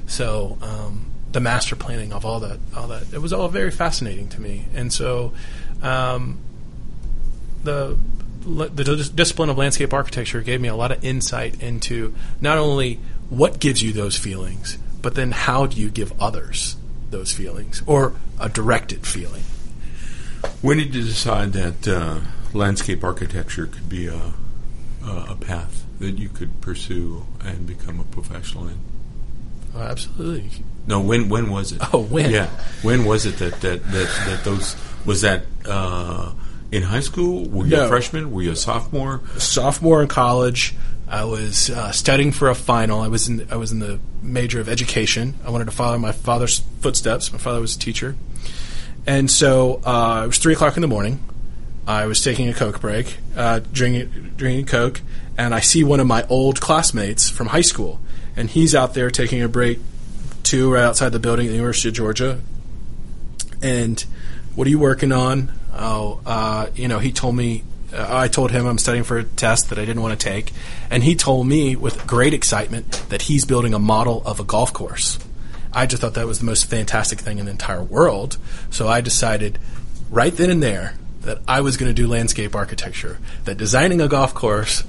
So 0.09 0.59
um, 0.61 1.13
the 1.31 1.39
master 1.39 1.77
planning 1.77 2.13
of 2.13 2.27
all 2.27 2.41
that 2.41 2.59
all 2.77 2.89
that 2.89 3.13
it 3.13 3.23
was 3.23 3.33
all 3.33 3.49
very 3.49 3.71
fascinating 3.71 4.29
to 4.31 4.41
me, 4.41 4.67
and 4.75 4.93
so 4.93 5.33
um, 5.81 6.39
the 7.63 7.97
the 8.43 9.13
discipline 9.15 9.51
of 9.51 9.57
landscape 9.57 9.95
architecture 9.95 10.41
gave 10.43 10.61
me 10.61 10.69
a 10.69 10.75
lot 10.75 10.91
of 10.91 11.03
insight 11.05 11.63
into 11.63 12.13
not 12.41 12.59
only 12.59 12.99
what 13.31 13.61
gives 13.61 13.83
you 13.83 13.93
those 13.93 14.19
feelings, 14.19 14.79
but 15.01 15.15
then 15.15 15.31
how 15.31 15.65
do 15.65 15.81
you 15.81 15.91
give 15.91 16.13
others 16.21 16.77
those 17.15 17.33
feelings 17.33 17.83
or 17.87 18.13
a 18.41 18.49
directed 18.49 19.07
feeling. 19.07 19.43
When 20.61 20.79
did 20.79 20.95
you 20.95 21.03
decide 21.03 21.53
that 21.53 21.89
uh, 21.89 22.21
landscape 22.53 23.05
architecture 23.05 23.67
could 23.67 23.89
be 23.89 24.09
a, 24.09 24.35
a 25.03 25.37
path 25.37 25.85
that 26.01 26.19
you 26.19 26.29
could 26.29 26.61
pursue 26.61 27.25
and 27.41 27.67
become 27.67 28.01
a 28.01 28.05
professional 28.05 28.67
in? 28.67 28.79
Oh, 29.77 29.81
absolutely. 29.81 30.65
No, 30.87 31.01
when 31.01 31.29
when 31.29 31.51
was 31.51 31.73
it? 31.73 31.81
Oh, 31.95 32.03
when? 32.03 32.31
Yeah, 32.31 32.49
when 32.83 33.05
was 33.05 33.27
it 33.27 33.39
that 33.39 33.61
that 33.63 33.85
that, 33.85 34.25
that 34.27 34.45
those 34.45 34.77
was 35.07 35.23
that 35.23 35.45
uh, 35.65 36.33
in 36.71 36.83
high 36.83 37.01
school? 37.01 37.49
Were 37.49 37.65
you 37.65 37.77
no. 37.77 37.87
a 37.87 37.89
freshman? 37.89 38.33
Were 38.33 38.43
you 38.43 38.53
a 38.53 38.57
sophomore? 38.57 39.21
sophomore 39.39 40.03
in 40.03 40.09
college. 40.09 40.75
I 41.15 41.23
was 41.23 41.71
uh, 41.71 41.93
studying 41.93 42.33
for 42.33 42.51
a 42.51 42.57
final. 42.57 43.01
I 43.01 43.07
was 43.07 43.29
in 43.29 43.47
I 43.49 43.55
was 43.55 43.71
in 43.71 43.79
the 43.79 44.01
major 44.21 44.59
of 44.59 44.69
education. 44.69 45.35
I 45.45 45.51
wanted 45.51 45.67
to 45.67 45.71
follow 45.71 45.97
my 45.97 46.11
father's 46.11 46.59
footsteps. 46.81 47.31
My 47.31 47.39
father 47.39 47.61
was 47.61 47.77
a 47.77 47.79
teacher, 47.79 48.17
and 49.07 49.31
so 49.31 49.81
uh, 49.85 50.23
it 50.25 50.27
was 50.27 50.39
three 50.39 50.55
o'clock 50.55 50.77
in 50.77 50.81
the 50.81 50.89
morning. 50.89 51.23
I 51.87 52.07
was 52.07 52.21
taking 52.21 52.49
a 52.49 52.53
Coke 52.53 52.81
break, 52.81 53.19
uh, 53.37 53.61
drinking 53.73 54.33
drinking 54.37 54.67
Coke, 54.67 55.03
and 55.39 55.55
I 55.55 55.61
see 55.61 55.85
one 55.85 56.01
of 56.01 56.09
my 56.09 56.27
old 56.27 56.61
classmates 56.61 57.31
from 57.31 57.47
high 57.47 57.61
school, 57.61 58.01
and 58.35 58.51
he's 58.51 58.75
out 58.75 58.95
there 58.95 59.09
taking 59.09 59.41
a 59.41 59.49
break 59.49 59.79
too, 60.43 60.73
right 60.73 60.83
outside 60.83 61.11
the 61.11 61.21
building 61.21 61.47
at 61.47 61.51
the 61.51 61.57
University 61.57 61.91
of 61.91 61.95
Georgia. 61.95 62.41
And 63.63 64.05
what 64.57 64.67
are 64.67 64.71
you 64.71 64.81
working 64.81 65.13
on? 65.13 65.53
Oh, 65.73 66.21
uh, 66.27 66.71
you 66.75 66.89
know, 66.89 66.99
he 66.99 67.13
told 67.13 67.37
me 67.37 67.63
I 67.97 68.29
told 68.29 68.51
him 68.51 68.67
I'm 68.67 68.79
studying 68.79 69.05
for 69.05 69.19
a 69.19 69.25
test 69.25 69.71
that 69.71 69.79
I 69.79 69.85
didn't 69.85 70.03
want 70.03 70.19
to 70.19 70.25
take, 70.25 70.53
and 70.91 71.03
he 71.03 71.15
told 71.15 71.47
me 71.47 71.77
with 71.77 72.07
great 72.07 72.35
excitement 72.35 73.05
that 73.09 73.23
he's 73.23 73.45
building 73.45 73.75
a 73.75 73.79
model 73.79 74.23
of 74.27 74.41
a 74.41 74.45
golf 74.45 74.73
course. 74.73 75.19
I 75.73 75.87
just 75.87 76.03
thought 76.03 76.15
that 76.15 76.27
was 76.27 76.39
the 76.39 76.45
most 76.45 76.67
fantastic 76.67 77.19
thing 77.19 77.39
in 77.39 77.47
the 77.47 77.51
entire 77.51 77.83
world. 77.83 78.39
So 78.71 78.89
I 78.89 79.01
decided 79.01 79.59
right 80.11 80.35
then 80.35 80.51
and 80.51 80.63
there 80.63 80.97
that 81.23 81.39
I 81.49 81.63
was 81.63 81.77
going 81.77 81.89
to 81.89 81.95
do 81.95 82.07
landscape 82.07 82.55
architecture, 82.55 83.19
that 83.45 83.57
designing 83.57 84.01
a 84.01 84.09
golf 84.09 84.35
course 84.35 84.85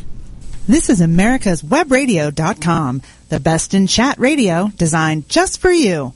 This 0.68 0.88
is 0.88 1.00
America's 1.00 1.62
Webradio.com, 1.62 3.02
the 3.30 3.40
best 3.40 3.74
in 3.74 3.88
chat 3.88 4.16
radio 4.20 4.68
designed 4.76 5.28
just 5.28 5.60
for 5.60 5.72
you. 5.72 6.12